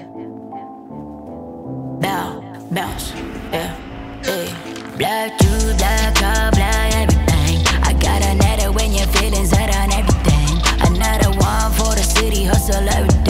Bow, 2.00 2.40
bounce, 2.70 3.12
yeah, 3.52 3.76
hey. 4.22 4.48
Black 4.96 5.40
you, 5.42 5.74
black 5.76 6.14
car, 6.14 6.50
black 6.52 6.94
everything. 6.94 7.66
I 7.82 7.92
got 8.00 8.22
another 8.22 8.72
when 8.72 8.92
your 8.92 9.06
feelings 9.08 9.52
are 9.52 9.60
on 9.60 9.92
everything. 9.92 10.56
Another 10.80 11.30
one 11.38 11.72
for 11.72 11.94
the 11.94 12.02
city, 12.02 12.44
hustle 12.44 12.88
every 12.88 13.25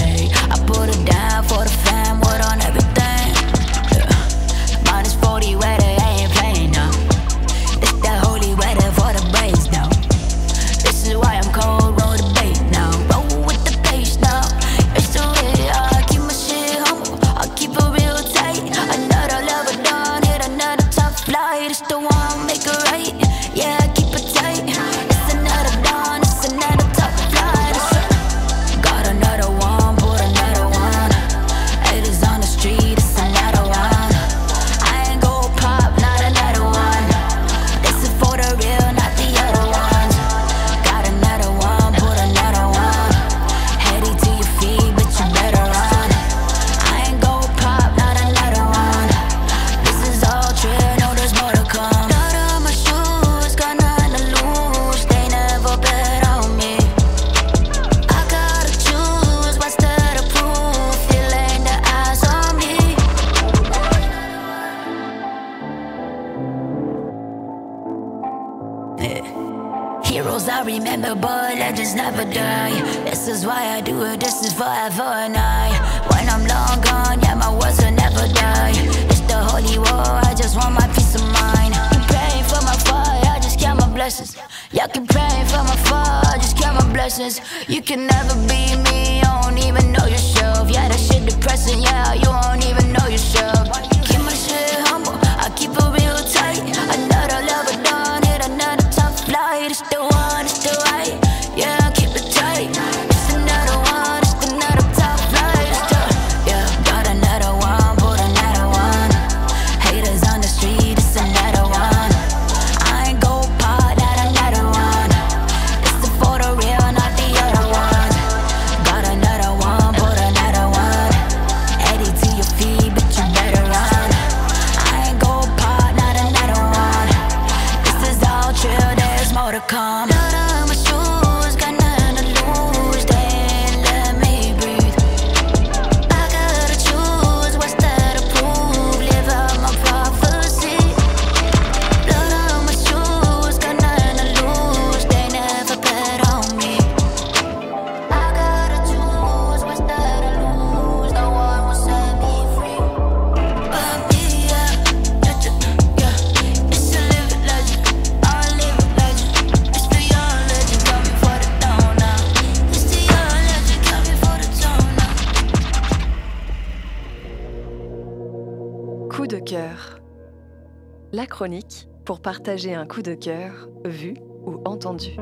Chronique 171.27 171.89
pour 172.05 172.21
partager 172.21 172.75
un 172.75 172.87
coup 172.87 173.03
de 173.03 173.15
cœur 173.15 173.69
vu 173.85 174.15
ou 174.45 174.61
entendu. 174.65 175.17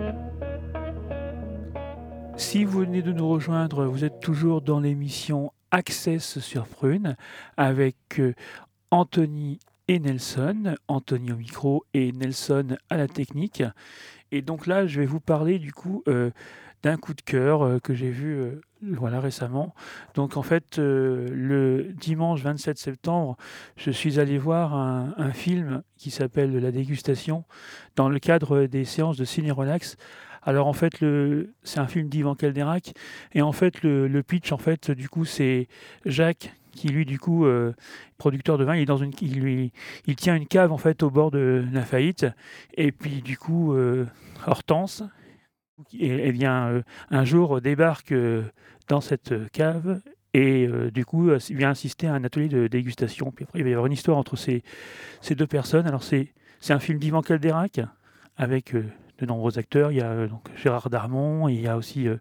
Si 2.37 2.65
vous 2.65 2.81
venez 2.81 3.03
de 3.03 3.13
nous 3.13 3.29
rejoindre, 3.29 3.87
vous 3.87 4.05
êtes 4.05 4.21
toujours 4.21 4.61
dans 4.61 4.81
l'émission 4.81 5.53
Access 5.71 6.39
sur 6.41 6.67
Prune 6.67 7.17
avec 7.57 7.97
euh, 8.19 8.35
Anthony 8.91 9.59
et 9.89 9.99
Nelson, 9.99 10.77
Anthony 10.89 11.33
au 11.33 11.37
micro 11.37 11.85
et 11.95 12.13
Nelson 12.13 12.77
à 12.91 12.97
la 12.97 13.09
technique. 13.09 13.63
Et 14.31 14.43
donc 14.43 14.67
là, 14.67 14.87
je 14.87 15.01
vais 15.01 15.07
vous 15.07 15.21
parler 15.21 15.59
du 15.59 15.73
coup 15.73 16.03
euh, 16.09 16.31
d'un 16.83 16.97
coup 16.97 17.15
de 17.15 17.23
cœur 17.23 17.63
euh, 17.63 17.79
que 17.79 17.95
j'ai 17.95 18.11
vu 18.11 18.61
voilà, 18.93 19.21
récemment. 19.21 19.75
Donc 20.15 20.37
en 20.37 20.43
fait, 20.43 20.79
euh, 20.79 21.29
le 21.33 21.93
dimanche 21.93 22.43
27 22.43 22.79
septembre, 22.79 23.37
je 23.77 23.91
suis 23.91 24.21
allé 24.21 24.39
voir 24.39 24.75
un, 24.75 25.33
film 25.33 25.83
qui 25.97 26.11
s'appelle 26.11 26.57
La 26.59 26.71
dégustation 26.71 27.45
dans 27.97 28.09
le 28.09 28.19
cadre 28.19 28.67
des 28.67 28.85
séances 28.85 29.17
de 29.17 29.25
ciné 29.25 29.51
relax. 29.51 29.97
Alors 30.43 30.67
en 30.67 30.73
fait, 30.73 31.01
le, 31.01 31.55
c'est 31.63 31.81
un 31.81 31.87
film 31.87 32.09
d'Ivan 32.09 32.35
Calderac 32.35 32.93
et 33.33 33.43
en 33.43 33.53
fait 33.53 33.83
le, 33.83 34.07
le 34.07 34.23
pitch 34.23 34.53
en 34.53 34.59
fait 34.59 34.91
du 34.91 35.09
coup 35.09 35.25
c'est 35.25 35.69
Jacques 36.05 36.53
qui 36.75 36.89
lui 36.89 37.07
du 37.07 37.19
coup 37.19 37.47
euh, 37.47 37.73
producteur 38.19 38.59
de 38.59 38.65
vin, 38.65 38.77
il 38.77 38.83
est 38.83 38.87
dans 38.87 38.99
une, 38.99 39.13
il 39.21 39.41
lui, 39.41 39.73
il 40.07 40.17
tient 40.17 40.35
une 40.35 40.47
cave 40.47 40.73
en 40.73 40.79
fait 40.79 41.03
au 41.03 41.11
bord 41.11 41.31
de 41.31 41.65
la 41.73 41.83
faillite 41.83 42.27
et 42.75 42.93
puis 42.93 43.23
du 43.23 43.39
coup 43.39 43.73
euh, 43.73 44.07
Hortense 44.47 45.03
et, 45.93 46.09
elle 46.09 46.33
vient 46.33 46.69
euh, 46.69 46.83
un 47.11 47.25
jour 47.25 47.61
débarque 47.61 48.13
euh, 48.13 48.43
dans 48.89 49.01
cette 49.01 49.51
cave 49.53 50.01
et 50.35 50.67
euh, 50.67 50.91
du 50.91 51.05
coup 51.05 51.31
euh, 51.31 51.39
vient 51.51 51.71
assister 51.71 52.09
à 52.09 52.15
un 52.15 52.25
atelier 52.25 52.49
de 52.49 52.67
dégustation. 52.67 53.31
Puis 53.31 53.47
il 53.55 53.63
va 53.63 53.69
y 53.69 53.73
avoir 53.73 53.87
une 53.87 53.93
histoire 53.93 54.19
entre 54.19 54.37
ces, 54.37 54.63
deux 55.31 55.47
personnes. 55.47 55.87
Alors 55.87 56.03
c'est 56.03 56.33
un 56.69 56.81
film 56.81 56.99
d'Ivan 56.99 57.23
Calderac 57.23 57.81
avec 58.37 58.75
euh, 58.75 58.85
de 59.19 59.27
nombreux 59.27 59.59
acteurs. 59.59 59.93
Il 59.93 59.99
y 59.99 60.03
a 60.03 60.11
euh, 60.11 60.29
Gérard 60.57 60.91
Darmon, 60.91 61.49
il 61.49 61.61
y 61.61 61.69
a 61.69 61.77
aussi 61.77 62.09
euh, 62.09 62.17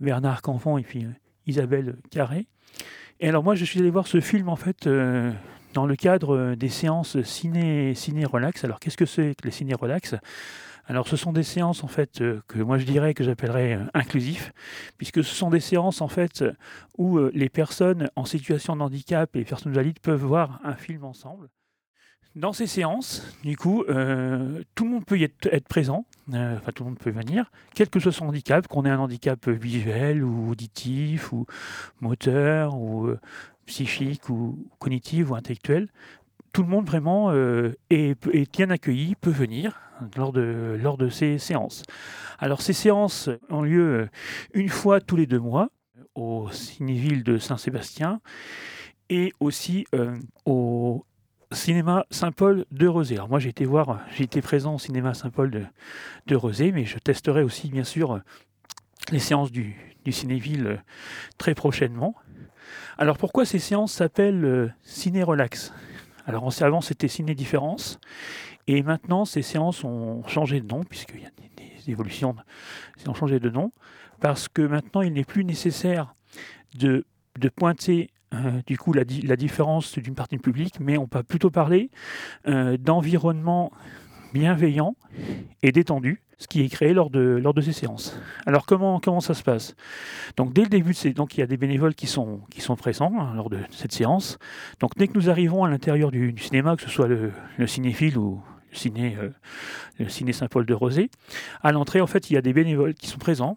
Bernard 0.00 0.42
Canfon 0.42 0.78
et 0.78 0.82
puis 0.82 1.04
euh, 1.04 1.10
Isabelle 1.46 1.96
Carré. 2.10 2.46
Et 3.20 3.28
alors 3.28 3.42
moi 3.42 3.56
je 3.56 3.64
suis 3.64 3.80
allé 3.80 3.90
voir 3.90 4.06
ce 4.06 4.20
film 4.20 4.48
en 4.48 4.56
fait 4.56 4.86
euh, 4.86 5.32
dans 5.72 5.86
le 5.86 5.96
cadre 5.96 6.36
euh, 6.36 6.56
des 6.56 6.68
séances 6.68 7.20
ciné 7.22 7.94
ciné 7.94 8.24
relax. 8.24 8.62
Alors 8.64 8.78
qu'est-ce 8.78 8.96
que 8.96 9.06
c'est 9.06 9.34
que 9.34 9.44
les 9.46 9.50
ciné 9.50 9.74
relax 9.74 10.14
alors 10.86 11.08
ce 11.08 11.16
sont 11.16 11.32
des 11.32 11.42
séances 11.42 11.82
en 11.82 11.88
fait 11.88 12.20
euh, 12.20 12.42
que 12.46 12.58
moi 12.58 12.78
je 12.78 12.84
dirais 12.84 13.14
que 13.14 13.24
j'appellerais 13.24 13.74
euh, 13.74 13.84
inclusifs, 13.94 14.52
puisque 14.98 15.24
ce 15.24 15.34
sont 15.34 15.50
des 15.50 15.60
séances 15.60 16.00
en 16.00 16.08
fait 16.08 16.42
euh, 16.42 16.52
où 16.98 17.18
les 17.18 17.48
personnes 17.48 18.10
en 18.16 18.24
situation 18.24 18.76
de 18.76 18.82
handicap 18.82 19.34
et 19.34 19.40
les 19.40 19.44
personnes 19.44 19.72
valides 19.72 20.00
peuvent 20.00 20.22
voir 20.22 20.60
un 20.62 20.74
film 20.74 21.04
ensemble. 21.04 21.48
Dans 22.36 22.52
ces 22.52 22.66
séances, 22.66 23.22
du 23.44 23.56
coup, 23.56 23.84
tout 23.84 24.84
le 24.84 24.90
monde 24.90 25.04
peut 25.04 25.16
y 25.16 25.22
être, 25.22 25.68
présent, 25.68 26.04
enfin 26.32 26.72
tout 26.74 26.82
le 26.82 26.90
monde 26.90 26.98
peut 26.98 27.10
venir, 27.10 27.50
quel 27.74 27.88
que 27.88 28.00
soit 28.00 28.10
son 28.10 28.26
handicap, 28.26 28.66
qu'on 28.66 28.84
ait 28.84 28.90
un 28.90 28.98
handicap 28.98 29.48
visuel 29.48 30.24
ou 30.24 30.50
auditif 30.50 31.32
ou 31.32 31.46
moteur 32.00 32.76
ou 32.76 33.14
psychique 33.66 34.28
ou 34.28 34.68
cognitif 34.80 35.30
ou 35.30 35.36
intellectuel. 35.36 35.88
Tout 36.54 36.62
le 36.62 36.68
monde 36.68 36.86
vraiment 36.86 37.30
euh, 37.32 37.74
est, 37.90 38.16
bien 38.52 38.70
accueilli, 38.70 39.16
peut 39.16 39.30
venir 39.30 39.78
lors 40.16 40.32
de, 40.32 41.08
ces 41.10 41.38
séances. 41.38 41.82
Alors 42.38 42.62
ces 42.62 42.72
séances 42.72 43.28
ont 43.50 43.60
lieu 43.60 43.82
euh, 43.82 44.08
une 44.54 44.70
fois 44.70 45.00
tous 45.00 45.16
les 45.16 45.26
deux 45.26 45.38
mois 45.38 45.68
au 46.14 46.48
Cinéville 46.50 47.24
de 47.24 47.36
Saint-Sébastien 47.36 48.20
et 49.10 49.32
aussi 49.40 49.84
euh, 49.94 50.16
au 50.46 51.04
cinéma 51.52 52.06
Saint-Paul 52.10 52.64
de 52.70 52.86
Rezé. 52.86 53.16
Alors 53.16 53.28
moi 53.28 53.38
j'ai 53.38 53.50
été 53.50 53.64
voir, 53.64 54.00
j'ai 54.16 54.26
présent 54.40 54.76
au 54.76 54.78
cinéma 54.78 55.14
Saint-Paul 55.14 55.50
de, 55.50 55.64
de 56.26 56.72
mais 56.72 56.84
je 56.84 56.98
testerai 56.98 57.42
aussi 57.42 57.68
bien 57.68 57.84
sûr 57.84 58.20
les 59.10 59.18
séances 59.18 59.52
du, 59.52 59.76
Cinéville 60.10 60.66
euh, 60.66 60.76
très 61.38 61.54
prochainement. 61.54 62.14
Alors 62.98 63.16
pourquoi 63.16 63.44
ces 63.44 63.58
séances 63.58 63.92
s'appellent 63.92 64.44
euh, 64.44 64.70
Ciné 64.82 65.22
Relax 65.22 65.72
Alors 66.26 66.44
en- 66.44 66.62
avant 66.62 66.80
c'était 66.80 67.08
Ciné 67.08 67.34
Différence 67.34 67.98
et 68.66 68.82
maintenant 68.82 69.24
ces 69.24 69.42
séances 69.42 69.84
ont 69.84 70.22
changé 70.26 70.60
de 70.60 70.66
nom 70.66 70.82
puisqu'il 70.82 71.22
y 71.22 71.26
a 71.26 71.30
des, 71.36 71.90
évolutions, 71.90 72.34
ils 73.00 73.10
ont 73.10 73.14
changé 73.14 73.38
de 73.40 73.50
nom 73.50 73.70
parce 74.20 74.48
que 74.48 74.62
maintenant 74.62 75.02
il 75.02 75.12
n'est 75.12 75.24
plus 75.24 75.44
nécessaire 75.44 76.14
de, 76.78 77.04
pointer 77.54 78.10
euh, 78.32 78.62
du 78.66 78.78
coup 78.78 78.94
la, 78.94 79.04
di- 79.04 79.20
la 79.20 79.36
différence 79.36 79.98
d'une 79.98 80.14
partie 80.14 80.38
public, 80.38 80.80
mais 80.80 80.96
on 80.96 81.06
peut 81.06 81.22
plutôt 81.22 81.50
parler 81.50 81.90
euh, 82.48 82.78
d'environnement 82.78 83.70
bienveillant 84.34 84.96
et 85.62 85.70
détendu, 85.70 86.20
ce 86.38 86.48
qui 86.48 86.62
est 86.62 86.68
créé 86.68 86.92
lors 86.92 87.08
de, 87.08 87.40
ces 87.62 87.72
séances. 87.72 88.18
Alors 88.46 88.66
comment, 88.66 89.00
comment 89.00 89.20
ça 89.20 89.32
se 89.32 89.44
passe? 89.44 89.76
Donc 90.36 90.52
dès 90.52 90.62
le 90.62 90.68
début, 90.68 90.92
donc 91.14 91.36
il 91.36 91.40
y 91.40 91.42
a 91.42 91.46
des 91.46 91.56
bénévoles 91.56 91.94
qui 91.94 92.08
sont, 92.08 92.40
qui 92.50 92.60
sont 92.60 92.74
présents 92.74 93.12
hein, 93.18 93.32
lors 93.36 93.48
de 93.48 93.58
cette 93.70 93.92
séance. 93.92 94.38
Donc 94.80 94.90
dès 94.96 95.06
que 95.06 95.14
nous 95.14 95.30
arrivons 95.30 95.64
à 95.64 95.70
l'intérieur 95.70 96.10
du, 96.10 96.34
cinéma, 96.38 96.76
que 96.76 96.82
ce 96.82 96.90
soit 96.90 97.06
le, 97.06 97.32
le 97.56 97.66
cinéphile 97.68 98.18
ou 98.18 98.42
ciné, 98.76 99.16
euh, 99.20 99.30
le 99.98 100.08
ciné 100.08 100.32
Saint-Paul 100.32 100.66
de 100.66 100.74
Rosé, 100.74 101.10
à 101.62 101.72
l'entrée 101.72 102.00
en 102.00 102.06
fait 102.06 102.30
il 102.30 102.34
y 102.34 102.36
a 102.36 102.42
des 102.42 102.52
bénévoles 102.52 102.94
qui 102.94 103.06
sont 103.06 103.18
présents 103.18 103.56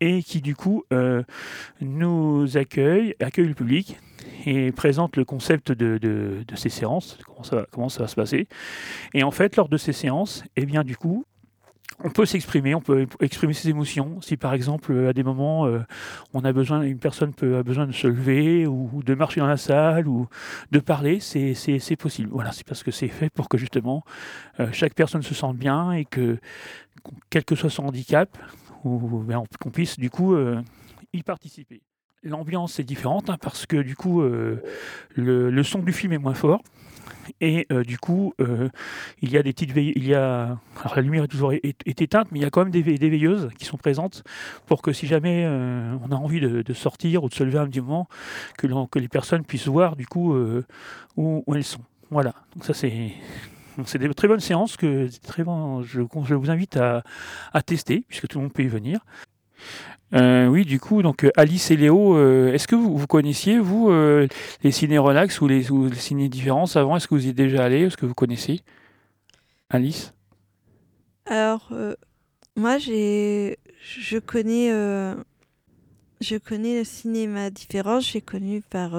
et 0.00 0.22
qui 0.22 0.40
du 0.40 0.54
coup 0.54 0.84
euh, 0.92 1.22
nous 1.80 2.56
accueillent, 2.56 3.14
accueillent 3.20 3.48
le 3.48 3.54
public 3.54 3.98
et 4.46 4.72
présentent 4.72 5.16
le 5.16 5.24
concept 5.24 5.72
de, 5.72 6.44
ces 6.54 6.68
séances, 6.68 7.18
comment 7.26 7.42
ça, 7.42 7.66
comment 7.70 7.88
ça 7.88 8.02
va 8.02 8.08
se 8.08 8.14
passer. 8.14 8.48
Et 9.14 9.22
en 9.22 9.30
fait, 9.30 9.56
lors 9.56 9.68
de 9.68 9.76
ces 9.76 9.92
séances, 9.92 10.44
eh 10.56 10.66
bien, 10.66 10.84
du 10.84 10.96
coup, 10.96 11.24
on 12.04 12.10
peut 12.10 12.26
s'exprimer, 12.26 12.74
on 12.74 12.80
peut 12.80 13.06
exprimer 13.20 13.52
ses 13.54 13.68
émotions. 13.70 14.20
Si 14.20 14.36
par 14.36 14.54
exemple, 14.54 14.96
à 15.06 15.12
des 15.12 15.22
moments, 15.22 15.66
euh, 15.66 15.80
on 16.32 16.44
a 16.44 16.52
besoin, 16.52 16.82
une 16.82 16.98
personne 16.98 17.32
peut, 17.34 17.56
a 17.56 17.62
besoin 17.62 17.86
de 17.86 17.92
se 17.92 18.06
lever 18.06 18.66
ou 18.66 19.02
de 19.04 19.14
marcher 19.14 19.40
dans 19.40 19.46
la 19.46 19.56
salle 19.56 20.06
ou 20.06 20.28
de 20.70 20.78
parler, 20.78 21.18
c'est 21.20 21.96
possible. 21.96 22.30
Voilà, 22.32 22.52
c'est 22.52 22.66
parce 22.66 22.82
que 22.82 22.90
c'est 22.90 23.08
fait 23.08 23.30
pour 23.30 23.48
que 23.48 23.58
justement 23.58 24.04
euh, 24.60 24.68
chaque 24.72 24.94
personne 24.94 25.22
se 25.22 25.34
sente 25.34 25.56
bien 25.56 25.92
et 25.92 26.04
que, 26.04 26.38
quel 27.30 27.44
que 27.44 27.54
soit 27.54 27.70
son 27.70 27.86
handicap, 27.86 28.36
ou, 28.84 28.98
ben, 29.26 29.38
on- 29.38 29.46
qu'on 29.60 29.70
puisse 29.70 29.98
du 29.98 30.08
coup 30.10 30.34
euh, 30.34 30.62
y 31.12 31.22
participer. 31.22 31.82
L'ambiance 32.22 32.78
est 32.80 32.84
différente 32.84 33.30
hein, 33.30 33.38
parce 33.40 33.64
que 33.66 33.76
du 33.76 33.94
coup, 33.94 34.20
le 34.22 35.62
son 35.62 35.78
du 35.78 35.92
film 35.92 36.12
est 36.12 36.18
moins 36.18 36.34
fort. 36.34 36.60
Et 37.40 37.66
euh, 37.72 37.84
du 37.84 37.98
coup, 37.98 38.34
euh, 38.40 38.68
il 39.22 39.30
y 39.30 39.38
a 39.38 39.42
des 39.42 39.52
petites 39.52 39.72
veilleuses. 39.72 39.94
Il 39.96 40.06
y 40.06 40.14
a, 40.14 40.58
alors 40.80 40.96
la 40.96 41.02
lumière 41.02 41.24
est 41.24 41.28
toujours 41.28 41.52
est 41.52 42.00
éteinte, 42.00 42.28
mais 42.32 42.40
il 42.40 42.42
y 42.42 42.44
a 42.44 42.50
quand 42.50 42.64
même 42.64 42.70
des, 42.70 42.82
des 42.82 43.10
veilleuses 43.10 43.48
qui 43.58 43.64
sont 43.64 43.76
présentes 43.76 44.24
pour 44.66 44.82
que 44.82 44.92
si 44.92 45.06
jamais 45.06 45.44
euh, 45.44 45.94
on 46.08 46.12
a 46.12 46.16
envie 46.16 46.40
de, 46.40 46.72
sortir 46.72 47.24
ou 47.24 47.28
de 47.28 47.34
se 47.34 47.44
lever 47.44 47.58
un 47.58 47.66
petit 47.66 47.80
moment, 47.80 48.08
que, 48.56 48.66
que 48.86 48.98
les 48.98 49.08
personnes 49.08 49.44
puissent 49.44 49.68
voir 49.68 49.96
du 49.96 50.06
coup 50.06 50.36
où, 51.16 51.44
où 51.46 51.54
elles 51.54 51.64
sont. 51.64 51.80
Voilà. 52.10 52.34
Donc 52.54 52.64
ça 52.64 52.74
c'est 52.74 53.12
c'est 53.84 53.98
des 53.98 54.12
très 54.12 54.26
bonnes 54.26 54.40
séances 54.40 54.76
que 54.76 55.08
très 55.22 55.44
bon, 55.44 55.82
je, 55.82 56.02
je 56.24 56.34
vous 56.34 56.50
invite 56.50 56.76
à, 56.76 57.04
à 57.52 57.62
tester 57.62 58.04
puisque 58.08 58.26
tout 58.26 58.38
le 58.38 58.44
monde 58.44 58.52
peut 58.52 58.64
y 58.64 58.68
venir. 58.68 59.00
Euh, 60.14 60.46
oui, 60.46 60.64
du 60.64 60.80
coup, 60.80 61.02
donc 61.02 61.24
euh, 61.24 61.30
Alice 61.36 61.70
et 61.70 61.76
Léo, 61.76 62.16
euh, 62.16 62.52
est-ce 62.52 62.66
que 62.66 62.74
vous, 62.74 63.06
connaissiez, 63.06 63.58
vous, 63.58 63.90
les 63.90 64.70
ciné 64.70 64.98
relax 64.98 65.40
ou 65.40 65.48
les, 65.48 65.66
ciné 65.94 66.28
différences 66.28 66.76
avant? 66.76 66.96
Est-ce 66.96 67.08
que 67.08 67.14
vous 67.14 67.26
y 67.26 67.30
êtes 67.30 67.36
déjà 67.36 67.64
allé? 67.64 67.82
Est-ce 67.82 67.96
que 67.96 68.06
vous 68.06 68.14
connaissez 68.14 68.62
Alice? 69.70 70.14
Alors, 71.26 71.70
moi, 72.56 72.78
j'ai, 72.78 73.58
je 73.82 74.18
connais, 74.18 74.70
je 76.20 76.36
connais 76.38 76.78
le 76.78 76.84
cinéma 76.84 77.50
différent. 77.50 78.00
J'ai 78.00 78.22
connu 78.22 78.62
par, 78.62 78.92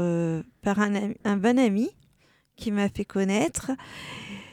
par 0.61 0.79
un, 0.79 1.11
un 1.23 1.37
bon 1.37 1.57
ami 1.57 1.89
qui 2.55 2.71
m'a 2.71 2.89
fait 2.89 3.05
connaître 3.05 3.71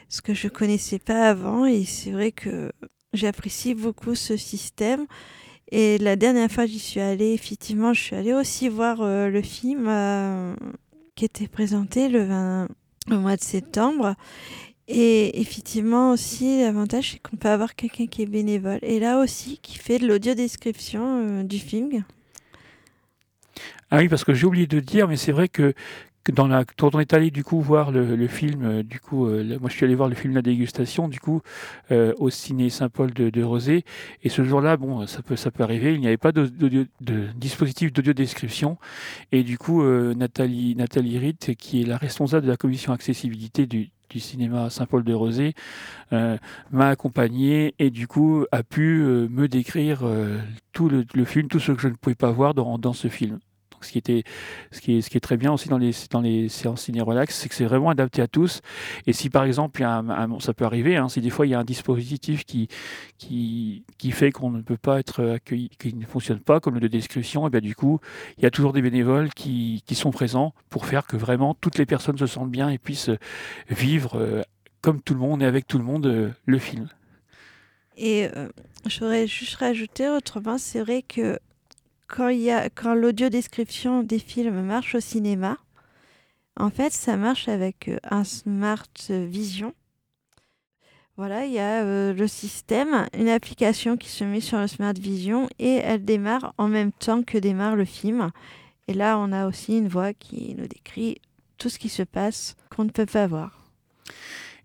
ce 0.09 0.21
que 0.21 0.33
je 0.33 0.47
connaissais 0.47 0.97
pas 0.97 1.29
avant. 1.29 1.65
Et 1.65 1.85
c'est 1.85 2.11
vrai 2.11 2.31
que 2.31 2.71
j'apprécie 3.13 3.75
beaucoup 3.75 4.15
ce 4.15 4.37
système. 4.37 5.05
Et 5.71 5.97
la 5.97 6.15
dernière 6.15 6.51
fois 6.51 6.65
j'y 6.65 6.79
suis 6.79 6.99
allée, 6.99 7.33
effectivement, 7.33 7.93
je 7.93 8.01
suis 8.01 8.15
allée 8.15 8.33
aussi 8.33 8.69
voir 8.69 9.01
euh, 9.01 9.29
le 9.29 9.41
film 9.41 9.87
euh, 9.87 10.55
qui 11.15 11.25
était 11.25 11.47
présenté 11.47 12.07
le, 12.07 12.23
20 12.23 12.67
au 13.11 13.15
mois 13.15 13.35
de 13.35 13.43
septembre. 13.43 14.15
Et 14.87 15.41
effectivement 15.41 16.11
aussi, 16.11 16.61
l'avantage, 16.61 17.11
c'est 17.11 17.19
qu'on 17.19 17.35
peut 17.35 17.49
avoir 17.49 17.75
quelqu'un 17.75 18.07
qui 18.07 18.21
est 18.21 18.27
bénévole. 18.27 18.79
Et 18.81 18.99
là 18.99 19.19
aussi, 19.19 19.59
qui 19.61 19.77
fait 19.77 19.99
de 19.99 20.07
l'audio-description 20.07 21.01
euh, 21.03 21.43
du 21.43 21.59
film. 21.59 22.03
Ah 23.91 23.97
oui, 23.97 24.07
parce 24.07 24.23
que 24.23 24.33
j'ai 24.33 24.45
oublié 24.45 24.67
de 24.67 24.79
dire, 24.79 25.07
mais 25.07 25.17
c'est 25.17 25.31
vrai 25.31 25.49
que, 25.49 25.73
dans 26.31 26.47
la, 26.47 26.65
quand 26.65 26.95
on 26.95 26.99
est 26.99 27.13
allé 27.13 27.31
du 27.31 27.43
coup 27.43 27.61
voir 27.61 27.91
le, 27.91 28.15
le 28.15 28.27
film, 28.27 28.63
euh, 28.63 28.83
du 28.83 28.99
coup, 28.99 29.27
euh, 29.27 29.57
moi 29.59 29.69
je 29.69 29.75
suis 29.75 29.85
allé 29.85 29.95
voir 29.95 30.09
le 30.09 30.15
film 30.15 30.33
La 30.33 30.41
Dégustation, 30.41 31.07
du 31.07 31.19
coup, 31.19 31.41
euh, 31.91 32.13
au 32.17 32.29
ciné 32.29 32.69
Saint-Paul 32.69 33.13
de, 33.13 33.29
de 33.29 33.43
Rosé. 33.43 33.83
Et 34.23 34.29
ce 34.29 34.43
jour-là, 34.43 34.77
bon, 34.77 35.07
ça 35.07 35.21
peut, 35.21 35.35
ça 35.35 35.51
peut 35.51 35.63
arriver, 35.63 35.93
il 35.93 36.01
n'y 36.01 36.07
avait 36.07 36.17
pas 36.17 36.31
de, 36.31 36.45
d'audio- 36.45 36.85
de 37.01 37.27
dispositif 37.35 37.93
d'audio-description. 37.93 38.77
Et 39.31 39.43
du 39.43 39.57
coup, 39.57 39.81
euh, 39.83 40.13
Nathalie, 40.15 40.75
Nathalie 40.75 41.17
Ritt, 41.17 41.55
qui 41.55 41.81
est 41.81 41.85
la 41.85 41.97
responsable 41.97 42.45
de 42.45 42.51
la 42.51 42.57
commission 42.57 42.93
accessibilité 42.93 43.65
du, 43.65 43.89
du 44.09 44.19
cinéma 44.19 44.69
Saint-Paul 44.69 45.03
de 45.03 45.13
Rosé, 45.13 45.53
euh, 46.13 46.37
m'a 46.71 46.87
accompagné 46.89 47.75
et 47.79 47.89
du 47.89 48.07
coup 48.07 48.45
a 48.51 48.63
pu 48.63 49.01
euh, 49.01 49.27
me 49.29 49.47
décrire 49.47 50.01
euh, 50.03 50.37
tout 50.73 50.89
le, 50.89 51.05
le 51.13 51.25
film, 51.25 51.47
tout 51.47 51.59
ce 51.59 51.71
que 51.73 51.81
je 51.81 51.87
ne 51.89 51.93
pouvais 51.95 52.15
pas 52.15 52.31
voir 52.31 52.53
dans, 52.53 52.77
dans 52.77 52.93
ce 52.93 53.07
film. 53.09 53.39
Ce 53.81 53.91
qui 53.91 53.97
était, 53.97 54.23
ce 54.71 54.81
qui 54.81 54.97
est, 54.97 55.01
ce 55.01 55.09
qui 55.09 55.17
est 55.17 55.21
très 55.21 55.37
bien 55.37 55.51
aussi 55.51 55.69
dans 55.69 55.77
les 55.77 55.91
dans 56.11 56.21
les 56.21 56.49
séances 56.49 56.83
ciné 56.83 57.01
relax, 57.01 57.35
c'est 57.35 57.49
que 57.49 57.55
c'est 57.55 57.65
vraiment 57.65 57.89
adapté 57.89 58.21
à 58.21 58.27
tous. 58.27 58.61
Et 59.05 59.13
si 59.13 59.29
par 59.29 59.43
exemple, 59.43 59.83
ça 60.39 60.53
peut 60.53 60.65
arriver, 60.65 60.97
hein, 60.97 61.09
si 61.09 61.21
des 61.21 61.29
fois 61.29 61.45
il 61.45 61.49
y 61.49 61.55
a 61.55 61.59
un 61.59 61.63
dispositif 61.63 62.45
qui 62.45 62.67
qui 63.17 63.83
qui 63.97 64.11
fait 64.11 64.31
qu'on 64.31 64.49
ne 64.49 64.61
peut 64.61 64.77
pas 64.77 64.99
être 64.99 65.23
accueilli, 65.23 65.69
qui 65.79 65.93
ne 65.93 66.05
fonctionne 66.05 66.39
pas, 66.39 66.59
comme 66.59 66.75
le 66.75 66.79
de 66.79 66.87
description, 66.87 67.47
et 67.47 67.49
bien 67.49 67.61
du 67.61 67.75
coup, 67.75 67.99
il 68.37 68.43
y 68.43 68.45
a 68.45 68.51
toujours 68.51 68.73
des 68.73 68.81
bénévoles 68.81 69.29
qui 69.33 69.83
qui 69.85 69.95
sont 69.95 70.11
présents 70.11 70.53
pour 70.69 70.85
faire 70.85 71.05
que 71.05 71.17
vraiment 71.17 71.53
toutes 71.53 71.77
les 71.77 71.85
personnes 71.85 72.17
se 72.17 72.27
sentent 72.27 72.51
bien 72.51 72.69
et 72.69 72.77
puissent 72.77 73.11
vivre 73.69 74.17
euh, 74.17 74.41
comme 74.81 75.01
tout 75.01 75.13
le 75.13 75.19
monde 75.19 75.41
et 75.41 75.45
avec 75.45 75.67
tout 75.67 75.77
le 75.77 75.83
monde 75.83 76.05
euh, 76.05 76.29
le 76.45 76.59
film. 76.59 76.87
Et 77.97 78.29
euh, 78.35 78.49
j'aurais 78.85 79.27
juste 79.27 79.55
rajouté 79.55 80.07
autrement, 80.07 80.57
c'est 80.57 80.81
vrai 80.81 81.01
que 81.01 81.39
quand, 82.07 82.29
y 82.29 82.51
quand 82.75 82.93
l'audio-description 82.93 84.03
des 84.03 84.19
films 84.19 84.61
marche 84.61 84.95
au 84.95 84.99
cinéma, 84.99 85.57
en 86.59 86.69
fait, 86.69 86.91
ça 86.91 87.17
marche 87.17 87.47
avec 87.47 87.87
euh, 87.87 87.97
un 88.09 88.23
Smart 88.23 88.87
Vision. 89.09 89.73
Voilà, 91.15 91.45
il 91.45 91.53
y 91.53 91.59
a 91.59 91.83
euh, 91.83 92.13
le 92.13 92.27
système, 92.27 93.07
une 93.13 93.29
application 93.29 93.97
qui 93.97 94.09
se 94.09 94.23
met 94.23 94.41
sur 94.41 94.59
le 94.59 94.67
Smart 94.67 94.93
Vision 94.93 95.49
et 95.59 95.75
elle 95.75 96.05
démarre 96.05 96.53
en 96.57 96.67
même 96.67 96.91
temps 96.91 97.23
que 97.23 97.37
démarre 97.37 97.75
le 97.75 97.85
film. 97.85 98.31
Et 98.87 98.93
là, 98.93 99.17
on 99.17 99.31
a 99.31 99.47
aussi 99.47 99.77
une 99.77 99.87
voix 99.87 100.13
qui 100.13 100.55
nous 100.55 100.67
décrit 100.67 101.19
tout 101.57 101.69
ce 101.69 101.79
qui 101.79 101.89
se 101.89 102.03
passe 102.03 102.55
qu'on 102.75 102.85
ne 102.85 102.91
peut 102.91 103.05
pas 103.05 103.27
voir. 103.27 103.71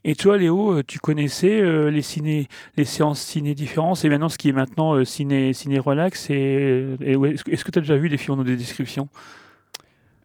Et 0.05 0.17
toi, 0.17 0.37
Léo, 0.37 0.79
euh, 0.79 0.83
tu 0.87 0.99
connaissais 0.99 1.61
euh, 1.61 1.89
les 1.89 2.03
ciné, 2.03 2.49
les 2.77 2.85
séances 2.85 3.21
ciné 3.21 3.55
différences 3.55 4.05
et 4.05 4.09
maintenant 4.09 4.29
ce 4.29 4.37
qui 4.37 4.49
est 4.49 4.53
maintenant 4.53 4.95
euh, 4.95 5.05
ciné, 5.05 5.53
ciné 5.53 5.79
relax. 5.79 6.29
Et, 6.31 6.97
est-ce 7.01 7.65
que- 7.65 7.71
tu 7.71 7.79
as 7.79 7.83
déjà 7.83 7.97
vu 7.97 8.09
des 8.09 8.17
films 8.17 8.41
en 8.41 8.45
des 8.45 8.57
descriptions? 8.57 9.09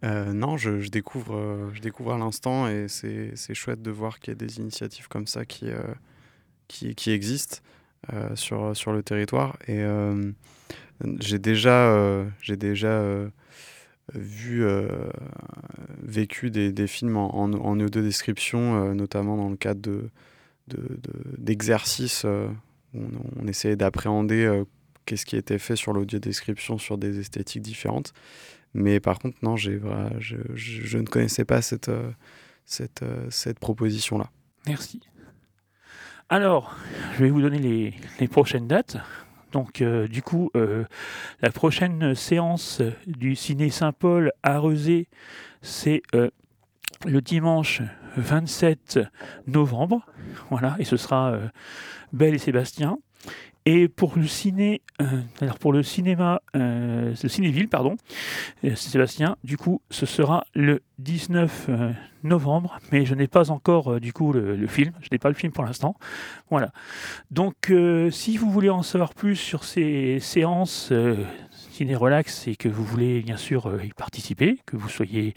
Non, 0.03 0.57
je, 0.57 0.87
découvre, 0.89 1.69
je 1.73 1.81
découvre 1.81 2.13
à 2.13 2.17
l'instant 2.17 2.67
et 2.67 2.85
c'est 2.87 3.53
chouette 3.53 3.81
de 3.81 3.91
voir 3.91 4.19
qu'il 4.19 4.31
y 4.31 4.35
a 4.35 4.35
des 4.35 4.57
initiatives 4.57 5.07
comme 5.09 5.27
ça 5.27 5.43
qui, 5.43 5.65
qui, 6.67 6.95
qui 6.95 7.11
existent 7.11 7.57
sur, 8.35 8.77
sur 8.77 8.93
le 8.93 9.03
territoire. 9.03 9.57
Et 9.67 9.83
j'ai 11.19 11.39
déjà, 11.39 12.23
j'ai 12.41 12.55
déjà 12.55 13.03
vu, 14.13 14.63
euh, 14.63 14.87
vécu 16.01 16.49
des, 16.51 16.71
des 16.71 16.87
films 16.87 17.17
en, 17.17 17.33
en, 17.43 17.79
audio-description, 17.79 18.75
euh, 18.89 18.93
notamment 18.93 19.37
dans 19.37 19.49
le 19.49 19.57
cadre 19.57 19.81
de, 19.81 20.09
de, 20.67 20.77
de- 20.77 21.35
d'exercices 21.37 22.23
euh, 22.25 22.47
où 22.93 23.01
on, 23.41 23.47
essayait 23.47 23.75
d'appréhender 23.75 24.63
qu'est-ce 25.05 25.25
qui 25.25 25.35
était 25.35 25.59
fait 25.59 25.75
sur 25.75 25.93
l'audio-description 25.93 26.77
sur 26.77 26.97
des 26.97 27.19
esthétiques 27.19 27.61
différentes. 27.61 28.13
Mais 28.73 28.99
par 28.99 29.19
contre, 29.19 29.37
non, 29.41 29.55
j'ai, 29.55 29.79
je, 30.19 30.37
je- 30.53 30.97
ne 30.97 31.05
connaissais 31.05 31.45
pas 31.45 31.61
cette, 31.61 31.91
cette, 32.65 33.03
cette 33.29 33.59
proposition-là. 33.59 34.29
Merci. 34.67 35.01
Alors, 36.29 36.75
je 37.15 37.23
vais 37.23 37.29
vous 37.29 37.41
donner 37.41 37.59
les, 37.59 37.93
les 38.19 38.27
prochaines 38.27 38.67
dates. 38.67 38.97
Donc, 39.51 39.81
euh, 39.81 40.07
du 40.07 40.21
coup, 40.21 40.51
euh, 40.55 40.83
la 41.41 41.51
prochaine 41.51 42.15
séance 42.15 42.81
du 43.05 43.35
Ciné 43.35 43.69
Saint-Paul 43.69 44.31
à 44.43 44.59
Rezé, 44.59 45.07
c'est 45.61 46.01
euh, 46.15 46.29
le 47.05 47.21
dimanche 47.21 47.81
27 48.17 48.99
novembre. 49.47 50.05
Voilà, 50.49 50.75
et 50.79 50.83
ce 50.83 50.97
sera 50.97 51.39
Belle 52.11 52.35
et 52.35 52.39
Sébastien. 52.39 52.97
Et 53.69 53.89
pour 53.89 54.13
le 54.15 54.25
ciné, 54.25 54.81
euh, 55.01 55.05
alors 55.41 55.59
pour 55.59 55.73
le 55.73 55.83
cinéma, 55.83 56.41
euh, 56.55 57.13
le 57.21 57.29
Cinéville, 57.29 57.67
pardon, 57.67 57.97
euh, 58.63 58.75
Sébastien, 58.75 59.35
du 59.43 59.57
coup, 59.57 59.81
ce 59.89 60.05
sera 60.05 60.45
le 60.55 60.83
19 60.99 61.65
euh, 61.67 61.91
novembre, 62.23 62.79
mais 62.93 63.05
je 63.05 63.13
n'ai 63.13 63.27
pas 63.27 63.51
encore 63.51 63.99
du 63.99 64.13
coup 64.13 64.31
le, 64.31 64.67
film, 64.67 64.93
je 65.01 65.09
n'ai 65.11 65.17
pas 65.17 65.27
le 65.27 65.35
film 65.35 65.51
pour 65.51 65.65
l'instant. 65.65 65.97
Voilà. 66.49 66.71
Donc, 67.29 67.73
si 68.09 68.37
vous 68.37 68.49
voulez 68.49 68.69
en 68.69 68.83
savoir 68.83 69.13
plus 69.13 69.35
sur 69.35 69.65
ces 69.65 70.19
séances 70.21 70.93
ciné 71.77 71.95
relax 71.95 72.47
et 72.47 72.55
que 72.55 72.69
vous 72.69 72.83
voulez 72.83 73.21
bien 73.21 73.37
sûr 73.37 73.67
euh, 73.67 73.83
y 73.83 73.89
participer, 73.89 74.57
que 74.65 74.75
vous 74.75 74.89
soyez 74.89 75.35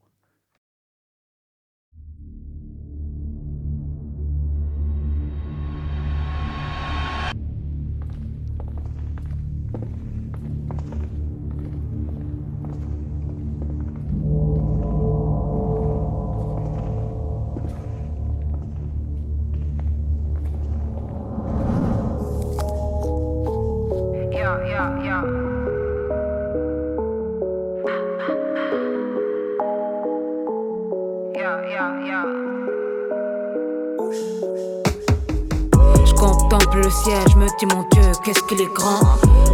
Le 36.82 36.90
ciel, 36.90 37.22
je 37.30 37.36
me 37.36 37.46
dis 37.58 37.66
mon 37.66 37.84
Dieu, 37.92 38.12
qu'est-ce 38.24 38.42
qu'il 38.44 38.60
est 38.60 38.74
grand. 38.74 39.00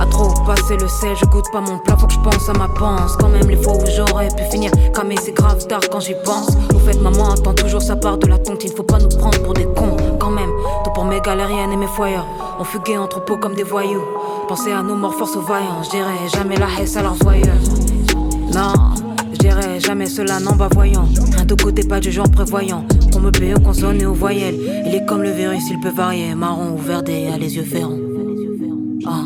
À 0.01 0.07
trop 0.07 0.33
passer 0.45 0.77
le 0.77 0.89
sel, 0.89 1.16
je 1.16 1.24
goûte 1.27 1.51
pas 1.53 1.61
mon 1.61 1.79
plat, 1.79 1.97
faut 1.97 2.07
que 2.07 2.12
je 2.12 2.20
pense 2.20 2.49
à 2.49 2.53
ma 2.53 2.68
panse. 2.68 3.16
Quand 3.18 3.29
même 3.29 3.49
les 3.49 3.57
fois 3.57 3.74
où 3.74 3.85
j'aurais 3.87 4.29
pu 4.29 4.43
finir 4.51 4.70
camé, 4.95 5.16
c'est 5.22 5.33
grave 5.33 5.66
tard 5.66 5.81
quand 5.91 6.01
j'y 6.01 6.14
pense. 6.24 6.57
Au 6.74 6.79
fait, 6.79 7.01
maman 7.01 7.33
attend 7.33 7.55
toujours 7.55 7.83
sa 7.83 7.97
part 7.97 8.18
de 8.18 8.27
la 8.27 8.39
tontine, 8.39 8.72
faut 8.77 8.83
pas 8.83 8.99
nous 8.99 9.09
prendre 9.09 9.43
pour 9.43 9.55
des 9.55 9.64
cons. 9.64 9.97
Quand 10.18 10.31
même, 10.31 10.51
tout 10.85 10.91
pour 10.93 11.05
mes 11.05 11.20
galériennes 11.20 11.72
et 11.72 11.77
mes 11.77 11.87
foyers. 11.89 12.16
On 12.59 12.64
fuguait 12.64 12.97
en 12.97 13.07
troupeau 13.07 13.37
comme 13.37 13.55
des 13.55 13.62
voyous. 13.62 14.05
Pensez 14.49 14.70
à 14.70 14.82
nos 14.82 14.94
morts, 14.94 15.14
force 15.14 15.36
aux 15.36 15.40
vaillants. 15.40 15.82
Je 15.82 15.90
dirais 15.90 16.28
jamais 16.32 16.57
la 16.57 16.68
haisse 16.78 16.97
à 16.97 17.03
leurs 17.03 17.14
voyeurs. 17.14 17.57
Non, 18.55 18.72
je 19.32 19.38
dirais 19.38 19.80
jamais 19.80 20.07
cela, 20.07 20.38
non, 20.38 20.53
bah 20.53 20.68
voyons. 20.72 21.09
Un 21.36 21.44
de 21.44 21.55
côté, 21.55 21.82
pas 21.82 21.99
de 21.99 22.11
genre 22.11 22.30
prévoyant. 22.30 22.84
On 23.16 23.20
me 23.20 23.32
paye 23.32 23.55
aux 23.55 23.61
consonnes 23.61 24.01
et 24.01 24.07
aux 24.07 24.14
voyelles. 24.14 24.59
Il 24.86 24.94
est 24.94 25.05
comme 25.05 25.22
le 25.22 25.32
virus, 25.32 25.64
il 25.70 25.80
peut 25.80 25.90
varier. 25.90 26.34
Marron 26.36 26.74
ou 26.74 26.78
verdé, 26.78 27.28
à 27.32 27.38
les 27.38 27.57
yeux 27.57 27.64
ferrants. 27.64 27.99
Ah. 29.05 29.24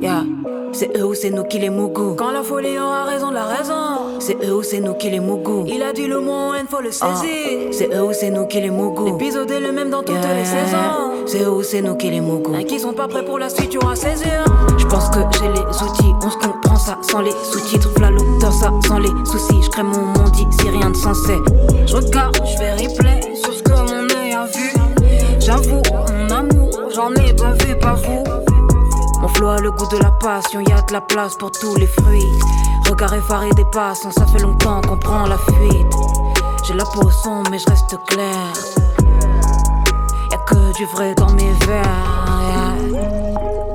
Yeah. 0.00 0.24
C'est 0.72 0.96
eux 0.96 1.06
ou 1.06 1.14
c'est 1.14 1.30
nous 1.30 1.44
qui 1.44 1.58
les 1.58 1.70
mougou. 1.70 2.14
Quand 2.14 2.30
la 2.30 2.42
folie 2.42 2.78
aura 2.78 3.04
raison 3.04 3.30
de 3.30 3.34
la 3.34 3.46
raison. 3.46 4.18
C'est 4.18 4.36
eux 4.44 4.56
ou 4.56 4.62
c'est 4.62 4.80
nous 4.80 4.94
qui 4.94 5.10
les 5.10 5.20
mougou. 5.20 5.64
Il 5.66 5.82
a 5.82 5.92
dit 5.92 6.06
le 6.06 6.20
mot 6.20 6.54
haine, 6.54 6.66
faut 6.68 6.80
le 6.80 6.90
saisir. 6.90 7.68
C'est 7.72 7.94
eux 7.94 8.04
ou 8.04 8.12
c'est 8.12 8.30
nous 8.30 8.46
qui 8.46 8.60
les 8.60 8.70
mougou. 8.70 9.06
L'épisode 9.06 9.50
est 9.50 9.60
le 9.60 9.72
même 9.72 9.90
dans 9.90 10.02
toutes 10.02 10.16
les 10.16 10.44
saisons. 10.44 11.17
C'est 11.28 11.42
eux 11.42 11.50
ou 11.50 11.62
c'est 11.62 11.82
nous 11.82 11.94
qui 11.94 12.08
les 12.08 12.22
mougou. 12.22 12.54
Un 12.54 12.64
qui 12.64 12.80
sont 12.80 12.94
pas 12.94 13.06
prêts 13.06 13.22
pour 13.22 13.38
la 13.38 13.50
suite, 13.50 13.68
tu 13.68 13.76
auras 13.76 13.96
saisir. 13.96 14.46
Je 14.78 14.86
pense 14.86 15.10
que 15.10 15.18
j'ai 15.38 15.48
les 15.48 15.60
outils, 15.60 16.14
on 16.22 16.30
se 16.30 16.38
comprend 16.38 16.76
ça 16.76 16.96
sans 17.02 17.20
les 17.20 17.32
sous-titres. 17.52 17.90
V'là 17.96 18.10
l'auteur, 18.10 18.50
ça 18.50 18.72
sans 18.86 18.98
les 18.98 19.10
soucis. 19.26 19.62
Je 19.62 19.68
crée 19.68 19.82
mon 19.82 20.06
monde 20.06 20.34
ici, 20.34 20.70
rien 20.70 20.88
de 20.88 20.96
sensé. 20.96 21.36
Je 21.86 21.96
regarde, 21.96 22.40
je 22.46 22.56
fais 22.56 22.72
replay 22.72 23.20
sur 23.34 23.52
ce 23.52 23.62
que 23.62 23.72
mon 23.72 24.08
œil 24.18 24.32
a 24.32 24.46
vu. 24.46 24.72
J'avoue, 25.38 25.82
mon 26.10 26.30
amour, 26.34 26.70
j'en 26.94 27.12
ai 27.12 27.34
pas 27.34 27.52
vu, 27.52 27.78
pas 27.78 27.94
vous. 27.94 28.24
Mon 29.20 29.28
flow 29.28 29.48
a 29.48 29.60
le 29.60 29.70
goût 29.70 29.88
de 29.88 29.98
la 29.98 30.10
passion, 30.12 30.60
y 30.60 30.72
a 30.72 30.80
de 30.80 30.92
la 30.94 31.02
place 31.02 31.34
pour 31.36 31.50
tous 31.50 31.74
les 31.76 31.88
fruits. 31.88 32.24
Regard 32.88 33.12
effaré 33.12 33.50
des 33.50 33.66
passants, 33.66 34.12
ça 34.12 34.24
fait 34.26 34.40
longtemps 34.40 34.80
qu'on 34.80 34.96
prend 34.96 35.26
la 35.26 35.36
fuite. 35.36 35.94
J'ai 36.64 36.72
la 36.72 36.84
peau 36.84 37.10
sombre, 37.10 37.50
mais 37.50 37.58
je 37.58 37.68
reste 37.68 37.98
clair. 38.06 38.87
Du 40.78 40.84
vrai 40.84 41.12
dans 41.16 41.32
mes 41.32 41.52
verres. 41.66 42.76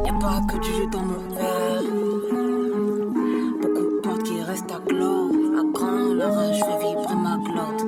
Y'a 0.06 0.14
pas 0.22 0.40
que 0.48 0.58
du 0.58 0.74
jus 0.74 0.88
dans 0.90 1.02
mon 1.02 1.36
verre. 1.36 1.84
Beaucoup 3.62 3.84
de 3.84 4.00
portes 4.02 4.24
qui 4.24 4.42
restent 4.42 4.72
à 4.72 4.80
clore. 4.88 5.30
À 5.60 5.64
quand 5.78 6.18
rage 6.18 6.60
fait 6.60 6.80
vibrer 6.80 7.16
ma 7.16 7.36
glotte. 7.44 7.84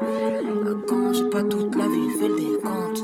À 0.00 0.74
quand 0.88 1.12
j'ai 1.12 1.28
pas 1.28 1.42
toute 1.42 1.74
la 1.74 1.88
vie 1.88 2.10
fait 2.20 2.28
le 2.28 2.36
décompte. 2.36 3.01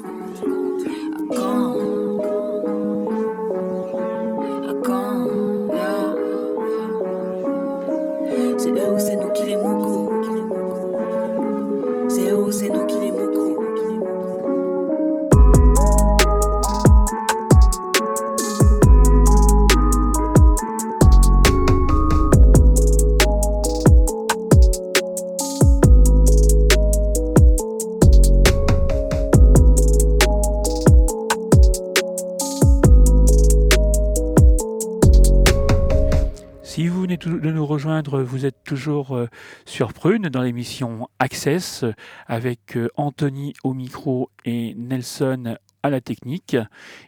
Toujours 38.79 39.17
euh, 39.17 39.27
sur 39.67 39.93
Prune 39.93 40.29
dans 40.29 40.41
l'émission 40.41 41.09
Access 41.19 41.83
euh, 41.83 41.93
avec 42.29 42.77
euh, 42.77 42.89
Anthony 42.97 43.53
au 43.65 43.75
micro 43.75 44.31
et 44.45 44.77
Nelson 44.77 45.57
à 45.83 45.91
la 45.91 46.01
technique. 46.01 46.57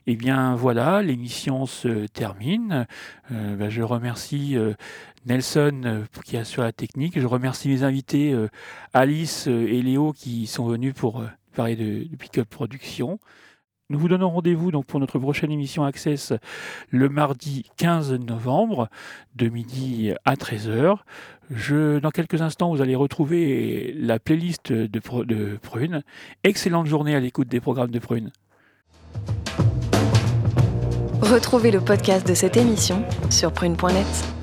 Et 0.09 0.16
bien 0.16 0.57
voilà, 0.57 1.01
l'émission 1.01 1.66
se 1.66 2.09
termine. 2.09 2.87
Ben, 3.31 3.68
je 3.68 3.83
remercie 3.83 4.57
Nelson 5.27 5.83
euh, 5.85 6.05
qui 6.25 6.37
assure 6.37 6.64
la 6.64 6.73
technique. 6.73 7.21
Je 7.21 7.27
remercie 7.27 7.68
mes 7.68 7.85
invités 7.85 8.35
Alice 8.93 9.47
et 9.47 9.83
Léo 9.83 10.12
qui 10.12 10.49
sont 10.49 10.66
venus 10.66 10.95
pour 10.95 11.25
parler 11.55 11.77
de, 11.77 12.09
de 12.09 12.16
Pick-up 12.16 12.49
Production. 12.49 13.21
Nous 13.91 13.99
vous 13.99 14.09
donnons 14.09 14.30
rendez-vous 14.30 14.70
donc 14.70 14.86
pour 14.86 15.01
notre 15.01 15.18
prochaine 15.18 15.51
émission 15.51 15.84
Access 15.84 16.32
le 16.91 17.09
mardi 17.09 17.68
15 17.76 18.12
novembre 18.20 18.88
de 19.34 19.49
midi 19.49 20.12
à 20.24 20.34
13h. 20.34 20.99
Je, 21.51 21.99
dans 21.99 22.12
quelques 22.12 22.41
instants, 22.41 22.70
vous 22.70 22.82
allez 22.82 22.95
retrouver 22.95 23.93
la 23.99 24.20
playlist 24.20 24.72
de, 24.72 25.01
de 25.24 25.59
Prune. 25.61 26.05
Excellente 26.45 26.86
journée 26.86 27.16
à 27.16 27.20
l'écoute 27.20 27.49
des 27.49 27.61
programmes 27.61 27.91
de 27.91 27.99
Prune. 27.99 28.30
Retrouvez 31.20 31.72
le 31.72 31.80
podcast 31.80 32.24
de 32.28 32.34
cette 32.34 32.57
émission 32.57 33.03
sur 33.28 33.53
prune.net. 33.53 34.39